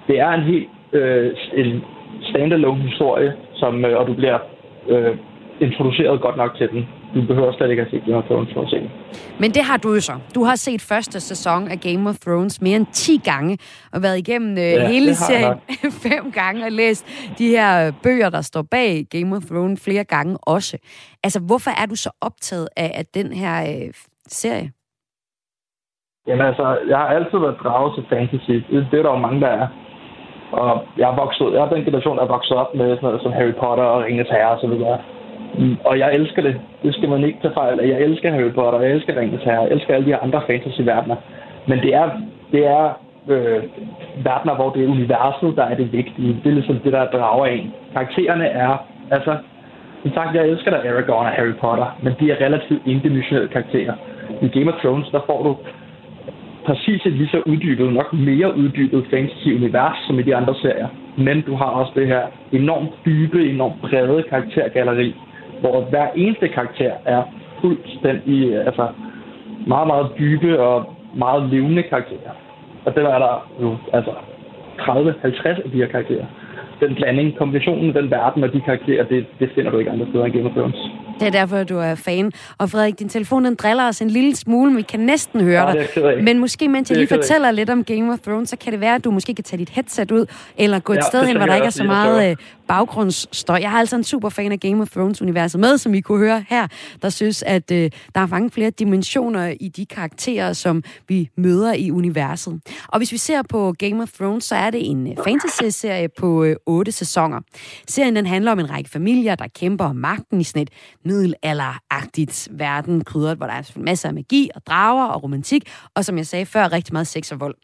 Det 0.07 0.19
er 0.19 0.29
en 0.29 0.41
helt 0.41 0.69
øh, 0.93 1.31
en 1.53 1.83
standalone 2.21 2.81
historie, 2.81 3.33
som, 3.53 3.85
øh, 3.85 3.99
og 3.99 4.07
du 4.07 4.13
bliver 4.13 4.37
øh, 4.87 5.17
introduceret 5.61 6.21
godt 6.21 6.37
nok 6.37 6.57
til 6.57 6.69
den. 6.69 6.87
Du 7.15 7.27
behøver 7.27 7.51
slet 7.53 7.69
ikke 7.69 7.81
at 7.81 7.87
se 7.91 7.99
Game 8.05 8.17
of 8.17 8.23
Thrones 8.23 8.53
for 8.53 8.61
at 8.61 8.69
se 8.69 8.91
Men 9.39 9.51
det 9.51 9.63
har 9.63 9.77
du 9.77 9.93
jo 9.93 10.01
så. 10.01 10.13
Du 10.35 10.43
har 10.43 10.55
set 10.55 10.81
første 10.81 11.19
sæson 11.19 11.67
af 11.67 11.79
Game 11.79 12.09
of 12.09 12.15
Thrones 12.25 12.61
mere 12.61 12.75
end 12.75 12.85
10 12.93 13.17
gange, 13.31 13.57
og 13.93 14.03
været 14.03 14.17
igennem 14.17 14.51
øh, 14.51 14.57
ja, 14.57 14.87
hele 14.87 15.15
serien 15.15 15.59
fem 16.07 16.31
gange, 16.31 16.65
og 16.65 16.71
læst 16.71 17.01
de 17.37 17.47
her 17.47 17.91
bøger, 18.03 18.29
der 18.29 18.41
står 18.41 18.61
bag 18.71 19.05
Game 19.11 19.35
of 19.35 19.43
Thrones 19.51 19.85
flere 19.85 20.03
gange 20.03 20.37
også. 20.41 20.77
Altså, 21.23 21.39
hvorfor 21.47 21.71
er 21.81 21.85
du 21.85 21.95
så 21.95 22.11
optaget 22.21 22.67
af, 22.77 22.91
af 22.95 23.05
den 23.05 23.33
her 23.33 23.55
øh, 23.61 23.89
serie? 24.27 24.71
Jamen 26.27 26.45
altså, 26.45 26.77
jeg 26.89 26.97
har 26.97 27.07
altid 27.07 27.37
været 27.45 27.57
draget 27.63 27.95
til 27.95 28.05
fantasy. 28.09 28.55
Det, 28.71 28.87
det 28.91 28.99
er 28.99 29.03
der 29.03 29.11
jo 29.11 29.25
mange, 29.27 29.41
der 29.41 29.47
er. 29.47 29.67
Og 30.51 30.81
jeg 30.97 31.09
er 31.11 31.15
vokset, 31.15 31.53
jeg 31.53 31.61
er 31.61 31.69
den 31.69 31.83
generation, 31.83 32.17
der 32.17 32.23
er 32.23 32.35
vokset 32.37 32.57
op 32.57 32.75
med 32.75 32.87
sådan 32.89 33.07
noget 33.07 33.21
som 33.21 33.31
Harry 33.31 33.55
Potter 33.61 33.83
og 33.83 34.03
Ringens 34.03 34.29
Herre 34.29 34.51
og 34.55 34.59
så 34.61 34.67
videre. 34.67 34.99
Og 35.85 35.99
jeg 35.99 36.15
elsker 36.15 36.41
det. 36.41 36.59
Det 36.83 36.95
skal 36.95 37.09
man 37.09 37.23
ikke 37.23 37.39
tage 37.41 37.53
fejl 37.53 37.79
af. 37.79 37.87
Jeg 37.87 38.01
elsker 38.01 38.31
Harry 38.31 38.51
Potter, 38.51 38.79
jeg 38.79 38.91
elsker 38.91 39.19
Ringens 39.19 39.43
Herre, 39.43 39.61
jeg 39.61 39.71
elsker 39.71 39.93
alle 39.93 40.07
de 40.07 40.15
andre 40.15 40.41
fantasy-verdener. 40.47 41.15
Men 41.67 41.79
det 41.79 41.95
er, 41.95 42.09
det 42.51 42.67
er 42.67 42.83
øh, 43.27 43.63
verdener, 44.23 44.55
hvor 44.55 44.69
det 44.69 44.83
er 44.83 44.87
universet, 44.87 45.55
der 45.55 45.63
er 45.63 45.75
det 45.75 45.91
vigtige. 45.91 46.39
Det 46.43 46.49
er 46.49 46.53
ligesom 46.53 46.79
det, 46.79 46.93
der 46.93 47.05
drager 47.05 47.45
en. 47.45 47.73
Karaktererne 47.93 48.45
er, 48.45 48.87
altså, 49.11 49.37
som 50.01 50.13
sagt, 50.13 50.35
jeg 50.35 50.47
elsker 50.47 50.71
der 50.71 50.91
Aragorn 50.91 51.25
og 51.25 51.31
Harry 51.31 51.53
Potter, 51.61 51.97
men 52.03 52.13
de 52.19 52.31
er 52.31 52.45
relativt 52.45 52.81
indimensionelle 52.85 53.49
karakterer. 53.49 53.93
I 54.41 54.47
Game 54.47 54.73
of 54.73 54.79
Thrones, 54.79 55.07
der 55.11 55.21
får 55.25 55.43
du 55.43 55.57
præcis 56.65 57.05
et 57.05 57.11
lige 57.11 57.29
så 57.29 57.41
uddybet, 57.45 57.93
nok 57.93 58.13
mere 58.13 58.57
uddybet 58.57 59.05
fantasy-univers 59.11 59.97
som 60.07 60.19
i 60.19 60.21
de 60.21 60.35
andre 60.35 60.55
serier. 60.61 60.87
Men 61.17 61.41
du 61.41 61.55
har 61.55 61.65
også 61.65 61.91
det 61.95 62.07
her 62.07 62.21
enormt 62.51 62.89
dybe, 63.05 63.49
enormt 63.49 63.81
brede 63.81 64.23
karaktergalleri, 64.29 65.15
hvor 65.59 65.81
hver 65.81 66.07
eneste 66.15 66.47
karakter 66.47 66.91
er 67.05 67.23
fuldstændig, 67.61 68.49
øh, 68.49 68.65
altså 68.65 68.87
meget, 69.67 69.87
meget 69.87 70.07
dybe 70.19 70.59
og 70.59 70.95
meget 71.15 71.49
levende 71.49 71.83
karakterer. 71.83 72.33
Og 72.85 72.95
det 72.95 73.03
er 73.03 73.19
der 73.19 73.47
jo 73.61 73.77
altså 73.93 74.11
30-50 74.79 75.63
af 75.65 75.71
de 75.71 75.77
her 75.77 75.87
karakterer. 75.87 76.25
Den 76.79 76.95
blanding, 76.95 77.37
kombinationen 77.37 77.87
af 77.87 78.01
den 78.01 78.11
verden 78.11 78.43
og 78.43 78.53
de 78.53 78.61
karakterer, 78.61 79.03
det, 79.11 79.25
det 79.39 79.49
finder 79.55 79.71
du 79.71 79.77
ikke 79.77 79.91
andre 79.91 80.05
steder 80.09 80.25
end 80.25 80.33
Game 80.33 80.49
of 80.49 80.55
Thrones. 80.55 80.79
Det 81.19 81.27
er 81.27 81.31
derfor, 81.31 81.63
du 81.63 81.77
er 81.77 81.95
fan. 81.95 82.31
Og 82.57 82.69
Frederik, 82.69 82.99
din 82.99 83.09
telefon 83.09 83.45
den 83.45 83.55
driller 83.55 83.87
os 83.87 84.01
en 84.01 84.09
lille 84.09 84.35
smule, 84.35 84.69
men 84.71 84.77
vi 84.77 84.81
kan 84.81 84.99
næsten 84.99 85.41
høre 85.41 85.69
ja, 85.69 85.85
dig. 85.95 86.23
Men 86.23 86.39
måske, 86.39 86.67
mens 86.67 86.89
jeg 86.89 86.97
lige 86.97 87.07
fortæller 87.07 87.51
lidt 87.51 87.69
om 87.69 87.83
Game 87.83 88.13
of 88.13 88.19
Thrones, 88.19 88.49
så 88.49 88.57
kan 88.57 88.71
det 88.73 88.81
være, 88.81 88.95
at 88.95 89.03
du 89.03 89.11
måske 89.11 89.35
kan 89.35 89.43
tage 89.43 89.59
dit 89.59 89.69
headset 89.69 90.11
ud, 90.11 90.25
eller 90.57 90.79
gå 90.79 90.93
et 90.93 90.97
ja, 90.97 91.01
sted 91.01 91.25
hen, 91.25 91.37
hvor 91.37 91.45
der 91.45 91.55
ikke 91.55 91.65
er 91.65 91.69
så 91.69 91.83
meget 91.83 92.31
øh, 92.31 92.35
baggrundsstøj. 92.67 93.59
Jeg 93.61 93.71
har 93.71 93.79
altså 93.79 93.95
en 93.95 94.03
super 94.03 94.29
fan 94.29 94.51
af 94.51 94.59
Game 94.59 94.81
of 94.81 94.87
Thrones-universet 94.89 95.59
med, 95.59 95.77
som 95.77 95.93
I 95.93 96.01
kunne 96.01 96.19
høre 96.19 96.43
her, 96.49 96.67
der 97.01 97.09
synes, 97.09 97.43
at 97.43 97.71
øh, 97.71 97.89
der 98.15 98.21
er 98.21 98.27
mange 98.27 98.49
flere 98.49 98.69
dimensioner 98.69 99.53
i 99.59 99.67
de 99.67 99.85
karakterer, 99.85 100.53
som 100.53 100.83
vi 101.07 101.29
møder 101.37 101.73
i 101.73 101.91
universet. 101.91 102.59
Og 102.87 102.97
hvis 102.97 103.11
vi 103.11 103.17
ser 103.17 103.41
på 103.49 103.73
Game 103.79 104.03
of 104.03 104.09
Thrones, 104.19 104.43
så 104.43 104.55
er 104.55 104.69
det 104.69 104.89
en 104.89 105.07
øh, 105.07 105.13
fantasy-serie 105.23 106.07
på 106.19 106.43
øh, 106.43 106.55
otte 106.69 106.91
sæsoner. 106.91 107.39
Serien 107.87 108.15
den 108.15 108.25
handler 108.25 108.51
om 108.51 108.59
en 108.59 108.69
række 108.69 108.89
familier, 108.89 109.35
der 109.35 109.47
kæmper 109.47 109.85
om 109.85 109.95
magten 109.95 110.41
i 110.41 110.43
sådan 110.43 110.61
et 110.61 110.69
middelalderagtigt 111.05 112.47
verden, 112.51 113.03
krydret, 113.03 113.37
hvor 113.37 113.45
der 113.45 113.53
er 113.53 113.79
masser 113.79 114.07
af 114.07 114.13
magi 114.13 114.49
og 114.55 114.61
drager 114.65 115.05
og 115.05 115.23
romantik, 115.23 115.69
og 115.95 116.05
som 116.05 116.17
jeg 116.17 116.27
sagde 116.27 116.45
før, 116.45 116.71
rigtig 116.71 116.93
meget 116.93 117.07
sex 117.07 117.31
og 117.31 117.39
vold. 117.39 117.55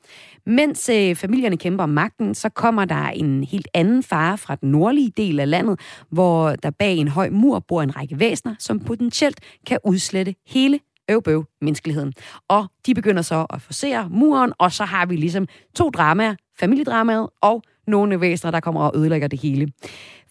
Mens 0.45 0.89
øh, 0.89 1.15
familierne 1.15 1.57
kæmper 1.57 1.83
om 1.83 1.89
magten, 1.89 2.35
så 2.35 2.49
kommer 2.49 2.85
der 2.85 3.07
en 3.07 3.43
helt 3.43 3.67
anden 3.73 4.03
fare 4.03 4.37
fra 4.37 4.55
den 4.55 4.71
nordlige 4.71 5.11
del 5.17 5.39
af 5.39 5.49
landet, 5.49 5.79
hvor 6.09 6.49
der 6.55 6.69
bag 6.69 6.97
en 6.97 7.07
høj 7.07 7.29
mur 7.29 7.59
bor 7.59 7.81
en 7.81 7.95
række 7.95 8.19
væsener, 8.19 8.55
som 8.59 8.79
potentielt 8.79 9.39
kan 9.67 9.79
udslette 9.85 10.35
hele 10.47 10.79
øvbøv 11.11 11.45
menneskeligheden. 11.61 12.13
Og 12.47 12.67
de 12.85 12.93
begynder 12.93 13.21
så 13.21 13.45
at 13.49 13.61
forsere 13.61 14.09
muren, 14.09 14.53
og 14.59 14.71
så 14.71 14.85
har 14.85 15.05
vi 15.05 15.15
ligesom 15.15 15.47
to 15.75 15.89
dramaer, 15.89 16.35
familiedramaet 16.59 17.29
og 17.41 17.61
nogle 17.87 18.21
væsener, 18.21 18.51
der 18.51 18.59
kommer 18.59 18.81
og 18.81 18.91
ødelægger 18.95 19.27
det 19.27 19.41
hele. 19.41 19.67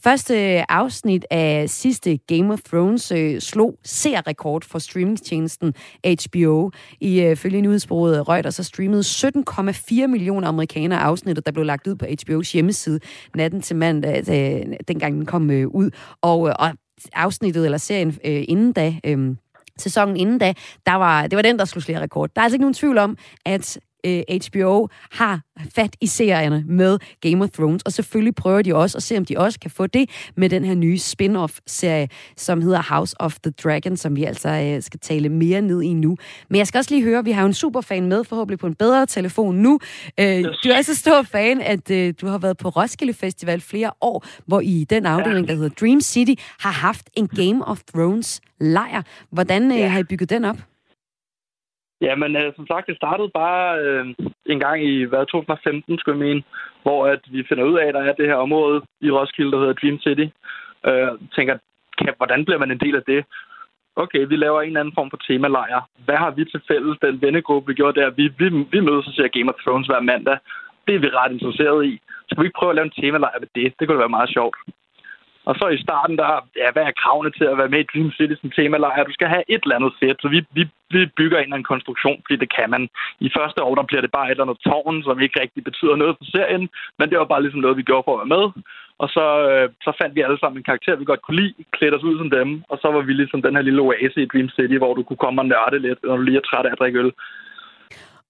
Første 0.04 0.64
afsnit 0.72 1.26
af 1.30 1.70
sidste 1.70 2.16
Game 2.16 2.52
of 2.52 2.60
Thrones 2.60 3.12
øh, 3.12 3.40
slog 3.40 3.78
seerrekord 3.84 4.64
for 4.64 4.78
streamingtjenesten 4.78 5.74
HBO. 6.04 6.70
I 7.00 7.20
øh, 7.20 7.36
følge 7.36 7.60
nyhedsbureauet 7.60 8.28
Reuters 8.28 8.54
så 8.54 8.62
streamede 8.62 9.00
17,4 9.00 10.06
millioner 10.06 10.48
amerikanere 10.48 11.00
afsnittet, 11.00 11.46
der 11.46 11.52
blev 11.52 11.64
lagt 11.64 11.86
ud 11.86 11.94
på 11.94 12.06
HBO's 12.06 12.52
hjemmeside 12.52 13.00
natten 13.34 13.62
til 13.62 13.76
mandag, 13.76 14.28
øh, 14.28 14.76
dengang 14.88 15.14
den 15.14 15.26
kom 15.26 15.50
øh, 15.50 15.66
ud. 15.66 15.90
Og, 16.22 16.48
øh, 16.48 16.54
og 16.58 16.70
afsnittet 17.12 17.64
eller 17.64 17.78
serien 17.78 18.08
øh, 18.24 18.44
inden 18.48 18.72
da... 18.72 18.94
Øh, 19.04 19.36
sæsonen 19.78 20.16
inden 20.16 20.38
da, 20.38 20.54
der 20.86 20.94
var, 20.94 21.26
det 21.26 21.36
var 21.36 21.42
den, 21.42 21.58
der 21.58 21.64
slog 21.64 21.82
flere 21.82 22.00
rekord. 22.00 22.30
Der 22.34 22.40
er 22.40 22.44
altså 22.44 22.54
ikke 22.54 22.62
nogen 22.62 22.74
tvivl 22.74 22.98
om, 22.98 23.16
at 23.44 23.78
øh, 24.04 24.22
HBO 24.48 24.88
har 25.10 25.40
fat 25.74 25.96
i 26.00 26.06
serierne 26.06 26.64
med 26.66 26.98
Game 27.20 27.44
of 27.44 27.50
Thrones, 27.50 27.82
og 27.82 27.92
selvfølgelig 27.92 28.34
prøver 28.34 28.62
de 28.62 28.74
også 28.74 28.98
at 28.98 29.02
se, 29.02 29.16
om 29.16 29.24
de 29.24 29.38
også 29.38 29.60
kan 29.60 29.70
få 29.70 29.86
det 29.86 30.10
med 30.36 30.48
den 30.48 30.64
her 30.64 30.74
nye 30.74 30.98
spin-off-serie, 30.98 32.08
som 32.36 32.62
hedder 32.62 32.94
House 32.94 33.16
of 33.20 33.38
the 33.44 33.52
Dragon, 33.64 33.96
som 33.96 34.16
vi 34.16 34.24
altså 34.24 34.48
øh, 34.48 34.82
skal 34.82 35.00
tale 35.00 35.28
mere 35.28 35.60
ned 35.60 35.82
i 35.82 35.92
nu. 35.92 36.16
Men 36.50 36.58
jeg 36.58 36.66
skal 36.66 36.78
også 36.78 36.94
lige 36.94 37.04
høre, 37.04 37.24
vi 37.24 37.30
har 37.30 37.42
jo 37.42 37.46
en 37.46 37.54
superfan 37.54 38.06
med, 38.06 38.24
forhåbentlig 38.24 38.58
på 38.58 38.66
en 38.66 38.74
bedre 38.74 39.06
telefon 39.06 39.54
nu. 39.54 39.80
Øh, 40.20 40.44
du 40.64 40.68
er 40.68 40.82
så 40.82 40.94
stor 40.94 41.22
fan, 41.22 41.60
at 41.60 41.90
øh, 41.90 42.14
du 42.20 42.26
har 42.26 42.38
været 42.38 42.56
på 42.56 42.68
Roskilde 42.68 43.14
Festival 43.14 43.60
flere 43.60 43.90
år, 44.00 44.24
hvor 44.46 44.60
i 44.60 44.86
den 44.90 45.06
afdeling, 45.06 45.48
der 45.48 45.54
hedder 45.54 45.68
Dream 45.80 46.00
City, 46.00 46.42
har 46.60 46.70
haft 46.70 47.10
en 47.16 47.28
Game 47.28 47.64
of 47.64 47.80
Thrones 47.94 48.40
lejr. 48.60 49.02
Hvordan 49.30 49.72
øh, 49.72 49.90
har 49.90 49.98
I 49.98 50.04
bygget 50.04 50.30
den 50.30 50.44
op? 50.44 50.56
Jamen, 52.00 52.36
øh, 52.36 52.52
som 52.56 52.66
sagt, 52.66 52.86
det 52.86 52.96
startede 52.96 53.30
bare 53.34 53.78
øh, 53.80 54.06
en 54.46 54.60
gang 54.60 54.84
i 54.84 55.04
hvad, 55.04 55.26
2015, 55.26 55.98
skulle 55.98 56.18
jeg 56.18 56.26
mene, 56.26 56.42
hvor 56.82 57.06
at 57.06 57.20
vi 57.30 57.46
finder 57.48 57.64
ud 57.64 57.78
af, 57.78 57.86
at 57.86 57.94
der 57.94 58.00
er 58.00 58.12
det 58.12 58.26
her 58.26 58.34
område 58.34 58.82
i 59.00 59.10
Roskilde, 59.10 59.52
der 59.52 59.58
hedder 59.58 59.80
Dream 59.80 59.98
City. 60.00 60.26
Øh, 60.88 61.12
tænker, 61.36 61.54
kan, 61.98 62.14
hvordan 62.16 62.44
bliver 62.44 62.58
man 62.58 62.70
en 62.70 62.80
del 62.80 62.96
af 62.96 63.02
det? 63.06 63.24
Okay, 63.96 64.26
vi 64.26 64.36
laver 64.36 64.60
en 64.60 64.66
eller 64.66 64.80
anden 64.80 64.94
form 64.94 65.10
for 65.10 65.20
temalejr. 65.26 65.80
Hvad 66.04 66.16
har 66.16 66.30
vi 66.30 66.44
til 66.44 66.60
fælles, 66.68 66.98
den 67.02 67.22
vennegruppe, 67.22 67.66
vi 67.66 67.74
gjorde 67.74 68.00
der? 68.00 68.10
Vi, 68.10 68.24
vi, 68.38 68.46
vi 68.72 68.80
mødes 68.80 69.06
og 69.06 69.12
ser 69.12 69.28
Game 69.28 69.52
of 69.52 69.60
Thrones 69.62 69.86
hver 69.86 70.00
mandag. 70.00 70.38
Det 70.86 70.94
er 70.94 70.98
vi 70.98 71.08
ret 71.08 71.32
interesseret 71.32 71.86
i. 71.86 72.00
Skal 72.28 72.42
vi 72.42 72.46
ikke 72.46 72.58
prøve 72.58 72.70
at 72.70 72.76
lave 72.76 72.84
en 72.84 72.96
temalejr 72.98 73.38
ved 73.40 73.48
det? 73.54 73.74
Det 73.78 73.88
kunne 73.88 74.04
være 74.04 74.16
meget 74.18 74.30
sjovt. 74.36 74.56
Og 75.48 75.54
så 75.60 75.66
i 75.68 75.82
starten, 75.86 76.16
der, 76.22 76.30
ja, 76.60 76.68
hvad 76.72 76.84
er 76.86 77.00
kravene 77.02 77.30
til 77.38 77.46
at 77.52 77.58
være 77.60 77.72
med 77.74 77.80
i 77.82 77.90
Dream 77.92 78.10
City 78.16 78.34
som 78.40 78.50
temalejr? 78.50 79.04
Du 79.04 79.16
skal 79.16 79.28
have 79.34 79.44
et 79.54 79.62
eller 79.62 79.76
andet 79.78 79.92
sæt, 80.00 80.16
så 80.22 80.28
vi, 80.34 80.38
vi, 80.56 80.62
vi 80.94 81.00
bygger 81.18 81.38
en 81.38 81.44
eller 81.44 81.56
anden 81.56 81.72
konstruktion, 81.72 82.18
fordi 82.24 82.36
det 82.42 82.50
kan 82.56 82.68
man. 82.74 82.82
I 83.26 83.28
første 83.38 83.62
år, 83.66 83.74
der 83.74 83.88
bliver 83.88 84.02
det 84.04 84.12
bare 84.16 84.26
et 84.26 84.30
eller 84.30 84.46
andet 84.46 84.64
tårn, 84.66 85.02
som 85.02 85.20
ikke 85.20 85.40
rigtig 85.40 85.64
betyder 85.64 85.96
noget 85.96 86.14
for 86.18 86.24
serien, 86.24 86.64
men 86.98 87.10
det 87.10 87.18
var 87.18 87.32
bare 87.32 87.42
ligesom 87.42 87.60
noget, 87.60 87.80
vi 87.80 87.88
gjorde 87.88 88.06
for 88.06 88.14
at 88.14 88.22
være 88.22 88.34
med. 88.36 88.44
Og 89.02 89.08
så, 89.16 89.26
øh, 89.50 89.68
så 89.86 89.90
fandt 90.00 90.14
vi 90.14 90.20
alle 90.26 90.38
sammen 90.38 90.58
en 90.58 90.70
karakter, 90.70 90.96
vi 90.96 91.04
godt 91.04 91.22
kunne 91.22 91.40
lide, 91.40 91.54
klædte 91.76 91.96
os 91.96 92.08
ud 92.08 92.18
som 92.18 92.30
dem, 92.30 92.48
og 92.70 92.76
så 92.82 92.88
var 92.94 93.00
vi 93.00 93.12
ligesom 93.12 93.42
den 93.42 93.56
her 93.56 93.62
lille 93.62 93.82
oase 93.82 94.22
i 94.22 94.30
Dream 94.32 94.48
City, 94.56 94.76
hvor 94.78 94.94
du 94.94 95.02
kunne 95.02 95.22
komme 95.24 95.40
og 95.42 95.46
nørde 95.46 95.78
lidt, 95.78 95.98
når 96.02 96.16
du 96.16 96.22
lige 96.22 96.40
er 96.42 96.48
træt 96.48 96.66
af 96.66 96.72
at 96.72 96.78
drikke 96.78 96.98
øl. 96.98 97.12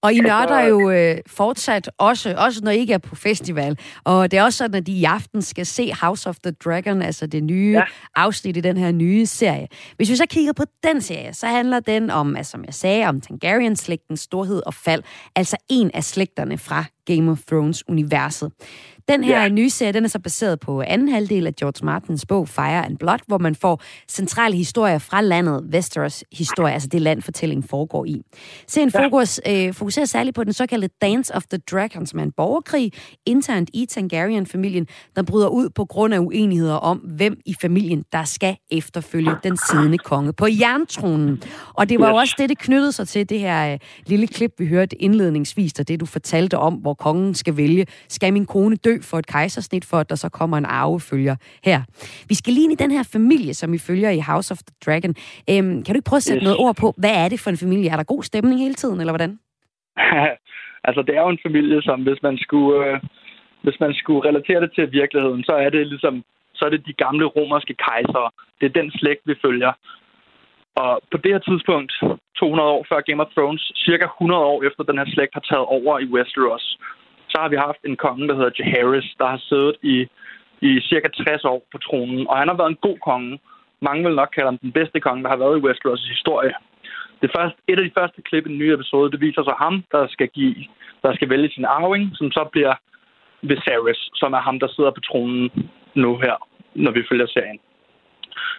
Og 0.03 0.13
I 0.13 0.19
nørder 0.19 0.59
jo 0.59 0.89
øh, 0.89 1.17
fortsat 1.27 1.89
også, 1.97 2.35
også 2.37 2.61
når 2.63 2.71
I 2.71 2.77
ikke 2.77 2.93
er 2.93 2.97
på 2.97 3.15
festival. 3.15 3.77
Og 4.03 4.31
det 4.31 4.39
er 4.39 4.43
også 4.43 4.57
sådan, 4.57 4.75
at 4.75 4.87
I 4.87 4.91
i 4.91 5.03
aften 5.03 5.41
skal 5.41 5.65
se 5.65 5.93
House 6.01 6.29
of 6.29 6.35
the 6.43 6.51
Dragon, 6.51 7.01
altså 7.01 7.27
det 7.27 7.43
nye 7.43 7.73
ja. 7.77 7.83
afsnit 8.15 8.57
i 8.57 8.61
den 8.61 8.77
her 8.77 8.91
nye 8.91 9.25
serie. 9.25 9.67
Hvis 9.95 10.09
vi 10.09 10.15
så 10.15 10.25
kigger 10.29 10.53
på 10.53 10.63
den 10.83 11.01
serie, 11.01 11.33
så 11.33 11.47
handler 11.47 11.79
den 11.79 12.09
om, 12.09 12.35
altså, 12.35 12.51
som 12.51 12.65
jeg 12.65 12.73
sagde, 12.73 13.05
om 13.05 13.21
Targaryen-slægtens 13.21 14.19
storhed 14.19 14.61
og 14.65 14.73
fald. 14.73 15.03
Altså 15.35 15.57
en 15.69 15.91
af 15.93 16.03
slægterne 16.03 16.57
fra 16.57 16.85
Game 17.05 17.31
of 17.31 17.39
Thrones-universet. 17.51 18.51
Den 19.07 19.23
her 19.23 19.39
yeah. 19.39 19.51
nye 19.51 19.69
serie, 19.69 19.91
den 19.93 20.03
er 20.03 20.07
så 20.07 20.19
baseret 20.19 20.59
på 20.59 20.81
anden 20.81 21.09
halvdel 21.09 21.47
af 21.47 21.55
George 21.55 21.85
Martins 21.85 22.25
bog 22.25 22.47
Fire 22.47 22.85
and 22.85 22.97
Blood, 22.97 23.19
hvor 23.27 23.37
man 23.37 23.55
får 23.55 23.81
centrale 24.09 24.55
historier 24.55 24.97
fra 24.97 25.21
landet, 25.21 25.63
Westeros 25.73 26.23
historie, 26.31 26.73
altså 26.73 26.89
det 26.89 27.01
land, 27.01 27.21
fortællingen 27.21 27.67
foregår 27.67 28.05
i. 28.05 28.21
Serien 28.67 28.91
ja. 28.93 29.05
fokus, 29.05 29.41
øh, 29.47 29.73
fokuserer 29.73 30.05
særligt 30.05 30.35
på 30.35 30.43
den 30.43 30.53
såkaldte 30.53 30.89
Dance 31.01 31.35
of 31.35 31.43
the 31.43 31.57
Dragon, 31.71 32.05
som 32.05 32.19
er 32.19 32.23
en 32.23 32.31
borgerkrig 32.31 32.91
internt 33.25 33.69
i 33.73 33.85
Targaryen-familien, 33.85 34.87
der 35.15 35.21
bryder 35.21 35.47
ud 35.47 35.69
på 35.69 35.85
grund 35.85 36.13
af 36.13 36.19
uenigheder 36.19 36.75
om, 36.75 36.97
hvem 36.97 37.37
i 37.45 37.55
familien, 37.61 38.03
der 38.11 38.23
skal 38.23 38.57
efterfølge 38.71 39.31
den 39.43 39.57
siddende 39.69 39.97
konge 39.97 40.33
på 40.33 40.47
jerntronen. 40.47 41.43
Og 41.73 41.89
det 41.89 41.99
var 41.99 42.09
jo 42.09 42.15
også 42.15 42.35
det, 42.37 42.49
det 42.49 42.57
knyttede 42.57 42.91
sig 42.91 43.07
til, 43.07 43.29
det 43.29 43.39
her 43.39 43.73
øh, 43.73 43.79
lille 44.05 44.27
klip, 44.27 44.51
vi 44.57 44.67
hørte 44.67 45.01
indledningsvis, 45.01 45.79
og 45.79 45.87
det 45.87 45.99
du 45.99 46.05
fortalte 46.05 46.57
om, 46.57 46.73
hvor 46.73 46.93
kongen 46.95 47.33
skal 47.33 47.57
vælge, 47.57 47.85
skal 48.07 48.33
min 48.33 48.45
kone 48.45 48.75
dø 48.75 48.93
for 49.09 49.17
et 49.17 49.27
kejsersnit, 49.27 49.85
for 49.85 49.97
at 49.97 50.09
der 50.09 50.15
så 50.15 50.29
kommer 50.29 50.57
en 50.57 50.65
arvefølger 50.65 51.35
her. 51.63 51.79
Vi 52.29 52.35
skal 52.35 52.53
lige 52.53 52.63
ind 52.63 52.73
i 52.73 52.83
den 52.83 52.91
her 52.91 53.03
familie, 53.13 53.53
som 53.53 53.71
vi 53.71 53.77
følger 53.77 54.09
i 54.09 54.19
House 54.19 54.51
of 54.51 54.57
the 54.57 54.75
Dragon. 54.85 55.11
Øhm, 55.49 55.83
kan 55.83 55.91
du 55.93 55.97
ikke 55.97 56.09
prøve 56.09 56.23
at 56.23 56.27
sætte 56.29 56.41
yes. 56.41 56.47
noget 56.47 56.57
ord 56.59 56.75
på, 56.75 56.93
hvad 56.97 57.15
er 57.23 57.27
det 57.29 57.39
for 57.39 57.49
en 57.49 57.57
familie? 57.57 57.89
Er 57.89 57.97
der 57.97 58.03
god 58.03 58.23
stemning 58.23 58.59
hele 58.59 58.73
tiden, 58.73 58.99
eller 58.99 59.13
hvordan? 59.13 59.39
altså, 60.87 61.01
det 61.07 61.13
er 61.17 61.21
jo 61.21 61.29
en 61.29 61.45
familie, 61.47 61.81
som 61.81 61.97
hvis 62.03 62.21
man 62.23 62.37
skulle... 62.37 62.85
Øh 62.85 62.99
hvis 63.65 63.79
man 63.85 63.93
skulle 63.93 64.27
relatere 64.29 64.61
det 64.61 64.71
til 64.73 64.91
virkeligheden, 64.91 65.43
så 65.43 65.53
er 65.65 65.69
det 65.69 65.87
ligesom 65.87 66.15
så 66.57 66.65
er 66.65 66.69
det 66.69 66.87
de 66.89 67.01
gamle 67.03 67.25
romerske 67.25 67.75
kejsere. 67.87 68.29
Det 68.59 68.65
er 68.65 68.79
den 68.79 68.91
slægt, 68.91 69.23
vi 69.25 69.35
følger. 69.45 69.71
Og 70.75 71.01
på 71.11 71.17
det 71.23 71.31
her 71.31 71.43
tidspunkt, 71.49 71.93
200 72.39 72.69
år 72.75 72.85
før 72.89 72.99
Game 73.07 73.23
of 73.23 73.33
Thrones, 73.35 73.63
cirka 73.75 74.05
100 74.05 74.43
år 74.51 74.63
efter 74.67 74.83
den 74.83 74.97
her 74.97 75.07
slægt 75.13 75.33
har 75.33 75.45
taget 75.51 75.65
over 75.77 75.99
i 75.99 76.05
Westeros, 76.13 76.65
så 77.31 77.37
har 77.41 77.49
vi 77.49 77.65
haft 77.67 77.81
en 77.85 77.97
konge, 78.05 78.27
der 78.27 78.35
hedder 78.35 78.57
Jaehaerys, 78.59 79.15
der 79.19 79.27
har 79.33 79.41
siddet 79.49 79.75
i, 79.93 79.97
i 80.61 80.71
cirka 80.89 81.07
60 81.07 81.45
år 81.45 81.59
på 81.71 81.77
tronen. 81.77 82.27
Og 82.29 82.37
han 82.37 82.47
har 82.47 82.57
været 82.57 82.69
en 82.69 82.83
god 82.87 82.97
konge. 83.09 83.39
Mange 83.81 84.03
vil 84.05 84.15
nok 84.15 84.31
kalde 84.35 84.49
ham 84.51 84.57
den 84.57 84.71
bedste 84.71 84.99
konge, 84.99 85.23
der 85.23 85.29
har 85.29 85.41
været 85.43 85.57
i 85.57 85.65
Westeros' 85.65 86.09
historie. 86.15 86.53
Det 87.21 87.29
første, 87.37 87.57
et 87.67 87.79
af 87.79 87.85
de 87.85 87.97
første 87.99 88.21
klip 88.21 88.45
i 88.45 88.49
den 88.49 88.57
nye 88.57 88.73
episode, 88.73 89.11
det 89.11 89.21
viser 89.21 89.43
så 89.43 89.53
ham, 89.63 89.83
der 89.91 90.07
skal, 90.07 90.27
give, 90.27 90.55
der 91.03 91.15
skal 91.15 91.29
vælge 91.29 91.49
sin 91.49 91.65
arving, 91.65 92.05
som 92.13 92.31
så 92.31 92.43
bliver 92.51 92.73
Viserys, 93.41 94.09
som 94.13 94.33
er 94.33 94.41
ham, 94.47 94.59
der 94.59 94.67
sidder 94.67 94.91
på 94.91 95.01
tronen 95.01 95.69
nu 95.95 96.17
her, 96.17 96.35
når 96.75 96.91
vi 96.91 97.01
følger 97.09 97.27
serien. 97.27 97.59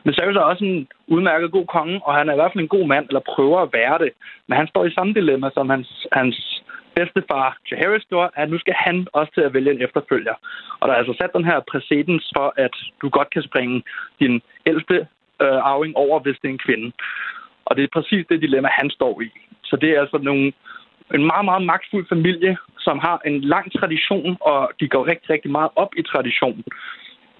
Viserys 0.04 0.36
er 0.36 0.40
også 0.40 0.64
en 0.64 0.88
udmærket 1.06 1.50
god 1.52 1.66
konge, 1.66 2.00
og 2.06 2.14
han 2.14 2.28
er 2.28 2.32
i 2.32 2.36
hvert 2.36 2.52
fald 2.52 2.62
en 2.62 2.74
god 2.76 2.86
mand, 2.86 3.06
eller 3.06 3.30
prøver 3.34 3.60
at 3.62 3.72
være 3.72 3.98
det. 3.98 4.12
Men 4.48 4.58
han 4.58 4.68
står 4.68 4.84
i 4.84 4.94
samme 4.94 5.12
dilemma 5.14 5.50
som 5.54 5.70
hans, 5.70 6.06
hans 6.12 6.62
bedstefar 6.96 7.58
Jaehaerys 7.70 8.06
gjorde, 8.08 8.30
at 8.34 8.50
nu 8.50 8.58
skal 8.58 8.74
han 8.86 9.06
også 9.12 9.32
til 9.34 9.40
at 9.40 9.54
vælge 9.54 9.72
en 9.72 9.82
efterfølger. 9.86 10.34
Og 10.80 10.88
der 10.88 10.94
er 10.94 10.98
altså 10.98 11.14
sat 11.20 11.36
den 11.36 11.44
her 11.44 11.58
præcedens 11.70 12.24
for, 12.36 12.48
at 12.56 12.74
du 13.02 13.08
godt 13.08 13.30
kan 13.30 13.42
springe 13.42 13.82
din 14.20 14.34
ældste 14.66 14.96
øh, 15.44 15.58
arving 15.70 15.96
over, 15.96 16.20
hvis 16.20 16.38
det 16.42 16.48
er 16.48 16.52
en 16.52 16.66
kvinde. 16.66 16.92
Og 17.66 17.76
det 17.76 17.82
er 17.84 17.96
præcis 17.96 18.26
det 18.30 18.42
dilemma, 18.42 18.68
han 18.80 18.90
står 18.90 19.20
i. 19.20 19.28
Så 19.64 19.76
det 19.76 19.90
er 19.90 20.00
altså 20.00 20.18
nogle, 20.18 20.52
en 21.14 21.26
meget, 21.32 21.44
meget 21.44 21.62
magtfuld 21.62 22.06
familie, 22.08 22.56
som 22.78 22.98
har 22.98 23.20
en 23.24 23.40
lang 23.40 23.66
tradition, 23.78 24.36
og 24.40 24.70
de 24.80 24.88
går 24.88 25.06
rigtig, 25.06 25.30
rigtig 25.30 25.50
meget 25.50 25.70
op 25.76 25.92
i 25.96 26.02
traditionen. 26.02 26.64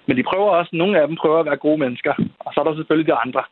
Men 0.07 0.17
de 0.17 0.23
prøver 0.23 0.49
også, 0.49 0.71
nogle 0.73 1.01
af 1.01 1.07
dem 1.07 1.15
prøver 1.15 1.39
at 1.39 1.45
være 1.45 1.63
gode 1.65 1.77
mennesker, 1.77 2.13
og 2.39 2.53
så 2.53 2.59
er 2.59 2.63
der 2.63 2.75
selvfølgelig 2.75 3.07
de 3.07 3.21
andre. 3.25 3.43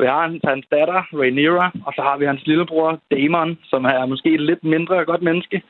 Vi 0.00 0.06
har 0.06 0.22
hans, 0.22 0.42
hans 0.44 0.66
datter, 0.70 1.02
Rhaenyra, 1.20 1.70
og 1.86 1.92
så 1.96 2.02
har 2.02 2.16
vi 2.16 2.24
hans 2.24 2.46
lillebror, 2.46 3.00
Daemon, 3.10 3.58
som 3.64 3.84
er 3.84 4.06
måske 4.06 4.34
et 4.34 4.40
lidt 4.40 4.64
mindre 4.64 5.04
godt 5.04 5.22
menneske. 5.22 5.62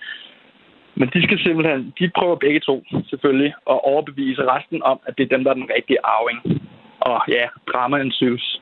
Men 0.95 1.09
de 1.15 1.23
skal 1.23 1.39
simpelthen, 1.39 1.95
de 1.99 2.11
prøver 2.19 2.37
begge 2.37 2.61
to 2.61 2.85
selvfølgelig 3.11 3.55
at 3.71 3.79
overbevise 3.93 4.43
resten 4.55 4.83
om, 4.83 5.01
at 5.07 5.15
det 5.19 5.25
er 5.25 5.37
dem, 5.37 5.45
der 5.45 5.51
er 5.51 5.55
den 5.55 5.71
rigtige 5.77 6.05
arving. 6.05 6.63
Og 7.01 7.21
ja, 7.29 7.45
drama 7.73 8.01
ensues. 8.01 8.61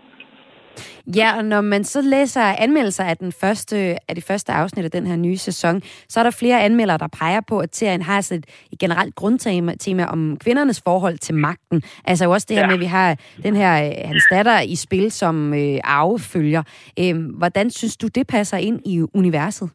Ja, 1.16 1.36
og 1.36 1.44
når 1.44 1.60
man 1.60 1.84
så 1.84 2.00
læser 2.02 2.40
anmeldelser 2.40 3.04
af, 3.04 3.16
den 3.16 3.32
første, 3.32 3.76
af 3.76 4.14
det 4.14 4.24
første 4.24 4.52
afsnit 4.52 4.84
af 4.84 4.90
den 4.90 5.06
her 5.06 5.16
nye 5.16 5.36
sæson, 5.36 5.80
så 6.08 6.20
er 6.20 6.24
der 6.24 6.30
flere 6.30 6.62
anmeldere, 6.62 6.98
der 6.98 7.08
peger 7.18 7.40
på, 7.48 7.58
at 7.58 7.76
serien 7.76 8.02
har 8.02 8.16
altså 8.16 8.34
et, 8.34 8.46
et 8.72 8.78
generelt 8.78 9.14
grundtema 9.14 9.74
tema 9.74 10.04
om 10.06 10.36
kvindernes 10.44 10.82
forhold 10.84 11.18
til 11.18 11.34
magten. 11.34 11.82
Altså 12.04 12.30
også 12.30 12.46
det 12.48 12.56
her 12.56 12.62
ja. 12.62 12.66
med, 12.66 12.74
at 12.74 12.80
vi 12.80 12.84
har 12.84 13.16
den 13.42 13.56
her, 13.56 13.86
øh, 13.86 13.92
hans 14.04 14.24
datter 14.30 14.60
i 14.60 14.74
spil 14.76 15.10
som 15.10 15.54
øh, 15.54 15.78
arvefølger. 15.84 16.62
Øh, 17.00 17.14
hvordan 17.38 17.70
synes 17.70 17.96
du, 17.96 18.08
det 18.08 18.26
passer 18.26 18.56
ind 18.56 18.80
i 18.86 19.02
universet? 19.14 19.70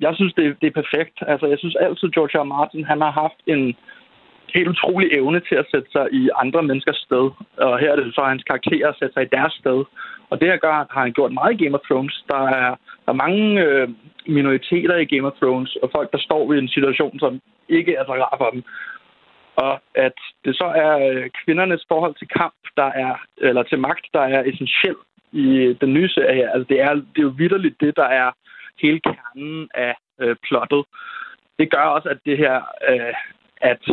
Jeg 0.00 0.12
synes, 0.14 0.34
det, 0.34 0.44
det 0.60 0.66
er 0.66 0.80
perfekt. 0.82 1.16
Altså, 1.32 1.46
jeg 1.46 1.58
synes 1.58 1.76
altid, 1.76 2.08
George 2.10 2.38
R. 2.42 2.44
Martin, 2.44 2.84
han 2.84 3.00
har 3.00 3.10
haft 3.22 3.40
en, 3.46 3.62
helt 4.54 4.68
utrolig 4.68 5.08
evne 5.18 5.40
til 5.48 5.54
at 5.54 5.66
sætte 5.70 5.90
sig 5.92 6.06
i 6.12 6.22
andre 6.42 6.62
menneskers 6.62 7.00
sted. 7.06 7.24
Og 7.56 7.78
her 7.78 7.90
er 7.92 7.96
det 7.96 8.14
så 8.14 8.22
hans 8.24 8.44
karakterer 8.50 8.88
at 8.88 8.98
sætte 8.98 9.14
sig 9.14 9.22
i 9.22 9.34
deres 9.36 9.52
sted. 9.52 9.78
Og 10.30 10.40
det 10.40 10.48
her 10.48 10.56
gør, 10.56 10.72
har 10.94 11.02
han 11.06 11.12
gjort 11.12 11.32
meget 11.32 11.54
i 11.54 11.64
Game 11.64 11.78
of 11.78 11.86
Thrones. 11.88 12.24
Der 12.28 12.42
er, 12.60 12.70
der 13.04 13.12
er 13.12 13.22
mange 13.26 13.60
øh, 13.64 13.88
minoriteter 14.26 14.96
i 14.96 15.10
Game 15.12 15.26
of 15.30 15.38
Thrones, 15.42 15.76
og 15.82 15.90
folk, 15.96 16.12
der 16.12 16.18
står 16.18 16.52
i 16.52 16.58
en 16.58 16.68
situation, 16.68 17.18
som 17.18 17.40
ikke 17.68 17.94
er 17.94 18.04
så 18.04 18.12
rar 18.12 18.36
for 18.38 18.50
dem. 18.50 18.62
Og 19.56 19.80
at 19.94 20.18
det 20.44 20.56
så 20.56 20.68
er 20.84 20.92
øh, 21.08 21.30
kvindernes 21.44 21.84
forhold 21.88 22.14
til 22.18 22.28
kamp, 22.28 22.60
der 22.76 22.90
er, 23.04 23.14
eller 23.36 23.62
til 23.62 23.78
magt, 23.78 24.06
der 24.12 24.20
er 24.20 24.42
essentiel 24.50 24.96
i 25.32 25.76
den 25.80 25.94
nye 25.94 26.08
serie 26.08 26.36
her. 26.36 26.50
Altså 26.50 26.66
det 26.68 26.80
er, 26.80 26.94
det 26.94 27.18
er 27.18 27.28
jo 27.30 27.34
vidderligt 27.38 27.80
det, 27.80 27.96
der 27.96 28.08
er 28.20 28.30
hele 28.82 29.00
kernen 29.00 29.68
af 29.74 29.94
øh, 30.20 30.36
plottet. 30.46 30.84
Det 31.58 31.70
gør 31.70 31.86
også, 31.96 32.08
at 32.08 32.18
det 32.26 32.38
her 32.38 32.56
øh, 32.88 33.14
at 33.72 33.84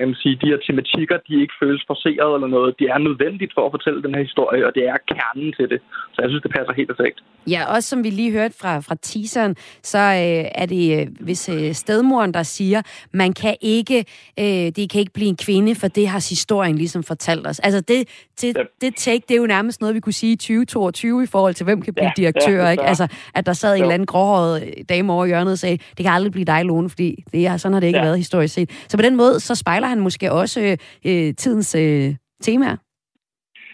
jeg 0.00 0.08
vil 0.08 0.16
sige, 0.22 0.36
de 0.42 0.50
her 0.52 0.60
tematikker, 0.68 1.16
de 1.28 1.40
ikke 1.42 1.54
føles 1.62 1.82
forseret 1.86 2.34
eller 2.36 2.50
noget. 2.56 2.78
Det 2.78 2.86
er 2.94 2.98
nødvendigt 2.98 3.52
for 3.56 3.62
at 3.66 3.72
fortælle 3.76 4.02
den 4.02 4.14
her 4.14 4.22
historie, 4.28 4.66
og 4.68 4.72
det 4.76 4.84
er 4.92 4.96
kernen 5.12 5.52
til 5.58 5.66
det. 5.72 5.80
Så 6.14 6.18
jeg 6.22 6.28
synes, 6.30 6.42
det 6.42 6.52
passer 6.56 6.72
helt 6.72 6.90
perfekt. 6.94 7.18
Ja, 7.46 7.60
også 7.74 7.88
som 7.88 8.04
vi 8.04 8.10
lige 8.10 8.32
hørte 8.32 8.54
fra, 8.60 8.80
fra 8.80 8.96
teaseren, 9.02 9.56
så 9.82 9.98
øh, 9.98 10.44
er 10.62 10.66
det 10.66 11.00
øh, 11.00 11.06
hvis 11.20 11.48
øh, 11.48 11.72
stedmoren, 11.72 12.34
der 12.34 12.42
siger, 12.42 12.82
man 13.12 13.32
kan 13.32 13.56
ikke, 13.60 13.98
øh, 14.38 14.44
det 14.76 14.90
kan 14.90 15.00
ikke 15.00 15.12
blive 15.12 15.28
en 15.28 15.36
kvinde, 15.36 15.74
for 15.74 15.88
det 15.88 16.08
har 16.08 16.26
historien 16.30 16.76
ligesom 16.76 17.02
fortalt 17.02 17.46
os. 17.46 17.58
Altså 17.58 17.80
det, 17.80 18.08
det, 18.40 18.56
ja. 18.56 18.62
det 18.80 18.94
take, 18.96 19.24
det 19.28 19.34
er 19.34 19.38
jo 19.38 19.46
nærmest 19.46 19.80
noget, 19.80 19.94
vi 19.94 20.00
kunne 20.00 20.12
sige 20.12 20.32
i 20.32 20.36
2022 20.36 21.22
i 21.22 21.26
forhold 21.26 21.54
til, 21.54 21.64
hvem 21.64 21.82
kan 21.82 21.94
blive 21.94 22.06
ja, 22.06 22.12
direktør, 22.16 22.64
ja, 22.64 22.70
ikke? 22.70 22.82
Altså, 22.82 23.06
at 23.34 23.46
der 23.46 23.52
sad 23.52 23.76
en 23.76 23.82
eller 23.82 23.94
anden 23.94 24.06
gråhåret 24.06 24.74
dame 24.88 25.12
over 25.12 25.26
hjørnet 25.26 25.52
og 25.52 25.58
sagde, 25.58 25.76
det 25.76 26.04
kan 26.04 26.12
aldrig 26.12 26.32
blive 26.32 26.44
dig, 26.44 26.64
Lone, 26.64 26.88
fordi 26.90 27.24
det 27.32 27.46
er, 27.46 27.56
sådan 27.56 27.72
har 27.72 27.80
det 27.80 27.86
ikke 27.86 27.98
ja. 27.98 28.04
været 28.04 28.16
historisk 28.16 28.54
set. 28.54 28.70
Så 28.88 28.96
på 28.96 29.02
den 29.02 29.16
måde, 29.16 29.40
så 29.40 29.54
spejler 29.54 29.88
han 29.90 30.00
måske 30.00 30.32
også 30.32 30.60
øh, 30.60 30.76
øh 31.10 31.34
tidens 31.42 31.74
øh, 31.74 32.08
temaer. 32.46 32.76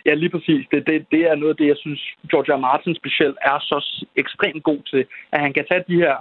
Ja, 0.07 0.15
lige 0.15 0.35
præcis. 0.37 0.63
Det, 0.73 0.87
det, 0.87 1.07
det 1.15 1.23
er 1.31 1.35
noget 1.35 1.55
af 1.55 1.59
det, 1.61 1.67
jeg 1.73 1.79
synes, 1.85 2.01
George 2.31 2.53
R. 2.57 2.61
Martin 2.69 2.95
specielt 2.95 3.37
er 3.51 3.59
så 3.71 3.79
ekstremt 4.23 4.63
god 4.71 4.81
til. 4.91 5.03
At 5.33 5.41
han 5.45 5.53
kan 5.53 5.65
tage 5.71 5.85
de 5.89 5.97
her 6.05 6.17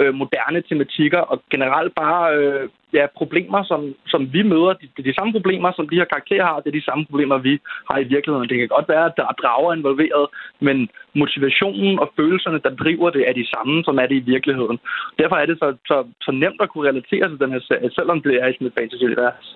øh, 0.00 0.14
moderne 0.14 0.62
tematikker 0.62 1.18
og 1.18 1.42
generelt 1.50 1.94
bare 1.94 2.36
øh, 2.36 2.68
ja, 2.92 3.06
problemer, 3.20 3.62
som, 3.70 3.94
som 4.06 4.32
vi 4.32 4.42
møder. 4.42 4.72
Det 4.72 4.98
er 4.98 5.10
de 5.10 5.18
samme 5.18 5.32
problemer, 5.32 5.72
som 5.72 5.88
de 5.88 5.98
her 6.00 6.04
karakterer 6.04 6.46
har. 6.50 6.60
Det 6.60 6.68
er 6.70 6.78
de 6.80 6.88
samme 6.88 7.04
problemer, 7.10 7.38
vi 7.38 7.58
har 7.90 7.98
i 7.98 8.10
virkeligheden. 8.14 8.48
Det 8.48 8.58
kan 8.58 8.68
godt 8.68 8.88
være, 8.88 9.06
at 9.06 9.16
der 9.16 9.26
er 9.26 9.40
drager 9.42 9.72
involveret, 9.74 10.26
men 10.60 10.88
motivationen 11.14 11.98
og 11.98 12.12
følelserne, 12.16 12.60
der 12.66 12.78
driver 12.82 13.10
det, 13.10 13.28
er 13.28 13.32
de 13.32 13.46
samme, 13.54 13.84
som 13.84 13.98
er 13.98 14.06
det 14.06 14.16
i 14.16 14.28
virkeligheden. 14.34 14.78
Derfor 15.18 15.36
er 15.36 15.46
det 15.46 15.56
så, 15.58 15.68
så, 15.90 15.96
så 16.20 16.30
nemt 16.30 16.60
at 16.60 16.70
kunne 16.70 16.88
relatere 16.88 17.28
til 17.28 17.40
den 17.40 17.52
her 17.54 17.60
serie, 17.60 17.90
selvom 17.90 18.22
det 18.22 18.34
er 18.42 18.46
i 18.48 18.52
sådan 18.52 18.66
et 18.66 18.76
fantasy-univers. 18.78 19.48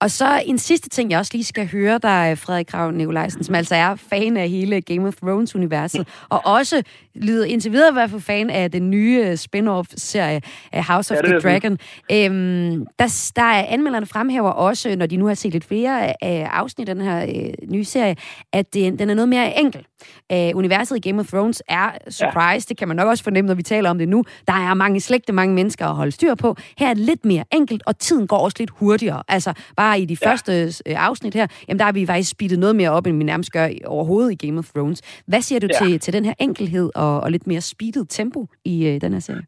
Og 0.00 0.10
så 0.10 0.42
en 0.46 0.58
sidste 0.58 0.88
ting, 0.88 1.10
jeg 1.10 1.18
også 1.18 1.30
lige 1.34 1.44
skal 1.44 1.68
høre 1.68 1.98
dig, 1.98 2.38
Frederik 2.38 2.66
Krav 2.66 2.90
Nikolajsen, 2.90 3.44
som 3.44 3.54
altså 3.54 3.74
er 3.74 3.94
fan 3.94 4.36
af 4.36 4.48
hele 4.48 4.80
Game 4.80 5.08
of 5.08 5.14
Thrones-universet, 5.14 6.08
og 6.28 6.40
også 6.44 6.82
lyder 7.14 7.44
indtil 7.44 7.72
videre 7.72 7.88
i 7.88 7.92
hvert 7.92 8.10
fald 8.10 8.20
fan 8.20 8.50
af 8.50 8.70
den 8.70 8.90
nye 8.90 9.36
spin-off-serie 9.36 10.40
House 10.74 11.14
of 11.14 11.20
ja, 11.24 11.28
the 11.28 11.40
Dragon. 11.40 11.78
Øhm, 12.12 12.86
der, 12.98 13.32
der 13.36 13.42
er 13.42 13.64
anmelderne 13.68 14.06
fremhæver 14.06 14.50
også, 14.50 14.96
når 14.96 15.06
de 15.06 15.16
nu 15.16 15.26
har 15.26 15.34
set 15.34 15.52
lidt 15.52 15.64
flere 15.64 16.24
af 16.24 16.48
afsnit 16.52 16.88
af 16.88 16.94
den 16.94 17.04
her 17.04 17.22
øh, 17.22 17.68
nye 17.68 17.84
serie, 17.84 18.16
at 18.52 18.74
det, 18.74 18.98
den 18.98 19.10
er 19.10 19.14
noget 19.14 19.28
mere 19.28 19.58
enkel. 19.58 19.86
Øh, 20.32 20.50
universet 20.54 20.96
i 20.96 21.08
Game 21.08 21.20
of 21.20 21.26
Thrones 21.26 21.62
er 21.68 21.90
surprise, 22.08 22.36
ja. 22.40 22.68
det 22.68 22.76
kan 22.76 22.88
man 22.88 22.96
nok 22.96 23.08
også 23.08 23.24
fornemme, 23.24 23.48
når 23.48 23.54
vi 23.54 23.62
taler 23.62 23.90
om 23.90 23.98
det 23.98 24.08
nu. 24.08 24.24
Der 24.46 24.52
er 24.52 24.74
mange 24.74 25.00
slægte, 25.00 25.32
mange 25.32 25.54
mennesker 25.54 25.86
at 25.86 25.94
holde 25.94 26.12
styr 26.12 26.34
på. 26.34 26.56
Her 26.78 26.88
er 26.88 26.94
det 26.94 27.02
lidt 27.04 27.24
mere 27.24 27.44
enkelt, 27.52 27.82
og 27.86 27.98
tiden 27.98 28.26
går 28.26 28.38
også 28.38 28.56
lidt 28.58 28.70
hurtigere. 28.70 29.22
Altså, 29.28 29.52
bare 29.76 29.89
i 29.94 30.04
de 30.04 30.16
ja. 30.22 30.30
første 30.30 30.52
øh, 30.88 31.08
afsnit 31.08 31.34
her, 31.34 31.46
jamen 31.68 31.78
der 31.78 31.84
har 31.84 31.92
vi 31.92 32.06
faktisk 32.06 32.30
speedet 32.30 32.58
noget 32.58 32.76
mere 32.76 32.90
op, 32.90 33.06
end 33.06 33.18
vi 33.18 33.24
nærmest 33.24 33.52
gør 33.52 33.68
overhovedet 33.86 34.30
i 34.32 34.46
Game 34.46 34.58
of 34.58 34.68
Thrones. 34.74 35.22
Hvad 35.26 35.40
siger 35.40 35.60
du 35.60 35.68
ja. 35.72 35.78
til, 35.78 36.00
til 36.00 36.12
den 36.12 36.24
her 36.24 36.34
enkelhed 36.40 36.90
og, 36.94 37.20
og 37.20 37.30
lidt 37.30 37.46
mere 37.46 37.60
speedet 37.60 38.06
tempo 38.08 38.46
i 38.64 38.88
øh, 38.88 39.00
den 39.00 39.12
her 39.12 39.20
serie? 39.20 39.46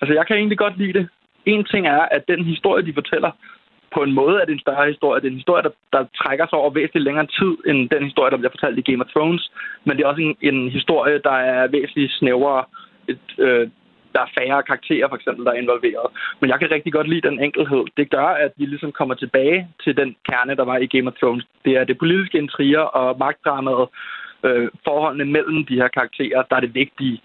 Altså, 0.00 0.14
jeg 0.14 0.26
kan 0.26 0.36
egentlig 0.36 0.58
godt 0.58 0.78
lide 0.78 0.92
det. 0.92 1.08
En 1.46 1.64
ting 1.64 1.86
er, 1.86 2.02
at 2.16 2.22
den 2.28 2.44
historie, 2.44 2.86
de 2.86 2.94
fortæller, 2.94 3.30
på 3.94 4.00
en 4.02 4.12
måde 4.12 4.36
er 4.40 4.44
det 4.44 4.52
en 4.52 4.66
større 4.66 4.86
historie. 4.92 5.20
Det 5.20 5.26
er 5.26 5.30
en 5.30 5.42
historie, 5.42 5.62
der, 5.62 5.74
der 5.92 6.02
trækker 6.20 6.46
sig 6.46 6.58
over 6.58 6.70
væsentligt 6.70 7.04
længere 7.04 7.26
tid, 7.38 7.52
end 7.68 7.88
den 7.94 8.04
historie, 8.04 8.30
der 8.30 8.36
bliver 8.36 8.54
fortalt 8.56 8.78
i 8.78 8.88
Game 8.90 9.04
of 9.04 9.10
Thrones. 9.14 9.52
Men 9.84 9.96
det 9.96 10.02
er 10.02 10.08
også 10.08 10.22
en, 10.22 10.36
en 10.50 10.70
historie, 10.70 11.20
der 11.28 11.36
er 11.54 11.66
væsentligt 11.66 12.12
snævrere. 12.12 12.64
Et, 13.08 13.26
øh, 13.38 13.68
der 14.14 14.20
er 14.20 14.34
færre 14.38 14.62
karakterer, 14.62 15.08
for 15.08 15.16
eksempel, 15.16 15.44
der 15.44 15.52
er 15.52 15.62
involveret. 15.64 16.06
Men 16.40 16.50
jeg 16.50 16.58
kan 16.58 16.70
rigtig 16.70 16.92
godt 16.92 17.08
lide 17.08 17.28
den 17.28 17.40
enkelhed. 17.40 17.84
Det 17.96 18.10
gør, 18.10 18.28
at 18.44 18.52
vi 18.56 18.64
ligesom 18.66 18.92
kommer 18.92 19.14
tilbage 19.14 19.68
til 19.84 19.96
den 19.96 20.16
kerne, 20.28 20.56
der 20.56 20.64
var 20.64 20.76
i 20.76 20.86
Game 20.86 21.08
of 21.10 21.18
Thrones. 21.20 21.44
Det 21.64 21.72
er 21.76 21.84
det 21.84 21.98
politiske 21.98 22.38
intriger 22.38 22.80
og 22.80 23.18
magtdramaet, 23.18 23.88
øh, 24.46 24.68
forholdene 24.84 25.24
mellem 25.24 25.66
de 25.66 25.80
her 25.80 25.88
karakterer, 25.88 26.42
der 26.42 26.56
er 26.56 26.60
det 26.60 26.74
vigtige. 26.74 27.22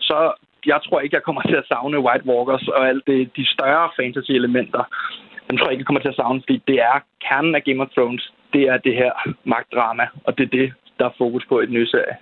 Så 0.00 0.32
jeg 0.66 0.80
tror 0.84 1.00
ikke, 1.00 1.16
jeg 1.16 1.22
kommer 1.22 1.42
til 1.42 1.56
at 1.56 1.68
savne 1.68 2.00
White 2.06 2.26
Walkers 2.26 2.68
og 2.68 2.88
alt 2.88 3.06
det, 3.06 3.36
de 3.36 3.46
større 3.46 3.90
fantasy-elementer. 3.96 4.84
Den 5.48 5.56
tror 5.56 5.66
jeg 5.66 5.72
ikke, 5.72 5.82
jeg 5.82 5.86
kommer 5.86 6.00
til 6.00 6.14
at 6.14 6.20
savne, 6.20 6.42
fordi 6.42 6.62
det 6.68 6.78
er 6.80 6.96
kernen 7.26 7.54
af 7.54 7.64
Game 7.64 7.82
of 7.82 7.88
Thrones. 7.96 8.32
Det 8.52 8.62
er 8.62 8.76
det 8.76 8.94
her 8.94 9.12
magtdrama, 9.44 10.06
og 10.24 10.38
det 10.38 10.44
er 10.44 10.56
det, 10.58 10.72
der 10.98 11.04
er 11.04 11.18
fokus 11.18 11.44
på 11.48 11.60
i 11.60 11.66
den 11.66 11.74
nye 11.74 11.86
serie 11.86 12.16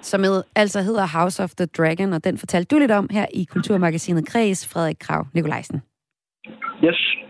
som 0.00 0.24
altså 0.54 0.82
hedder 0.82 1.06
House 1.06 1.42
of 1.42 1.50
the 1.50 1.66
Dragon, 1.66 2.12
og 2.12 2.24
den 2.24 2.38
fortalte 2.38 2.74
du 2.74 2.78
lidt 2.78 2.90
om 2.90 3.08
her 3.10 3.26
i 3.34 3.44
Kulturmagasinet 3.44 4.26
Kreds, 4.26 4.68
Frederik 4.68 4.96
Krav 5.00 5.26
Nikolajsen. 5.34 5.82
Yes. 6.84 7.27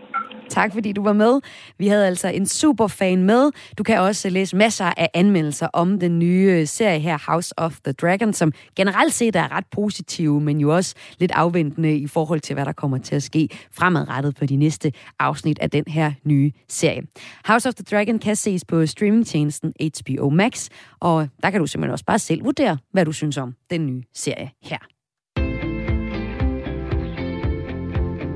Tak 0.49 0.73
fordi 0.73 0.91
du 0.91 1.03
var 1.03 1.13
med. 1.13 1.39
Vi 1.77 1.87
havde 1.87 2.07
altså 2.07 2.27
en 2.27 2.45
super 2.45 2.87
fan 2.87 3.23
med. 3.23 3.51
Du 3.77 3.83
kan 3.83 3.99
også 3.99 4.29
læse 4.29 4.55
masser 4.55 4.85
af 4.97 5.09
anmeldelser 5.13 5.67
om 5.73 5.99
den 5.99 6.19
nye 6.19 6.65
serie 6.65 6.99
her, 6.99 7.31
House 7.31 7.53
of 7.57 7.77
the 7.85 7.93
Dragon, 7.93 8.33
som 8.33 8.53
generelt 8.75 9.13
set 9.13 9.35
er 9.35 9.51
ret 9.51 9.65
positive, 9.71 10.41
men 10.41 10.59
jo 10.59 10.75
også 10.75 10.95
lidt 11.19 11.31
afventende 11.31 11.97
i 11.97 12.07
forhold 12.07 12.39
til, 12.39 12.53
hvad 12.53 12.65
der 12.65 12.71
kommer 12.71 12.97
til 12.97 13.15
at 13.15 13.23
ske 13.23 13.49
fremadrettet 13.71 14.35
på 14.35 14.45
de 14.45 14.55
næste 14.55 14.91
afsnit 15.19 15.59
af 15.59 15.69
den 15.69 15.83
her 15.87 16.11
nye 16.23 16.51
serie. 16.69 17.01
House 17.45 17.69
of 17.69 17.73
the 17.73 17.85
Dragon 17.91 18.19
kan 18.19 18.35
ses 18.35 18.65
på 18.65 18.85
streamingtjenesten 18.85 19.73
HBO 19.79 20.29
Max, 20.29 20.69
og 20.99 21.27
der 21.43 21.49
kan 21.49 21.59
du 21.59 21.67
simpelthen 21.67 21.91
også 21.91 22.05
bare 22.05 22.19
selv 22.19 22.43
vurdere, 22.43 22.77
hvad 22.91 23.05
du 23.05 23.11
synes 23.11 23.37
om 23.37 23.55
den 23.69 23.85
nye 23.85 24.03
serie 24.13 24.51
her. 24.63 24.77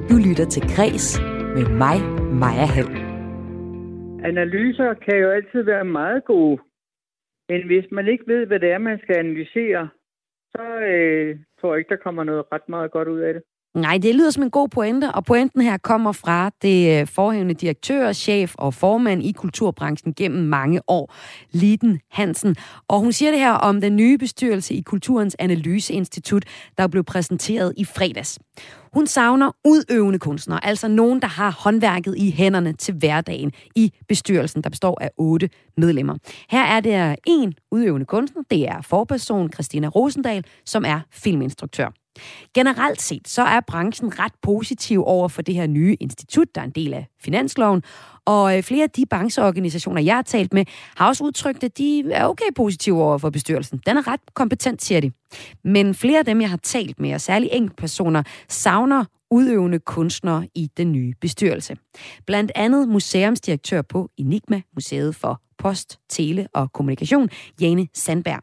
Du 0.09 0.17
lytter 0.17 0.45
til 0.49 0.61
Græs 0.75 1.19
med 1.57 1.67
mig, 1.83 1.97
Maja 2.41 2.65
Hall. 2.75 2.93
Analyser 4.31 4.93
kan 4.93 5.17
jo 5.17 5.29
altid 5.29 5.61
være 5.61 5.85
meget 5.85 6.25
gode, 6.25 6.57
men 7.49 7.65
hvis 7.65 7.85
man 7.91 8.07
ikke 8.07 8.27
ved, 8.27 8.45
hvad 8.45 8.59
det 8.59 8.71
er, 8.71 8.77
man 8.77 8.99
skal 8.99 9.15
analysere, 9.15 9.89
så 10.51 10.63
øh, 10.91 11.39
tror 11.59 11.73
jeg 11.73 11.79
ikke, 11.79 11.89
der 11.95 12.03
kommer 12.05 12.23
noget 12.23 12.43
ret 12.51 12.69
meget 12.69 12.91
godt 12.91 13.07
ud 13.07 13.19
af 13.19 13.33
det. 13.33 13.43
Nej, 13.75 13.97
det 13.97 14.15
lyder 14.15 14.29
som 14.29 14.43
en 14.43 14.51
god 14.51 14.69
pointe, 14.69 15.11
og 15.11 15.25
pointen 15.25 15.61
her 15.61 15.77
kommer 15.77 16.11
fra 16.11 16.51
det 16.61 16.99
øh, 17.01 17.07
forhævende 17.07 17.53
direktør, 17.53 18.13
chef 18.13 18.55
og 18.57 18.73
formand 18.73 19.23
i 19.23 19.31
kulturbranchen 19.31 20.13
gennem 20.13 20.43
mange 20.43 20.81
år, 20.87 21.13
Liden 21.51 21.99
Hansen. 22.11 22.55
Og 22.87 22.99
hun 22.99 23.11
siger 23.11 23.31
det 23.31 23.39
her 23.39 23.51
om 23.51 23.81
den 23.81 23.95
nye 23.95 24.17
bestyrelse 24.17 24.73
i 24.73 24.81
Kulturens 24.81 25.35
Analyseinstitut, 25.39 26.45
der 26.77 26.87
blev 26.87 27.03
præsenteret 27.03 27.73
i 27.77 27.85
fredags. 27.85 28.39
Hun 28.93 29.07
savner 29.07 29.51
udøvende 29.65 30.19
kunstnere, 30.19 30.65
altså 30.65 30.87
nogen, 30.87 31.21
der 31.21 31.27
har 31.27 31.51
håndværket 31.51 32.15
i 32.17 32.31
hænderne 32.31 32.73
til 32.73 32.93
hverdagen 32.93 33.51
i 33.75 33.93
bestyrelsen, 34.07 34.63
der 34.63 34.69
består 34.69 34.97
af 35.01 35.11
otte 35.17 35.49
medlemmer. 35.77 36.15
Her 36.49 36.63
er 36.63 36.79
der 36.79 37.15
en 37.27 37.53
udøvende 37.71 38.05
kunstner, 38.05 38.43
det 38.51 38.67
er 38.67 38.81
forperson 38.81 39.53
Christina 39.53 39.87
Rosendal, 39.87 40.45
som 40.65 40.85
er 40.85 40.99
filminstruktør. 41.11 42.02
Generelt 42.53 43.01
set 43.01 43.27
så 43.27 43.41
er 43.41 43.59
branchen 43.67 44.19
ret 44.19 44.33
positiv 44.41 45.03
over 45.05 45.27
for 45.27 45.41
det 45.41 45.55
her 45.55 45.67
nye 45.67 45.95
institut, 45.99 46.55
der 46.55 46.61
er 46.61 46.65
en 46.65 46.71
del 46.71 46.93
af 46.93 47.07
finansloven, 47.23 47.83
og 48.25 48.57
øh, 48.57 48.63
flere 48.63 48.83
af 48.83 48.89
de 48.89 49.05
brancheorganisationer, 49.05 50.01
jeg 50.01 50.15
har 50.15 50.21
talt 50.21 50.53
med, 50.53 50.65
har 50.95 51.07
også 51.07 51.23
udtrykt, 51.23 51.63
at 51.63 51.77
de 51.77 52.11
er 52.11 52.25
okay 52.25 52.53
positive 52.55 53.03
over 53.03 53.17
for 53.17 53.29
bestyrelsen. 53.29 53.81
Den 53.85 53.97
er 53.97 54.07
ret 54.07 54.19
kompetent, 54.33 54.83
siger 54.83 55.01
de. 55.01 55.11
Men 55.63 55.95
flere 55.95 56.19
af 56.19 56.25
dem, 56.25 56.41
jeg 56.41 56.49
har 56.49 56.57
talt 56.57 56.99
med, 56.99 57.13
og 57.13 57.21
særligt 57.21 57.75
personer, 57.77 58.23
savner 58.49 59.05
udøvende 59.37 59.79
kunstnere 59.79 60.43
i 60.55 60.63
den 60.77 60.91
nye 60.91 61.13
bestyrelse. 61.21 61.73
Blandt 62.27 62.51
andet 62.55 62.87
museumsdirektør 62.87 63.81
på 63.93 64.09
Enigma, 64.17 64.61
Museet 64.75 65.15
for 65.21 65.33
Post, 65.63 65.89
Tele 66.09 66.47
og 66.53 66.65
Kommunikation, 66.73 67.29
Jane 67.61 67.87
Sandberg. 67.93 68.41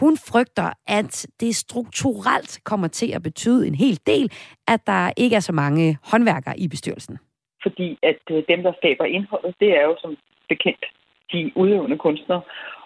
Hun 0.00 0.16
frygter, 0.30 0.68
at 0.86 1.26
det 1.40 1.56
strukturelt 1.56 2.52
kommer 2.64 2.88
til 2.88 3.08
at 3.16 3.22
betyde 3.22 3.66
en 3.66 3.74
hel 3.74 3.98
del, 4.06 4.32
at 4.68 4.80
der 4.86 5.12
ikke 5.16 5.36
er 5.36 5.40
så 5.40 5.52
mange 5.52 5.98
håndværkere 6.10 6.58
i 6.58 6.68
bestyrelsen. 6.68 7.18
Fordi 7.62 7.98
at 8.02 8.22
øh, 8.30 8.42
dem, 8.48 8.62
der 8.62 8.72
skaber 8.80 9.04
indholdet, 9.04 9.54
det 9.60 9.70
er 9.78 9.82
jo 9.82 9.96
som 10.02 10.16
bekendt 10.48 10.84
de 11.32 11.52
udøvende 11.56 11.98
kunstnere. 11.98 12.42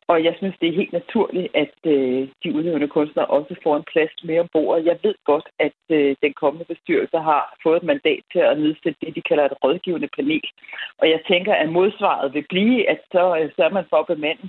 Og 0.08 0.24
jeg 0.24 0.34
synes, 0.38 0.56
det 0.60 0.68
er 0.68 0.80
helt 0.80 0.92
naturligt, 0.92 1.48
at 1.54 1.74
øh, 1.86 2.28
de 2.44 2.54
udøvende 2.54 2.88
kunstnere 2.88 3.26
også 3.26 3.54
får 3.62 3.76
en 3.76 3.90
plads 3.92 4.24
mere 4.24 4.40
om 4.40 4.48
bordet. 4.52 4.86
Jeg 4.86 4.98
ved 5.02 5.14
godt, 5.24 5.48
at 5.58 5.78
øh, 5.90 6.16
den 6.22 6.32
kommende 6.32 6.64
bestyrelse 6.64 7.18
har 7.18 7.56
fået 7.62 7.76
et 7.76 7.82
mandat 7.92 8.22
til 8.32 8.38
at 8.38 8.58
nedsætte 8.58 8.98
det, 9.02 9.14
de 9.16 9.28
kalder 9.28 9.44
et 9.44 9.58
rådgivende 9.64 10.08
panel. 10.16 10.46
Og 10.98 11.10
jeg 11.10 11.20
tænker, 11.28 11.54
at 11.54 11.68
modsvaret 11.68 12.34
vil 12.34 12.46
blive, 12.48 12.90
at 12.90 13.00
så 13.12 13.36
øh, 13.38 13.50
sørger 13.56 13.74
man 13.78 13.86
for 13.90 13.96
at 13.96 14.06
bemande 14.06 14.48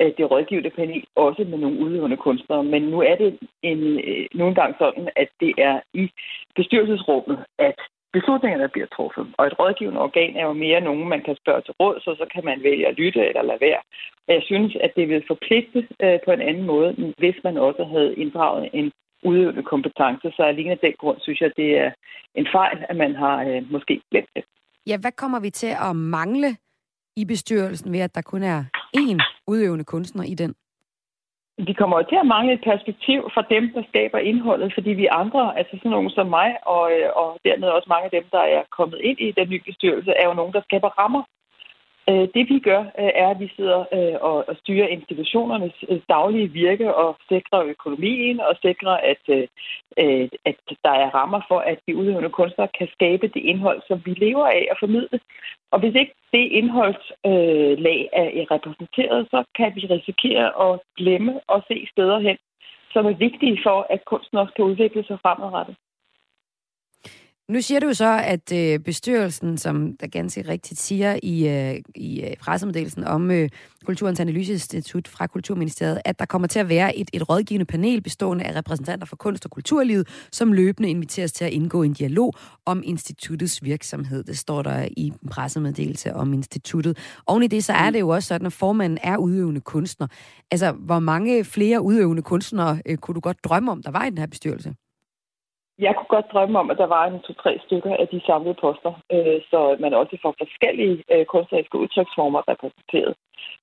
øh, 0.00 0.12
det 0.18 0.30
rådgivende 0.30 0.70
panel 0.70 1.04
også 1.16 1.44
med 1.44 1.58
nogle 1.58 1.80
udøvende 1.80 2.16
kunstnere. 2.16 2.64
Men 2.64 2.82
nu 2.82 3.00
er 3.00 3.16
det 3.16 3.38
en, 3.62 3.80
øh, 4.08 4.26
nogle 4.34 4.54
gange 4.54 4.74
sådan, 4.78 5.08
at 5.16 5.28
det 5.40 5.54
er 5.58 5.80
i 5.94 6.10
bestyrelsesrummet, 6.56 7.44
at 7.58 7.78
beslutningerne 8.16 8.68
bliver 8.74 8.90
truffet. 8.96 9.24
Og 9.38 9.46
et 9.46 9.58
rådgivende 9.60 10.00
organ 10.08 10.32
er 10.40 10.44
jo 10.50 10.54
mere 10.66 10.80
nogen, 10.88 11.08
man 11.14 11.22
kan 11.26 11.36
spørge 11.42 11.62
til 11.62 11.74
råd, 11.80 11.96
så 12.04 12.10
så 12.20 12.26
kan 12.34 12.44
man 12.44 12.58
vælge 12.68 12.88
at 12.88 12.98
lytte 13.00 13.20
eller 13.28 13.42
lade 13.42 13.64
være. 13.68 13.80
Og 14.26 14.30
jeg 14.36 14.42
synes, 14.50 14.72
at 14.84 14.92
det 14.96 15.04
ville 15.08 15.30
forpligte 15.32 15.80
øh, 16.04 16.18
på 16.24 16.30
en 16.36 16.42
anden 16.48 16.66
måde, 16.72 16.90
hvis 17.20 17.38
man 17.46 17.56
også 17.68 17.82
havde 17.92 18.14
inddraget 18.22 18.64
en 18.80 18.92
udøvende 19.28 19.62
kompetence. 19.72 20.26
Så 20.36 20.42
alene 20.42 20.70
af 20.70 20.82
den 20.86 20.94
grund 21.00 21.18
synes 21.20 21.40
jeg, 21.40 21.50
det 21.56 21.70
er 21.84 21.90
en 22.34 22.46
fejl, 22.56 22.78
at 22.88 22.96
man 22.96 23.14
har 23.22 23.36
øh, 23.48 23.62
måske 23.74 23.94
glemt 24.10 24.32
det. 24.36 24.44
Ja, 24.86 24.96
hvad 25.02 25.12
kommer 25.12 25.40
vi 25.40 25.50
til 25.50 25.72
at 25.88 25.96
mangle 25.96 26.50
i 27.16 27.24
bestyrelsen 27.24 27.92
ved, 27.92 28.00
at 28.00 28.14
der 28.14 28.22
kun 28.22 28.42
er 28.42 28.64
én 28.96 29.18
udøvende 29.46 29.84
kunstner 29.84 30.24
i 30.24 30.34
den? 30.34 30.54
Vi 31.58 31.72
kommer 31.72 32.02
til 32.02 32.18
at 32.20 32.26
mangle 32.26 32.52
et 32.52 32.64
perspektiv 32.64 33.30
fra 33.34 33.42
dem, 33.50 33.72
der 33.74 33.82
skaber 33.88 34.18
indholdet, 34.18 34.74
fordi 34.74 34.90
vi 34.90 35.06
andre, 35.06 35.58
altså 35.58 35.76
sådan 35.76 35.90
nogen 35.90 36.10
som 36.10 36.26
mig, 36.26 36.50
og, 36.66 36.92
øh, 36.92 37.08
og 37.16 37.38
dermed 37.44 37.68
også 37.68 37.88
mange 37.88 38.04
af 38.04 38.10
dem, 38.10 38.24
der 38.32 38.44
er 38.56 38.62
kommet 38.78 39.00
ind 39.00 39.18
i 39.20 39.32
den 39.38 39.48
nye 39.48 39.62
bestyrelse, 39.66 40.10
er 40.10 40.26
jo 40.28 40.34
nogen, 40.34 40.52
der 40.52 40.62
skaber 40.62 40.88
rammer 41.00 41.22
øh, 42.10 42.28
det 42.34 42.44
vi 42.52 42.58
gør, 42.58 42.82
øh, 43.00 43.12
er, 43.22 43.28
at 43.30 43.40
vi 43.40 43.48
sidder 43.56 43.80
og, 44.28 44.48
og 44.48 44.56
styrer 44.62 44.86
institutionernes 44.86 45.76
daglige 46.08 46.52
virke 46.52 46.94
og 46.94 47.16
sikrer 47.28 47.62
økonomien 47.62 48.40
og 48.40 48.54
sikrer, 48.62 48.96
at, 49.12 49.24
at 50.44 50.58
der 50.84 50.94
er 51.02 51.14
rammer 51.18 51.40
for, 51.48 51.58
at 51.58 51.78
de 51.86 51.96
udøvende 51.96 52.30
kunstnere 52.30 52.68
kan 52.78 52.88
skabe 52.92 53.26
det 53.28 53.42
indhold, 53.50 53.82
som 53.88 54.02
vi 54.04 54.12
lever 54.14 54.46
af 54.46 54.68
og 54.70 54.76
formidle. 54.80 55.20
Og 55.74 55.80
hvis 55.80 55.94
ikke 55.94 56.14
det 56.32 56.44
indholdslag 56.60 58.00
øh, 58.12 58.40
er 58.40 58.50
repræsenteret, 58.54 59.26
så 59.32 59.44
kan 59.58 59.72
vi 59.76 59.82
risikere 59.96 60.48
at 60.66 60.80
glemme 60.96 61.40
og 61.48 61.62
se 61.68 61.86
steder 61.92 62.18
hen, 62.18 62.36
som 62.92 63.06
er 63.06 63.16
vigtige 63.26 63.58
for, 63.66 63.86
at 63.90 64.04
kunsten 64.04 64.38
også 64.38 64.52
kan 64.56 64.64
udvikle 64.64 65.04
sig 65.04 65.18
fremadrettet. 65.22 65.76
Nu 67.48 67.60
siger 67.60 67.80
du 67.80 67.94
så, 67.94 68.20
at 68.24 68.52
øh, 68.52 68.78
bestyrelsen, 68.78 69.58
som 69.58 69.96
der 69.96 70.06
ganske 70.06 70.48
rigtigt 70.48 70.80
siger 70.80 71.18
i, 71.22 71.48
øh, 71.48 71.80
i 71.94 72.20
øh, 72.22 72.36
pressemeddelelsen 72.36 73.04
om 73.04 73.30
øh, 73.30 73.48
Kulturens 73.84 74.20
Analyseinstitut 74.20 75.08
fra 75.08 75.26
Kulturministeriet, 75.26 76.00
at 76.04 76.18
der 76.18 76.24
kommer 76.24 76.48
til 76.48 76.58
at 76.58 76.68
være 76.68 76.96
et, 76.96 77.10
et 77.12 77.28
rådgivende 77.28 77.64
panel 77.64 78.02
bestående 78.02 78.44
af 78.44 78.56
repræsentanter 78.56 79.06
for 79.06 79.16
kunst- 79.16 79.44
og 79.44 79.50
kulturlivet, 79.50 80.08
som 80.32 80.52
løbende 80.52 80.90
inviteres 80.90 81.32
til 81.32 81.44
at 81.44 81.52
indgå 81.52 81.82
en 81.82 81.92
dialog 81.92 82.32
om 82.66 82.82
instituttets 82.86 83.64
virksomhed. 83.64 84.24
Det 84.24 84.38
står 84.38 84.62
der 84.62 84.88
i 84.96 85.06
en 85.06 85.28
pressemeddelelse 85.30 86.14
om 86.14 86.32
instituttet. 86.32 86.98
Oven 87.26 87.42
i 87.42 87.46
det, 87.46 87.64
så 87.64 87.72
er 87.72 87.90
det 87.90 88.00
jo 88.00 88.08
også 88.08 88.26
sådan, 88.26 88.46
at 88.46 88.52
formanden 88.52 88.98
er 89.02 89.16
udøvende 89.16 89.60
kunstner. 89.60 90.06
Altså, 90.50 90.72
hvor 90.72 90.98
mange 90.98 91.44
flere 91.44 91.82
udøvende 91.82 92.22
kunstnere 92.22 92.78
øh, 92.86 92.96
kunne 92.96 93.14
du 93.14 93.20
godt 93.20 93.44
drømme 93.44 93.72
om, 93.72 93.82
der 93.82 93.90
var 93.90 94.04
i 94.04 94.10
den 94.10 94.18
her 94.18 94.26
bestyrelse? 94.26 94.74
Jeg 95.78 95.94
kunne 95.94 96.14
godt 96.16 96.32
drømme 96.32 96.58
om, 96.58 96.70
at 96.70 96.78
der 96.78 96.86
var 96.86 97.04
en 97.06 97.20
to-tre 97.20 97.58
stykker 97.66 97.96
af 97.96 98.08
de 98.08 98.20
samlede 98.26 98.54
poster, 98.54 98.92
øh, 99.12 99.40
så 99.50 99.76
man 99.80 99.94
også 99.94 100.18
får 100.22 100.34
forskellige 100.38 101.04
øh, 101.12 101.24
kunstneriske 101.24 101.78
udtryksformer 101.78 102.48
repræsenteret. 102.48 103.14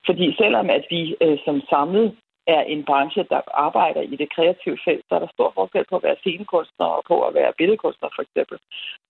Fordi 0.05 0.35
selvom 0.41 0.69
at 0.69 0.85
vi 0.89 1.15
øh, 1.21 1.37
som 1.45 1.61
samlet 1.69 2.17
er 2.47 2.61
en 2.61 2.83
branche, 2.83 3.23
der 3.29 3.41
arbejder 3.53 4.01
i 4.01 4.15
det 4.15 4.33
kreative 4.35 4.77
felt, 4.85 5.05
så 5.07 5.15
er 5.15 5.19
der 5.19 5.27
stor 5.33 5.51
forskel 5.55 5.85
på 5.89 5.95
at 5.95 6.03
være 6.03 6.21
scenekunstner 6.21 6.85
og 6.85 7.03
på 7.07 7.15
at 7.27 7.33
være 7.33 7.53
billedkunstner 7.57 8.09
for 8.15 8.21
eksempel. 8.21 8.57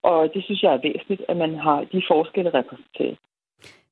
Og 0.04 0.34
det 0.34 0.44
synes 0.44 0.64
jeg 0.64 0.74
er 0.74 0.86
væsentligt, 0.90 1.24
at 1.30 1.38
man 1.38 1.56
har 1.56 1.80
de 1.94 2.02
forskelle 2.12 2.52
repræsenteret. 2.60 3.18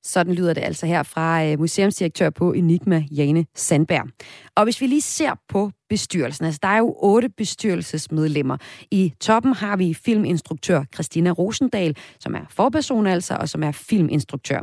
Sådan 0.03 0.33
lyder 0.33 0.53
det 0.53 0.61
altså 0.61 0.85
her 0.85 1.03
fra 1.03 1.45
øh, 1.45 1.59
museumsdirektør 1.59 2.29
på 2.29 2.53
Enigma, 2.53 3.03
Jane 3.11 3.45
Sandberg. 3.55 4.07
Og 4.55 4.63
hvis 4.63 4.81
vi 4.81 4.87
lige 4.87 5.01
ser 5.01 5.31
på 5.49 5.71
bestyrelsen, 5.89 6.45
altså 6.45 6.59
der 6.63 6.69
er 6.69 6.77
jo 6.77 6.95
otte 6.97 7.29
bestyrelsesmedlemmer. 7.29 8.57
I 8.91 9.13
toppen 9.19 9.53
har 9.53 9.77
vi 9.77 9.93
filminstruktør 9.93 10.83
Christina 10.93 11.29
Rosendal, 11.29 11.97
som 12.19 12.35
er 12.35 12.45
forperson 12.49 13.07
altså, 13.07 13.37
og 13.39 13.49
som 13.49 13.63
er 13.63 13.71
filminstruktør. 13.71 14.61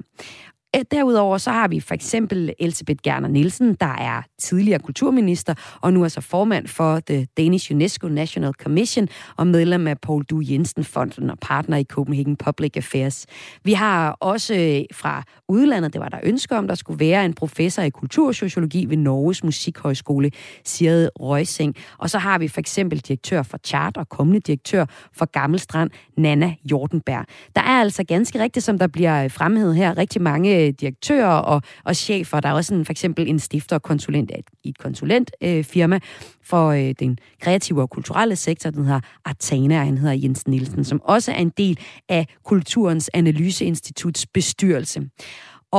Øh, 0.76 0.84
derudover 0.90 1.38
så 1.38 1.50
har 1.50 1.68
vi 1.68 1.80
for 1.80 1.94
eksempel 1.94 2.52
Elisabeth 2.58 2.98
Gerner 3.02 3.28
Nielsen, 3.28 3.74
der 3.74 3.86
er 3.86 4.22
tidligere 4.38 4.78
kulturminister 4.78 5.54
og 5.80 5.92
nu 5.92 6.04
er 6.04 6.08
så 6.08 6.20
formand 6.20 6.66
for 6.66 7.00
The 7.00 7.26
Danish 7.36 7.72
UNESCO 7.72 8.08
National 8.08 8.52
Commission 8.52 9.08
og 9.36 9.46
medlem 9.46 9.86
af 9.86 9.98
Paul 9.98 10.24
Du 10.24 10.42
Jensen 10.44 10.84
Fonden 10.84 11.30
og 11.30 11.38
partner 11.38 11.76
i 11.76 11.84
Copenhagen 11.84 12.36
Public 12.36 12.72
Affairs. 12.76 13.26
Vi 13.64 13.72
har 13.72 14.10
også 14.10 14.54
øh, 14.54 14.84
fra 14.92 15.22
udlandet, 15.48 15.92
det 15.92 16.00
var 16.00 16.08
der 16.08 16.18
ønske 16.22 16.56
om, 16.56 16.68
der 16.68 16.74
skulle 16.74 17.00
være 17.00 17.24
en 17.24 17.34
professor 17.34 17.82
i 17.82 17.90
kultursociologi 17.90 18.86
ved 18.88 18.96
Norges 18.96 19.44
Musikhøjskole, 19.44 20.30
Sirede 20.64 21.10
Røysing. 21.20 21.76
Og 21.98 22.10
så 22.10 22.18
har 22.18 22.38
vi 22.38 22.48
for 22.48 22.60
eksempel 22.60 22.98
direktør 22.98 23.42
for 23.42 23.58
Chart 23.64 23.96
og 23.96 24.08
kommende 24.08 24.40
direktør 24.40 24.84
for 25.12 25.24
Gammelstrand, 25.24 25.90
Nana 26.16 26.54
Jordenberg. 26.70 27.26
Der 27.56 27.62
er 27.62 27.80
altså 27.80 28.04
ganske 28.04 28.38
rigtigt, 28.38 28.64
som 28.64 28.78
der 28.78 28.86
bliver 28.86 29.28
fremhævet 29.28 29.76
her, 29.76 29.98
rigtig 29.98 30.22
mange 30.22 30.65
direktører 30.72 31.26
og, 31.26 31.62
og 31.84 31.96
chefer. 31.96 32.40
Der 32.40 32.48
er 32.48 32.52
også 32.52 32.74
en, 32.74 32.84
for 32.84 32.90
eksempel 32.90 33.28
en 33.28 33.38
stifter 33.38 33.76
og 33.76 33.82
konsulent 33.82 34.30
i 34.64 34.68
et 34.68 34.78
konsulentfirma 34.78 35.96
øh, 35.96 36.00
for 36.44 36.68
øh, 36.68 36.94
den 37.00 37.18
kreative 37.40 37.82
og 37.82 37.90
kulturelle 37.90 38.36
sektor, 38.36 38.70
den 38.70 38.84
hedder 38.84 39.00
Artana, 39.24 39.78
og 39.78 39.84
han 39.84 39.98
hedder 39.98 40.14
Jens 40.14 40.48
Nielsen, 40.48 40.84
som 40.84 41.00
også 41.04 41.32
er 41.32 41.36
en 41.36 41.52
del 41.56 41.78
af 42.08 42.26
Kulturens 42.44 43.10
Analyseinstituts 43.14 44.26
bestyrelse. 44.26 45.02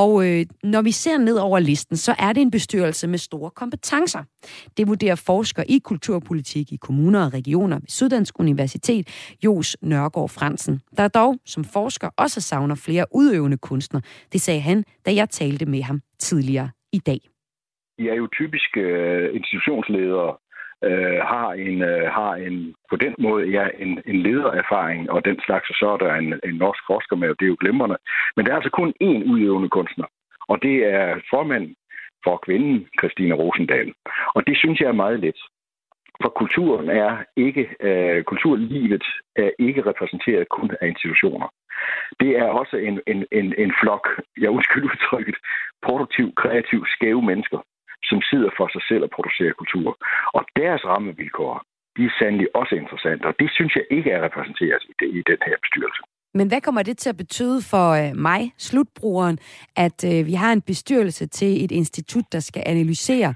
Og 0.04 0.12
øh, 0.28 0.46
når 0.64 0.82
vi 0.82 0.92
ser 0.92 1.18
ned 1.18 1.38
over 1.38 1.60
listen, 1.60 1.98
så 1.98 2.12
er 2.20 2.34
det 2.34 2.42
en 2.42 2.52
bestyrelse 2.52 3.08
med 3.08 3.18
store 3.18 3.52
kompetencer. 3.52 4.24
Det 4.78 4.88
vurderer 4.88 5.24
forsker 5.26 5.64
i 5.70 5.78
kulturpolitik 5.84 6.72
i 6.72 6.78
kommuner 6.88 7.26
og 7.26 7.34
regioner 7.34 7.80
ved 7.80 7.90
Syddansk 7.90 8.40
Universitet, 8.40 9.06
Jos 9.44 9.78
Nørgaard 9.82 10.30
Fransen, 10.30 10.82
der 10.98 11.08
dog 11.08 11.40
som 11.46 11.64
forsker 11.64 12.10
også 12.18 12.42
savner 12.42 12.76
flere 12.76 13.06
udøvende 13.16 13.58
kunstnere. 13.58 14.04
Det 14.34 14.42
sagde 14.42 14.62
han, 14.62 14.84
da 15.06 15.16
jeg 15.16 15.30
talte 15.30 15.66
med 15.66 15.82
ham 15.82 16.02
tidligere 16.20 16.70
i 16.94 17.00
dag. 17.00 17.20
I 17.98 18.08
er 18.08 18.16
jo 18.16 18.28
typisk 18.40 18.78
øh, 18.78 19.36
institutionsledere, 19.36 20.36
øh, 20.84 21.20
har, 21.32 21.50
en, 21.54 21.82
øh, 21.82 22.12
har 22.12 22.36
en, 22.36 22.76
på 22.90 22.96
den 22.96 23.16
måde 23.20 23.50
ja, 23.50 23.68
en, 23.80 24.02
en 24.06 24.22
ledererfaring 24.22 25.12
og 25.12 25.26
den 25.26 25.40
slags, 25.46 25.70
og 25.70 25.76
så 25.76 25.88
er 25.90 25.98
der 25.98 26.14
en, 26.14 26.40
en 26.44 26.56
norsk 26.56 26.84
forsker 26.88 27.16
med, 27.16 27.30
og 27.30 27.36
det 27.40 27.46
er 27.46 27.50
jo 27.50 27.58
glimrende. 27.60 27.98
Men 28.36 28.46
der 28.46 28.52
er 28.52 28.56
altså 28.56 28.70
kun 28.70 28.94
én 29.04 29.32
udøvende 29.32 29.70
kunstner, 29.70 30.06
og 30.48 30.62
det 30.62 30.76
er 30.94 31.22
formand 31.30 31.76
for 32.24 32.38
kvinden, 32.46 32.88
Christine 33.00 33.34
Rosendal. 33.34 33.94
Og 34.36 34.48
det 34.48 34.58
synes 34.58 34.80
jeg 34.80 34.88
er 34.88 35.02
meget 35.04 35.20
let. 35.20 35.40
For 36.22 36.30
kulturen 36.30 36.90
er 36.90 37.24
ikke, 37.36 37.66
øh, 37.80 38.24
kulturlivet 38.24 39.06
er 39.36 39.52
ikke 39.60 39.86
repræsenteret 39.86 40.50
kun 40.50 40.72
af 40.82 40.88
institutioner. 40.88 41.48
Det 42.20 42.32
er 42.38 42.44
også 42.44 42.78
en, 42.78 43.00
en, 43.08 43.26
en, 43.32 43.54
en 43.58 43.74
flok, 43.82 44.06
jeg 44.42 44.50
undskyld 44.50 44.84
udtrykket, 44.84 45.38
produktiv, 45.86 46.34
kreativ, 46.36 46.86
skæve 46.86 47.22
mennesker, 47.22 47.60
som 48.04 48.20
sidder 48.30 48.50
for 48.58 48.68
sig 48.76 48.84
selv 48.90 49.04
og 49.04 49.12
producerer 49.16 49.54
kultur. 49.62 49.98
Og 50.38 50.44
deres 50.56 50.82
rammevilkår, 50.86 51.64
de 51.98 52.04
er 52.10 52.14
sandelig 52.20 52.48
også 52.56 52.76
interessante, 52.76 53.26
og 53.30 53.34
det 53.40 53.50
synes 53.58 53.76
jeg 53.76 53.86
ikke 53.98 54.10
er 54.12 54.22
repræsenteret 54.28 54.82
i, 54.92 54.94
det, 55.00 55.08
i 55.18 55.22
den 55.32 55.40
her 55.48 55.56
bestyrelse. 55.64 56.02
Men 56.34 56.48
hvad 56.48 56.62
kommer 56.62 56.84
det 56.84 56.98
til 56.98 57.10
at 57.10 57.18
betyde 57.18 57.60
for 57.72 57.88
øh, 57.92 58.16
mig, 58.16 58.42
slutbrugeren, 58.58 59.38
at 59.76 59.98
øh, 60.12 60.26
vi 60.26 60.34
har 60.34 60.52
en 60.54 60.62
bestyrelse 60.62 61.28
til 61.28 61.64
et 61.64 61.72
institut, 61.72 62.26
der 62.32 62.40
skal 62.40 62.64
analysere 62.66 63.34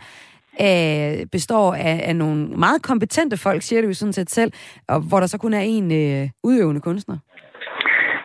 øh, 0.62 1.26
består 1.26 1.74
af, 1.74 2.02
af 2.04 2.16
nogle 2.16 2.48
meget 2.48 2.82
kompetente 2.82 3.38
folk, 3.38 3.62
siger 3.62 3.82
du 3.82 3.88
jo 3.88 3.94
sådan 3.94 4.14
set 4.14 4.30
selv, 4.30 4.52
og 4.88 5.00
hvor 5.00 5.20
der 5.20 5.28
så 5.28 5.38
kun 5.38 5.54
er 5.54 5.60
en 5.60 5.92
øh, 5.92 6.30
udøvende 6.44 6.82
kunstner? 6.82 7.18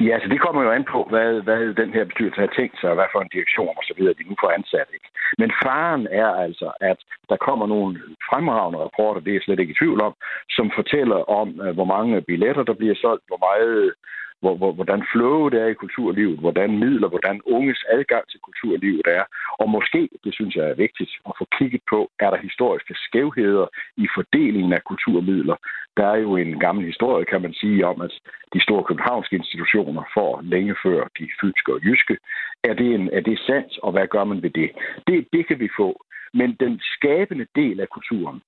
Ja, 0.01 0.12
altså 0.16 0.28
det 0.28 0.40
kommer 0.40 0.62
jo 0.62 0.70
an 0.70 0.84
på, 0.84 1.07
hvad, 1.11 1.30
hvad 1.47 1.74
den 1.82 1.90
her 1.97 2.05
bestyrelse 2.05 2.40
har 2.40 2.53
tænkt 2.57 2.80
sig, 2.80 2.88
og 2.90 2.97
hvad 2.97 3.09
for 3.12 3.20
en 3.20 3.34
direktion 3.36 3.74
og 3.80 3.84
så 3.88 3.94
videre, 3.97 4.14
de 4.18 4.28
nu 4.28 4.36
får 4.40 4.51
ansat. 4.59 4.88
Ikke? 4.97 5.09
Men 5.38 5.51
faren 5.64 6.07
er 6.22 6.30
altså, 6.47 6.68
at 6.80 6.99
der 7.30 7.36
kommer 7.36 7.66
nogle 7.66 7.92
fremragende 8.30 8.78
rapporter, 8.78 9.20
det 9.20 9.30
er 9.30 9.38
jeg 9.38 9.42
slet 9.44 9.61
ikke 9.61 9.74
i 9.74 9.80
tvivl 9.80 10.01
om, 10.09 10.14
som 10.57 10.66
fortæller 10.78 11.18
om, 11.40 11.49
øh, 11.64 11.74
hvor 11.74 11.88
mange 11.94 12.20
billetter, 12.20 12.62
der 12.62 12.74
bliver 12.80 12.97
solgt, 13.05 13.24
hvor 13.28 13.40
meget 13.49 13.94
hvor, 14.41 14.55
hvor, 14.57 14.72
hvordan 14.72 15.03
flowet 15.12 15.55
er 15.55 15.66
i 15.66 15.80
kulturlivet, 15.82 16.39
hvordan 16.39 16.78
midler, 16.78 17.09
hvordan 17.09 17.41
unges 17.47 17.84
adgang 17.97 18.24
til 18.28 18.41
kulturlivet 18.41 19.07
er. 19.18 19.24
Og 19.61 19.70
måske, 19.70 20.09
det 20.24 20.34
synes 20.34 20.57
jeg 20.57 20.66
er 20.68 20.82
vigtigt 20.84 21.12
at 21.28 21.32
få 21.39 21.45
kigget 21.59 21.82
på, 21.91 22.11
er 22.20 22.30
der 22.30 22.47
historiske 22.49 22.95
skævheder 23.07 23.66
i 23.97 24.07
fordelingen 24.14 24.72
af 24.72 24.84
kulturmidler. 24.84 25.57
Der 25.97 26.07
er 26.07 26.16
jo 26.16 26.37
en 26.37 26.61
gammel 26.61 26.84
historie, 26.87 27.24
kan 27.24 27.43
man 27.43 27.55
sige, 27.55 27.87
om, 27.87 28.01
at 28.01 28.12
de 28.55 28.61
store 28.62 28.84
københavnske 28.84 29.37
institutioner 29.37 30.03
får 30.14 30.41
længe 30.43 30.74
før 30.84 31.01
de 31.18 31.28
fynske 31.41 31.72
og 31.74 31.80
jyske. 31.84 32.16
Er 32.64 32.74
det, 32.74 32.95
en, 32.95 33.11
er 33.12 33.20
det 33.20 33.39
sandt, 33.47 33.78
og 33.82 33.93
hvad 33.93 34.07
gør 34.07 34.24
man 34.24 34.43
ved 34.43 34.51
det? 34.51 34.70
det? 35.07 35.26
Det 35.32 35.47
kan 35.49 35.61
vi 35.61 35.68
få. 35.76 36.05
Men 36.34 36.57
den 36.61 36.80
skabende 36.95 37.47
del 37.55 37.80
af 37.80 37.89
kulturen, 37.89 38.43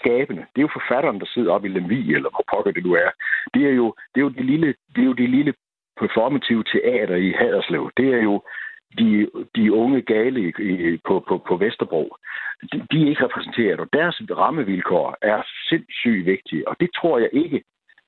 skabende. 0.00 0.42
Det 0.52 0.58
er 0.58 0.68
jo 0.68 0.78
forfatteren, 0.78 1.20
der 1.20 1.26
sidder 1.34 1.52
oppe 1.52 1.68
i 1.68 1.70
Lemvi, 1.70 2.14
eller 2.14 2.30
hvor 2.30 2.44
pokker 2.52 2.72
det 2.72 2.84
nu 2.84 2.92
er. 2.94 3.10
Det 3.54 3.62
er 3.66 3.74
jo 3.82 3.94
det, 4.14 4.18
er 4.20 4.24
jo 4.28 4.28
det, 4.28 4.44
lille, 4.44 4.74
det, 4.94 5.00
er 5.02 5.06
jo 5.06 5.12
det 5.12 5.30
lille 5.30 5.54
performative 6.00 6.64
teater 6.64 7.16
i 7.16 7.30
Haderslev. 7.38 7.90
Det 7.96 8.08
er 8.14 8.22
jo 8.22 8.42
de, 8.98 9.30
de 9.56 9.72
unge 9.72 10.02
gale 10.02 10.40
i, 10.40 10.48
i, 10.72 10.96
på, 11.08 11.24
på, 11.28 11.38
på 11.48 11.56
Vesterbro. 11.56 12.16
De, 12.72 12.86
de 12.90 13.02
er 13.02 13.08
ikke 13.08 13.24
repræsenteret, 13.24 13.80
og 13.80 13.88
deres 13.92 14.22
rammevilkår 14.30 15.16
er 15.22 15.42
sindssygt 15.68 16.26
vigtige. 16.26 16.68
Og 16.68 16.76
det 16.80 16.90
tror 16.98 17.18
jeg 17.18 17.30
ikke, 17.32 17.62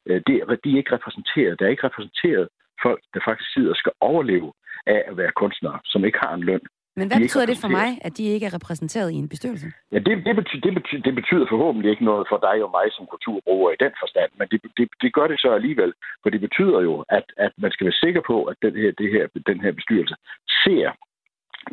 øh, 0.06 0.22
det, 0.26 0.60
de 0.64 0.72
er 0.72 0.76
ikke 0.76 0.94
repræsenteret. 0.94 1.58
Der 1.58 1.66
er 1.66 1.70
ikke 1.70 1.86
repræsenteret 1.86 2.48
folk, 2.82 3.00
der 3.14 3.20
faktisk 3.24 3.52
sidder 3.52 3.70
og 3.70 3.76
skal 3.76 3.92
overleve 4.00 4.52
af 4.86 5.04
at 5.06 5.16
være 5.16 5.32
kunstnere, 5.36 5.78
som 5.84 6.04
ikke 6.04 6.18
har 6.22 6.34
en 6.34 6.44
løn. 6.44 6.60
Men 6.98 7.06
hvad 7.08 7.16
de 7.18 7.24
betyder 7.24 7.46
det 7.46 7.58
for 7.64 7.72
mig, 7.80 7.88
at 8.06 8.12
de 8.18 8.24
ikke 8.34 8.46
er 8.46 8.54
repræsenteret 8.58 9.10
i 9.10 9.18
en 9.22 9.28
bestyrelse? 9.28 9.66
Ja, 9.92 9.98
det, 9.98 10.14
det, 10.26 10.34
betyder, 10.40 10.62
det, 10.66 10.74
betyder, 10.78 11.02
det 11.02 11.14
betyder 11.14 11.46
forhåbentlig 11.48 11.90
ikke 11.90 12.04
noget 12.04 12.26
for 12.30 12.38
dig 12.48 12.56
og 12.64 12.70
mig 12.76 12.86
som 12.92 13.06
kulturbruger 13.06 13.70
i 13.72 13.80
den 13.84 13.92
forstand, 14.02 14.30
men 14.38 14.46
det, 14.50 14.60
det, 14.78 14.88
det 15.02 15.10
gør 15.16 15.26
det 15.26 15.40
så 15.40 15.50
alligevel, 15.58 15.92
for 16.22 16.30
det 16.30 16.40
betyder 16.40 16.80
jo, 16.88 17.04
at, 17.08 17.26
at 17.36 17.52
man 17.58 17.70
skal 17.70 17.84
være 17.84 18.02
sikker 18.04 18.22
på, 18.30 18.36
at 18.44 18.56
den 18.62 18.74
her, 18.80 18.90
det 19.00 19.08
her, 19.14 19.24
den 19.50 19.60
her 19.64 19.72
bestyrelse 19.72 20.14
ser 20.64 20.88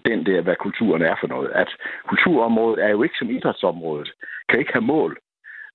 den 0.09 0.25
der, 0.25 0.41
hvad 0.41 0.55
kulturen 0.55 1.01
er 1.01 1.15
for 1.19 1.27
noget. 1.27 1.49
At 1.51 1.69
kulturområdet 2.09 2.83
er 2.85 2.89
jo 2.89 3.03
ikke 3.03 3.15
som 3.19 3.29
idrætsområdet, 3.29 4.11
kan 4.49 4.59
ikke 4.59 4.73
have 4.73 4.91
mål. 4.95 5.17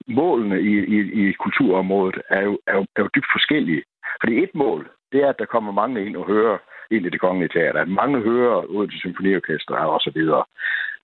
Målene 0.06 0.60
i, 0.60 0.74
i, 0.96 0.98
i 1.22 1.32
kulturområdet 1.32 2.18
er 2.28 2.42
jo, 2.42 2.58
er, 2.66 2.74
jo, 2.76 2.86
er 2.96 3.02
jo 3.02 3.08
dybt 3.14 3.32
forskellige. 3.32 3.82
Fordi 4.20 4.42
et 4.42 4.54
mål, 4.54 4.90
det 5.12 5.22
er, 5.22 5.28
at 5.28 5.38
der 5.38 5.44
kommer 5.44 5.72
mange 5.72 6.06
ind 6.06 6.16
og 6.16 6.26
hører 6.26 6.58
ind 6.90 7.06
i 7.06 7.10
det 7.10 7.20
kongelige 7.20 7.52
teater. 7.54 7.80
At 7.80 7.88
mange 7.88 8.20
hører 8.20 8.64
ud 8.64 8.88
til 8.88 8.98
symfoniorkester 8.98 9.74
og 9.74 10.00
så 10.00 10.10
videre. 10.14 10.44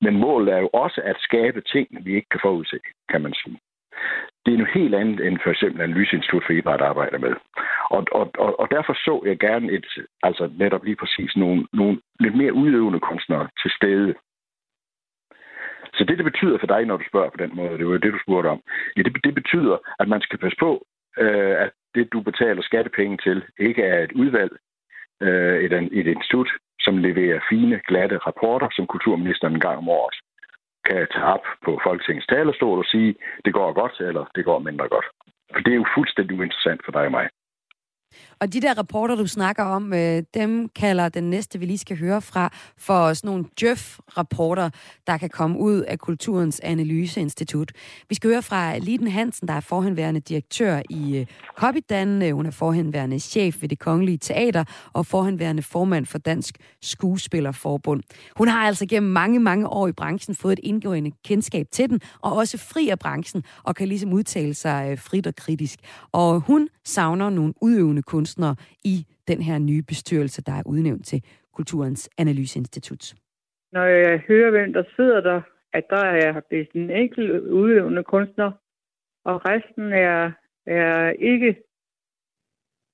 Men 0.00 0.16
målet 0.16 0.54
er 0.54 0.58
jo 0.58 0.70
også 0.72 1.00
at 1.04 1.16
skabe 1.18 1.60
ting, 1.60 1.86
vi 2.06 2.14
ikke 2.14 2.28
kan 2.28 2.40
forudse, 2.42 2.78
kan 3.10 3.22
man 3.22 3.34
sige. 3.34 3.58
Det 4.46 4.54
er 4.54 4.58
noget 4.58 4.74
helt 4.74 4.94
andet 4.94 5.26
end 5.26 5.38
for 5.42 5.50
eksempel 5.50 5.80
Analyseinstitut 5.82 6.44
for 6.46 6.52
Idræt 6.52 6.80
arbejder 6.80 7.18
med. 7.18 7.34
Og, 7.90 8.04
og, 8.12 8.30
og, 8.38 8.60
og 8.60 8.70
derfor 8.70 8.92
så 8.92 9.22
jeg 9.26 9.38
gerne 9.38 9.72
et, 9.72 9.86
altså 10.22 10.50
netop 10.58 10.84
lige 10.84 10.96
præcis 10.96 11.36
nogle, 11.36 11.66
nogle 11.72 12.00
lidt 12.20 12.36
mere 12.36 12.52
udøvende 12.52 13.00
kunstnere 13.00 13.48
til 13.62 13.70
stede. 13.70 14.14
Så 15.96 16.04
det, 16.04 16.18
det 16.18 16.24
betyder 16.24 16.58
for 16.58 16.66
dig, 16.66 16.84
når 16.84 16.96
du 16.96 17.04
spørger 17.08 17.30
på 17.30 17.36
den 17.36 17.56
måde, 17.56 17.78
det 17.78 17.86
var 17.86 17.92
jo 17.92 17.98
det, 17.98 18.12
du 18.12 18.18
spurgte 18.22 18.48
om, 18.48 18.60
ja, 18.96 19.02
det, 19.02 19.24
det 19.24 19.34
betyder, 19.34 19.76
at 20.00 20.08
man 20.08 20.20
skal 20.20 20.38
passe 20.38 20.56
på, 20.60 20.86
øh, 21.18 21.54
at 21.64 21.70
det, 21.94 22.12
du 22.12 22.20
betaler 22.20 22.62
skattepenge 22.62 23.16
til, 23.16 23.44
ikke 23.58 23.82
er 23.82 24.04
et 24.04 24.12
udvalg, 24.12 24.52
øh, 25.20 25.58
et, 25.64 25.72
et 25.72 26.06
institut, 26.06 26.50
som 26.80 26.98
leverer 26.98 27.40
fine, 27.50 27.80
glatte 27.88 28.18
rapporter, 28.18 28.68
som 28.72 28.86
kulturministeren 28.86 29.54
en 29.54 29.60
gang 29.60 29.78
om 29.78 29.88
året 29.88 30.16
kan 30.88 31.06
tage 31.12 31.24
op 31.36 31.46
på 31.64 31.80
Folketingets 31.86 32.26
talerstol 32.26 32.78
og 32.78 32.84
sige, 32.84 33.14
det 33.44 33.52
går 33.52 33.72
godt, 33.72 33.96
eller 34.08 34.24
det 34.34 34.44
går 34.44 34.58
mindre 34.58 34.88
godt. 34.88 35.06
For 35.52 35.60
det 35.60 35.72
er 35.72 35.80
jo 35.82 35.86
fuldstændig 35.96 36.38
uinteressant 36.38 36.80
for 36.84 36.92
dig 36.92 37.04
og 37.04 37.10
mig. 37.10 37.26
Og 38.44 38.52
de 38.52 38.60
der 38.60 38.78
rapporter, 38.78 39.14
du 39.14 39.26
snakker 39.26 39.62
om, 39.62 39.92
øh, 39.92 40.22
dem 40.34 40.68
kalder 40.68 41.08
den 41.08 41.30
næste, 41.30 41.58
vi 41.58 41.66
lige 41.66 41.78
skal 41.78 41.98
høre 41.98 42.22
fra, 42.22 42.50
for 42.78 43.14
sådan 43.14 43.28
nogle 43.28 43.44
Jøf-rapporter, 43.62 44.70
der 45.06 45.18
kan 45.18 45.30
komme 45.30 45.58
ud 45.58 45.80
af 45.80 45.98
Kulturens 45.98 46.60
Analyseinstitut. 46.60 47.72
Vi 48.08 48.14
skal 48.14 48.30
høre 48.30 48.42
fra 48.42 48.78
Liden 48.78 49.06
Hansen, 49.06 49.48
der 49.48 49.54
er 49.54 49.60
forhenværende 49.60 50.20
direktør 50.20 50.82
i 50.90 51.16
øh, 51.16 51.26
øh, 52.22 52.34
hun 52.34 52.46
er 52.46 52.50
forhenværende 52.50 53.20
chef 53.20 53.56
ved 53.60 53.68
det 53.68 53.78
Kongelige 53.78 54.18
Teater 54.18 54.64
og 54.92 55.06
forhenværende 55.06 55.62
formand 55.62 56.06
for 56.06 56.18
Dansk 56.18 56.58
Skuespillerforbund. 56.82 58.02
Hun 58.36 58.48
har 58.48 58.66
altså 58.66 58.86
gennem 58.86 59.12
mange, 59.12 59.40
mange 59.40 59.68
år 59.68 59.88
i 59.88 59.92
branchen 59.92 60.34
fået 60.34 60.52
et 60.52 60.60
indgående 60.62 61.10
kendskab 61.24 61.66
til 61.72 61.90
den, 61.90 62.00
og 62.20 62.32
også 62.32 62.58
fri 62.58 62.88
af 62.88 62.98
branchen, 62.98 63.42
og 63.62 63.74
kan 63.74 63.88
ligesom 63.88 64.12
udtale 64.12 64.54
sig 64.54 64.88
øh, 64.90 64.98
frit 64.98 65.26
og 65.26 65.36
kritisk. 65.36 65.78
Og 66.12 66.40
hun 66.40 66.68
savner 66.84 67.30
nogle 67.30 67.54
udøvende 67.60 68.02
kunstnere 68.02 68.33
i 68.84 69.06
den 69.28 69.42
her 69.42 69.58
nye 69.58 69.82
bestyrelse, 69.82 70.42
der 70.42 70.52
er 70.52 70.62
udnævnt 70.66 71.06
til 71.06 71.24
Kulturens 71.52 72.10
Analyseinstitut. 72.18 73.14
Når 73.72 73.84
jeg 73.84 74.18
hører, 74.28 74.50
hvem 74.50 74.72
der 74.72 74.84
sidder 74.96 75.20
der, 75.20 75.40
at 75.72 75.84
der 75.90 76.04
er 76.04 76.40
en 76.74 76.90
enkelt 76.90 77.30
udøvende 77.40 78.04
kunstner, 78.04 78.52
og 79.24 79.40
resten 79.44 79.92
er, 79.92 80.32
er 80.66 81.10
ikke 81.10 81.56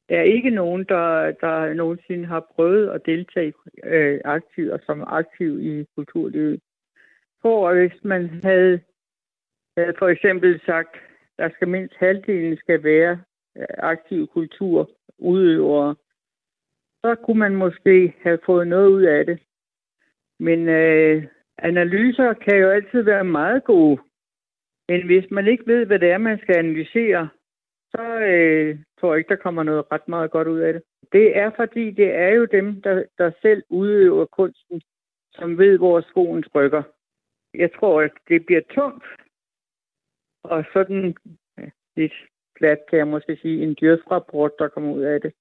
er 0.09 0.23
ikke 0.23 0.51
nogen, 0.51 0.85
der, 0.85 1.33
der 1.41 1.75
nogensinde 1.75 2.27
har 2.27 2.47
prøvet 2.55 2.91
at 2.91 3.07
deltage 3.07 3.53
øh, 3.85 4.21
aktivt 4.25 4.71
og 4.73 4.81
som 4.87 5.05
aktiv 5.07 5.61
i 5.61 5.87
kulturlivet. 5.97 6.61
For 7.43 7.75
hvis 7.75 8.05
man 8.05 8.41
havde, 8.45 8.81
havde 9.77 9.95
for 9.99 10.09
eksempel 10.09 10.61
sagt, 10.67 10.97
der 11.39 11.51
skal 11.51 11.69
mindst 11.69 11.95
halvdelen 11.99 12.57
skal 12.57 12.85
være 12.85 13.21
Øh, 13.57 13.67
aktive 13.79 14.27
kulturudøvere, 14.27 14.87
kultur 14.87 15.01
udøvere, 15.19 15.95
så 17.05 17.15
kunne 17.15 17.39
man 17.39 17.57
måske 17.57 18.15
have 18.23 18.39
fået 18.47 18.69
noget 18.69 18.89
ud 18.89 19.03
af 19.03 19.27
det. 19.27 19.39
Men 20.39 20.69
øh, 20.69 21.27
analyser 21.59 22.33
kan 22.33 22.59
jo 22.59 22.71
altid 22.71 23.03
være 23.03 23.25
meget 23.25 23.65
gode. 23.65 24.01
Men 24.89 25.07
hvis 25.07 25.31
man 25.31 25.47
ikke 25.47 25.67
ved, 25.67 25.87
hvad 25.87 25.99
det 25.99 26.11
er, 26.11 26.19
man 26.19 26.39
skal 26.39 26.57
analysere, 26.57 27.29
så 27.91 28.03
øh, 28.03 28.79
tror 29.01 29.13
jeg 29.13 29.19
ikke, 29.19 29.29
der 29.29 29.43
kommer 29.43 29.63
noget 29.63 29.85
ret 29.93 30.09
meget 30.09 30.31
godt 30.31 30.49
ud 30.49 30.59
af 30.59 30.73
det. 30.73 30.83
Det 31.13 31.37
er 31.37 31.51
fordi, 31.57 31.91
det 31.91 32.15
er 32.15 32.29
jo 32.29 32.45
dem, 32.45 32.83
der, 32.83 33.05
der 33.19 33.31
selv 33.43 33.63
udøver 33.69 34.27
kunsten, 34.27 34.83
som 35.33 35.59
ved, 35.59 35.79
hvor 35.79 36.01
skoen 36.01 36.43
trykker. 36.43 36.83
Jeg 37.55 37.71
tror, 37.73 38.03
at 38.03 38.13
det 38.29 38.47
bliver 38.47 38.61
tungt. 38.75 39.05
Og 40.43 40.65
sådan 40.73 41.15
lidt 41.97 42.13
plat, 42.61 42.79
kan 42.89 42.99
jeg 42.99 43.09
måske 43.09 43.33
sige, 43.43 43.63
en 43.63 43.77
dyrsrapport, 43.81 44.53
der 44.59 44.69
kommer 44.69 44.91
ud 44.93 45.03
af 45.03 45.21
det. 45.21 45.33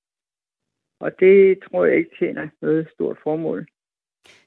Og 1.03 1.11
det 1.20 1.59
tror 1.63 1.86
jeg 1.86 1.97
ikke 1.97 2.15
tjener 2.20 2.47
noget 2.61 2.88
stort 2.93 3.17
formål. 3.24 3.65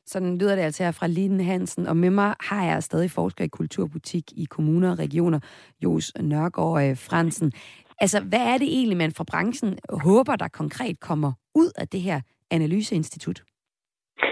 Sådan 0.06 0.38
lyder 0.38 0.54
det 0.54 0.62
altså 0.62 0.84
her 0.84 0.92
fra 0.92 1.06
Liden 1.06 1.40
Hansen, 1.40 1.86
og 1.86 1.96
med 1.96 2.10
mig 2.10 2.34
har 2.40 2.64
jeg 2.64 2.82
stadig 2.82 3.10
forsker 3.10 3.44
i 3.44 3.56
kulturbutik 3.58 4.24
i 4.36 4.44
kommuner 4.50 4.90
og 4.90 4.98
regioner, 4.98 5.40
Jos 5.84 6.12
Nørgaard 6.20 6.78
øh, 6.84 6.96
Fransen. 7.08 7.52
Altså, 8.00 8.18
hvad 8.30 8.44
er 8.52 8.58
det 8.58 8.68
egentlig, 8.76 8.96
man 8.96 9.12
fra 9.16 9.24
branchen 9.32 9.78
håber, 10.06 10.36
der 10.36 10.48
konkret 10.48 11.00
kommer 11.00 11.32
ud 11.54 11.70
af 11.78 11.86
det 11.88 12.00
her 12.00 12.20
analyseinstitut? 12.50 13.42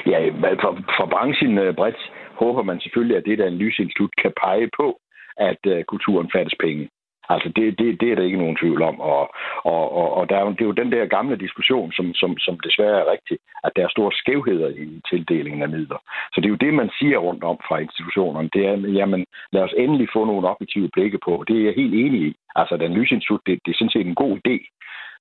Ja, 0.07 0.19
for, 0.63 0.73
for 0.99 1.07
branchen 1.15 1.59
øh, 1.59 1.75
bredt 1.75 2.01
håber 2.43 2.63
man 2.63 2.81
selvfølgelig, 2.81 3.17
at 3.17 3.25
det 3.27 3.39
der 3.39 3.47
analyseinstitut 3.47 4.13
kan 4.23 4.33
pege 4.45 4.69
på, 4.81 5.01
at 5.37 5.63
uh, 5.73 5.83
kulturen 5.93 6.31
fattes 6.35 6.57
penge. 6.61 6.89
Altså, 7.33 7.49
det, 7.57 7.79
det, 7.79 8.01
det 8.01 8.09
er 8.11 8.17
der 8.17 8.29
ikke 8.29 8.43
nogen 8.43 8.57
tvivl 8.57 8.83
om. 8.83 9.01
Og, 9.01 9.23
og, 9.73 9.85
og, 10.01 10.09
og 10.19 10.29
der 10.29 10.37
er 10.37 10.45
jo, 10.47 10.51
det 10.51 10.61
er 10.61 10.71
jo 10.73 10.81
den 10.83 10.93
der 10.93 11.15
gamle 11.17 11.37
diskussion, 11.37 11.93
som, 11.93 12.15
som, 12.15 12.39
som 12.39 12.61
desværre 12.67 13.01
er 13.01 13.11
rigtig, 13.13 13.39
at 13.65 13.73
der 13.77 13.83
er 13.85 13.95
store 13.97 14.13
skævheder 14.13 14.69
i 14.69 15.01
tildelingen 15.11 15.63
af 15.63 15.69
midler. 15.69 16.01
Så 16.33 16.37
det 16.41 16.47
er 16.47 16.55
jo 16.57 16.65
det, 16.65 16.75
man 16.75 16.91
siger 16.99 17.19
rundt 17.19 17.45
om 17.45 17.59
fra 17.69 17.79
institutionerne. 17.79 18.51
Det 18.53 18.63
er, 18.67 18.77
jamen, 18.99 19.25
lad 19.53 19.63
os 19.63 19.75
endelig 19.77 20.09
få 20.13 20.25
nogle 20.25 20.49
objektive 20.49 20.89
blikke 20.93 21.19
på. 21.25 21.45
Det 21.49 21.57
er 21.57 21.65
jeg 21.65 21.75
helt 21.77 21.95
enig 21.95 22.21
i. 22.29 22.35
Altså, 22.57 22.77
den 22.77 22.93
analyseinstitut, 22.93 23.41
det, 23.47 23.59
det 23.65 23.71
er 23.71 23.79
sådan 23.79 23.97
set 23.97 24.07
en 24.07 24.23
god 24.25 24.35
idé. 24.41 24.57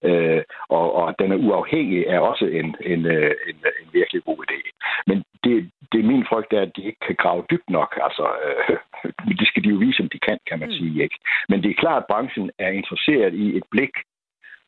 Øh, 0.04 0.44
og, 0.70 0.96
og 0.96 1.16
den 1.20 1.32
er 1.32 1.36
uafhængig 1.36 2.04
er 2.08 2.20
også 2.20 2.46
en, 2.46 2.76
en, 2.82 3.06
øh, 3.06 3.34
en, 3.50 3.56
en 3.82 3.90
virkelig 3.94 4.24
god 4.24 4.38
idé. 4.46 4.60
Men 5.08 5.24
det, 5.44 5.72
det 5.92 6.00
er 6.00 6.12
min 6.12 6.26
frygt, 6.30 6.54
er, 6.54 6.62
at 6.62 6.76
de 6.76 6.84
ikke 6.84 7.00
kan 7.08 7.16
grave 7.16 7.44
dybt 7.52 7.70
nok. 7.70 8.00
Altså, 8.04 8.26
øh, 8.46 8.78
det 9.40 9.48
skal 9.48 9.64
de 9.64 9.70
jo 9.70 9.78
vise, 9.78 10.04
om 10.04 10.10
de 10.10 10.20
kan, 10.20 10.40
kan 10.50 10.60
man 10.60 10.70
mm. 10.70 10.74
sige. 10.74 11.04
ikke. 11.04 11.18
Men 11.50 11.64
det 11.64 11.70
er 11.70 11.82
klart, 11.84 12.04
at 12.04 12.10
branchen 12.10 12.52
er 12.60 12.70
interesseret 12.70 13.34
i 13.34 13.58
et 13.58 13.64
blik, 13.72 13.94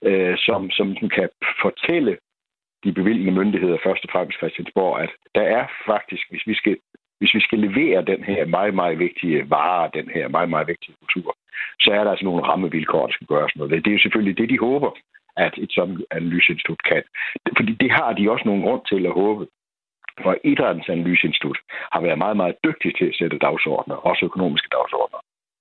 øh, 0.04 0.38
som, 0.38 0.72
som 0.72 0.88
kan 1.18 1.30
fortælle 1.62 2.18
de 2.84 2.92
bevilgende 2.92 3.32
myndigheder, 3.32 3.78
først 3.84 4.06
og 4.06 4.10
fremmest 4.12 4.38
Christiansborg, 4.38 5.02
at 5.02 5.10
der 5.36 5.42
er 5.42 5.66
faktisk, 5.86 6.24
hvis 6.30 6.48
vi 6.48 6.56
skal 6.56 6.78
hvis 7.22 7.34
vi 7.34 7.42
skal 7.48 7.60
levere 7.60 8.02
den 8.12 8.24
her 8.24 8.46
meget, 8.46 8.74
meget 8.74 9.00
vigtige 9.00 9.50
vare, 9.50 9.90
den 9.94 10.08
her 10.16 10.28
meget, 10.28 10.50
meget 10.50 10.68
vigtige 10.68 10.96
kultur, 11.02 11.36
så 11.80 11.90
er 11.92 12.04
der 12.04 12.12
altså 12.12 12.26
nogle 12.26 12.44
rammevilkår, 12.44 13.06
der 13.06 13.14
skal 13.14 13.28
gøres 13.28 13.56
noget 13.56 13.72
ved. 13.72 13.82
Det 13.82 13.92
er 13.92 13.98
jo 13.98 14.06
selvfølgelig 14.06 14.38
det, 14.38 14.50
de 14.50 14.60
håber, 14.60 14.92
at 15.46 15.54
et 15.64 15.72
sådan 15.78 15.98
analyseinstitut 16.12 16.82
kan. 16.92 17.04
Fordi 17.58 17.74
det 17.84 17.92
har 17.92 18.14
de 18.14 18.32
også 18.32 18.46
nogle 18.46 18.64
grund 18.66 18.82
til 18.92 19.06
at 19.06 19.14
håbe. 19.22 19.48
For 20.24 20.36
Idrættens 20.44 20.90
Analyseinstitut 20.90 21.60
har 21.94 22.02
været 22.02 22.18
meget, 22.18 22.38
meget 22.38 22.56
dygtig 22.64 22.92
til 22.98 23.06
at 23.06 23.16
sætte 23.20 23.38
dagsordner, 23.38 23.96
også 23.96 24.26
økonomiske 24.26 24.70
dagsordner. 24.72 25.20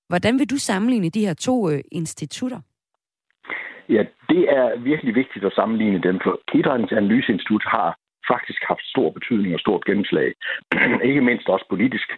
Hvordan 0.08 0.38
vil 0.38 0.50
du 0.50 0.58
sammenligne 0.58 1.10
de 1.10 1.26
her 1.26 1.34
to 1.34 1.70
øh, 1.70 1.80
institutter? 1.92 2.60
Ja, 3.88 4.02
det 4.28 4.42
er 4.58 4.78
virkelig 4.90 5.14
vigtigt 5.14 5.44
at 5.44 5.52
sammenligne 5.52 6.00
dem, 6.08 6.20
for 6.24 6.40
Idrættens 6.54 6.92
Analyseinstitut 6.92 7.64
har 7.66 7.88
faktisk 8.32 8.62
haft 8.70 8.84
stor 8.92 9.10
betydning 9.10 9.54
og 9.54 9.60
stort 9.60 9.84
gennemslag. 9.84 10.30
Ikke 11.08 11.20
mindst 11.20 11.48
også 11.48 11.66
politisk. 11.68 12.08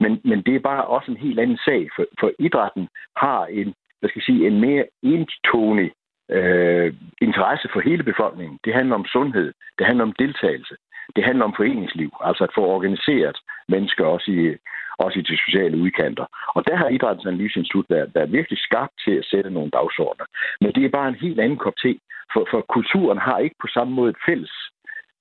Men, 0.00 0.20
men 0.24 0.38
det 0.46 0.54
er 0.54 0.68
bare 0.70 0.84
også 0.84 1.10
en 1.10 1.16
helt 1.26 1.38
anden 1.40 1.58
sag, 1.68 1.88
for, 1.96 2.04
for 2.20 2.30
idrætten 2.38 2.88
har 3.16 3.46
en, 3.46 3.74
hvad 3.98 4.08
skal 4.08 4.20
jeg 4.20 4.28
sige, 4.30 4.46
en 4.46 4.60
mere 4.60 4.84
entonig 5.02 5.90
øh, 6.30 6.94
interesse 7.20 7.68
for 7.72 7.80
hele 7.80 8.02
befolkningen. 8.02 8.58
Det 8.64 8.74
handler 8.74 8.94
om 8.94 9.06
sundhed, 9.06 9.52
det 9.78 9.86
handler 9.86 10.04
om 10.04 10.12
deltagelse, 10.18 10.74
det 11.16 11.24
handler 11.24 11.44
om 11.44 11.54
foreningsliv, 11.56 12.10
altså 12.20 12.44
at 12.44 12.54
få 12.54 12.62
organiseret 12.76 13.36
mennesker 13.68 14.04
også 14.04 14.30
i, 14.30 14.56
også 14.98 15.18
i 15.18 15.22
de 15.22 15.36
sociale 15.44 15.76
udkanter. 15.76 16.26
Og 16.56 16.66
der 16.66 16.76
har 16.76 16.88
Idrættens 16.88 17.26
Analyseinstitut 17.26 17.86
været, 17.88 18.10
været 18.14 18.32
virkelig 18.32 18.58
skarpt 18.58 18.94
til 19.04 19.14
at 19.20 19.28
sætte 19.30 19.50
nogle 19.50 19.70
dagsordner. 19.70 20.26
Men 20.60 20.72
det 20.72 20.84
er 20.84 20.96
bare 20.98 21.08
en 21.08 21.22
helt 21.24 21.40
anden 21.40 21.58
kop 21.58 21.76
te, 21.82 21.98
for, 22.32 22.46
for 22.50 22.60
kulturen 22.60 23.18
har 23.18 23.38
ikke 23.38 23.56
på 23.60 23.68
samme 23.74 23.92
måde 23.94 24.10
et 24.10 24.24
fælles 24.26 24.52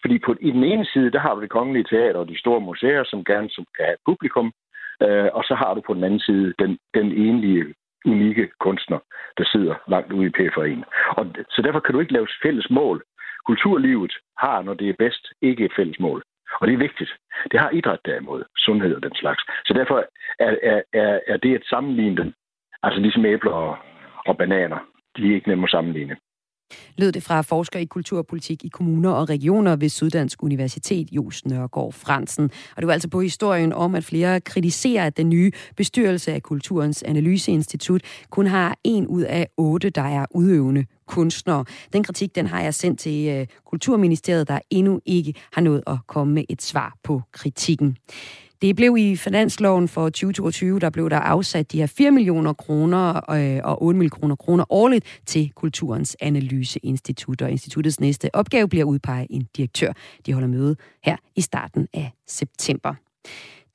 fordi 0.06 0.20
på, 0.26 0.36
i 0.42 0.52
den 0.52 0.64
ene 0.64 0.86
side, 0.94 1.12
der 1.12 1.20
har 1.20 1.36
vi 1.36 1.42
det 1.42 1.56
kongelige 1.58 1.90
teater 1.92 2.20
og 2.20 2.28
de 2.28 2.40
store 2.40 2.62
museer, 2.70 3.04
som 3.04 3.24
gerne 3.24 3.50
som 3.50 3.66
kan 3.76 3.86
have 3.86 4.04
publikum. 4.10 4.48
Øh, 5.06 5.30
og 5.38 5.44
så 5.44 5.56
har 5.62 5.74
du 5.74 5.82
på 5.88 5.94
den 5.94 6.04
anden 6.04 6.20
side 6.20 6.54
den, 6.60 6.72
den 6.94 7.08
enlige 7.28 7.66
unikke 8.06 8.50
kunstner, 8.60 9.00
der 9.38 9.46
sidder 9.46 9.76
langt 9.88 10.14
ude 10.14 10.28
i 10.28 10.38
periferien. 10.38 10.84
Og, 11.18 11.26
så 11.50 11.62
derfor 11.62 11.80
kan 11.80 11.94
du 11.94 12.00
ikke 12.00 12.14
lave 12.14 12.28
fælles 12.44 12.70
mål. 12.70 13.04
Kulturlivet 13.46 14.14
har, 14.38 14.62
når 14.62 14.74
det 14.74 14.90
er 14.90 14.94
bedst, 15.00 15.28
ikke 15.42 15.66
et 15.66 15.74
fælles 15.76 16.00
mål. 16.00 16.24
Og 16.62 16.68
det 16.68 16.74
er 16.74 16.86
vigtigt. 16.88 17.12
Det 17.52 17.60
har 17.60 17.70
idræt 17.70 18.00
derimod, 18.06 18.44
sundhed 18.58 18.96
og 18.96 19.04
den 19.04 19.16
slags. 19.16 19.42
Så 19.66 19.74
derfor 19.74 19.98
er, 20.40 20.56
er, 20.64 20.82
er, 20.94 21.20
er 21.28 21.38
det 21.38 21.52
et 21.52 21.66
sammenligne 21.70 22.34
altså 22.86 23.00
ligesom 23.00 23.26
æbler 23.26 23.52
og, 23.52 23.78
og 24.26 24.38
bananer, 24.38 24.80
de 25.18 25.30
er 25.30 25.36
ikke 25.36 25.50
nemme 25.50 25.64
at 25.64 25.70
sammenligne 25.70 26.18
lød 26.98 27.12
det 27.12 27.24
fra 27.24 27.42
forsker 27.42 27.80
i 27.80 27.86
kulturpolitik 27.86 28.66
i 28.66 28.68
kommuner 28.68 29.12
og 29.12 29.30
regioner 29.30 29.76
ved 29.76 29.90
Syddansk 29.90 30.44
Universitet, 30.44 31.12
Jos 31.12 31.46
Nørgaard 31.46 31.94
Fransen. 31.94 32.44
Og 32.76 32.82
det 32.82 32.88
var 32.88 32.94
altså 32.94 33.10
på 33.10 33.22
historien 33.22 33.74
om, 33.74 33.96
at 33.96 34.04
flere 34.04 34.42
kritiserer, 34.42 35.06
at 35.06 35.18
den 35.18 35.30
nye 35.30 35.52
bestyrelse 35.76 36.34
af 36.34 36.44
Kulturens 36.44 37.04
Analyseinstitut 37.04 38.02
kun 38.30 38.48
har 38.48 38.78
en 38.84 39.08
ud 39.08 39.22
af 39.22 39.48
otte, 39.58 39.90
der 39.90 40.02
er 40.02 40.26
udøvende 40.32 40.86
kunstnere. 41.08 41.66
Den 41.94 42.04
kritik, 42.04 42.36
den 42.36 42.48
har 42.48 42.62
jeg 42.62 42.74
sendt 42.74 43.00
til 43.00 43.28
øh, 43.28 43.48
Kulturministeriet, 43.66 44.48
der 44.48 44.60
endnu 44.70 45.02
ikke 45.06 45.34
har 45.54 45.62
nået 45.62 45.84
at 45.88 45.98
komme 46.08 46.34
med 46.34 46.44
et 46.50 46.62
svar 46.62 46.98
på 47.04 47.22
kritikken. 47.32 47.98
Det 48.66 48.76
blev 48.76 48.98
i 48.98 49.16
finansloven 49.16 49.88
for 49.88 50.10
2022, 50.10 50.80
der 50.80 50.90
blev 50.90 51.10
der 51.10 51.20
afsat 51.20 51.72
de 51.72 51.78
her 51.78 51.88
4 51.88 52.12
millioner 52.12 52.54
kroner 52.54 53.32
øh, 53.32 53.62
og 53.64 53.84
8 53.84 53.98
millioner 53.98 54.36
kroner 54.36 54.66
årligt 54.70 55.22
til 55.26 55.52
Kulturens 55.56 56.18
Analyseinstitut. 56.22 57.42
Og 57.42 57.52
instituttets 57.52 58.00
næste 58.00 58.36
opgave 58.36 58.70
bliver 58.70 58.86
at 58.86 58.88
udpege 58.88 59.28
en 59.30 59.48
direktør. 59.58 59.94
De 60.26 60.34
holder 60.34 60.48
møde 60.48 60.76
her 61.04 61.16
i 61.36 61.42
starten 61.42 61.88
af 61.94 62.12
september. 62.28 62.94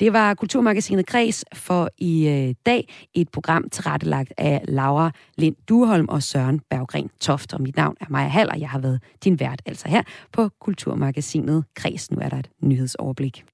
Det 0.01 0.12
var 0.12 0.34
Kulturmagasinet 0.34 1.07
Kreds 1.07 1.45
for 1.55 1.88
i 1.99 2.28
øh, 2.28 2.55
dag. 2.66 2.88
Et 3.14 3.28
program 3.28 3.70
tilrettelagt 3.70 4.32
af 4.38 4.61
Laura 4.68 5.11
Lind 5.36 5.57
Duholm 5.68 6.09
og 6.09 6.22
Søren 6.22 6.61
Berggren 6.70 7.11
Toft. 7.20 7.55
Og 7.55 7.62
mit 7.62 7.76
navn 7.76 7.97
er 8.01 8.07
Maja 8.09 8.28
Hall, 8.28 8.51
og 8.51 8.61
jeg 8.61 8.70
har 8.70 8.78
været 8.78 9.01
din 9.24 9.41
vært 9.41 9.62
altså 9.66 9.88
her 9.88 10.03
på 10.32 10.49
Kulturmagasinet 10.61 11.64
Kreds. 11.74 12.11
Nu 12.11 12.18
er 12.20 12.28
der 12.28 12.38
et 12.38 12.51
nyhedsoverblik. 12.62 13.45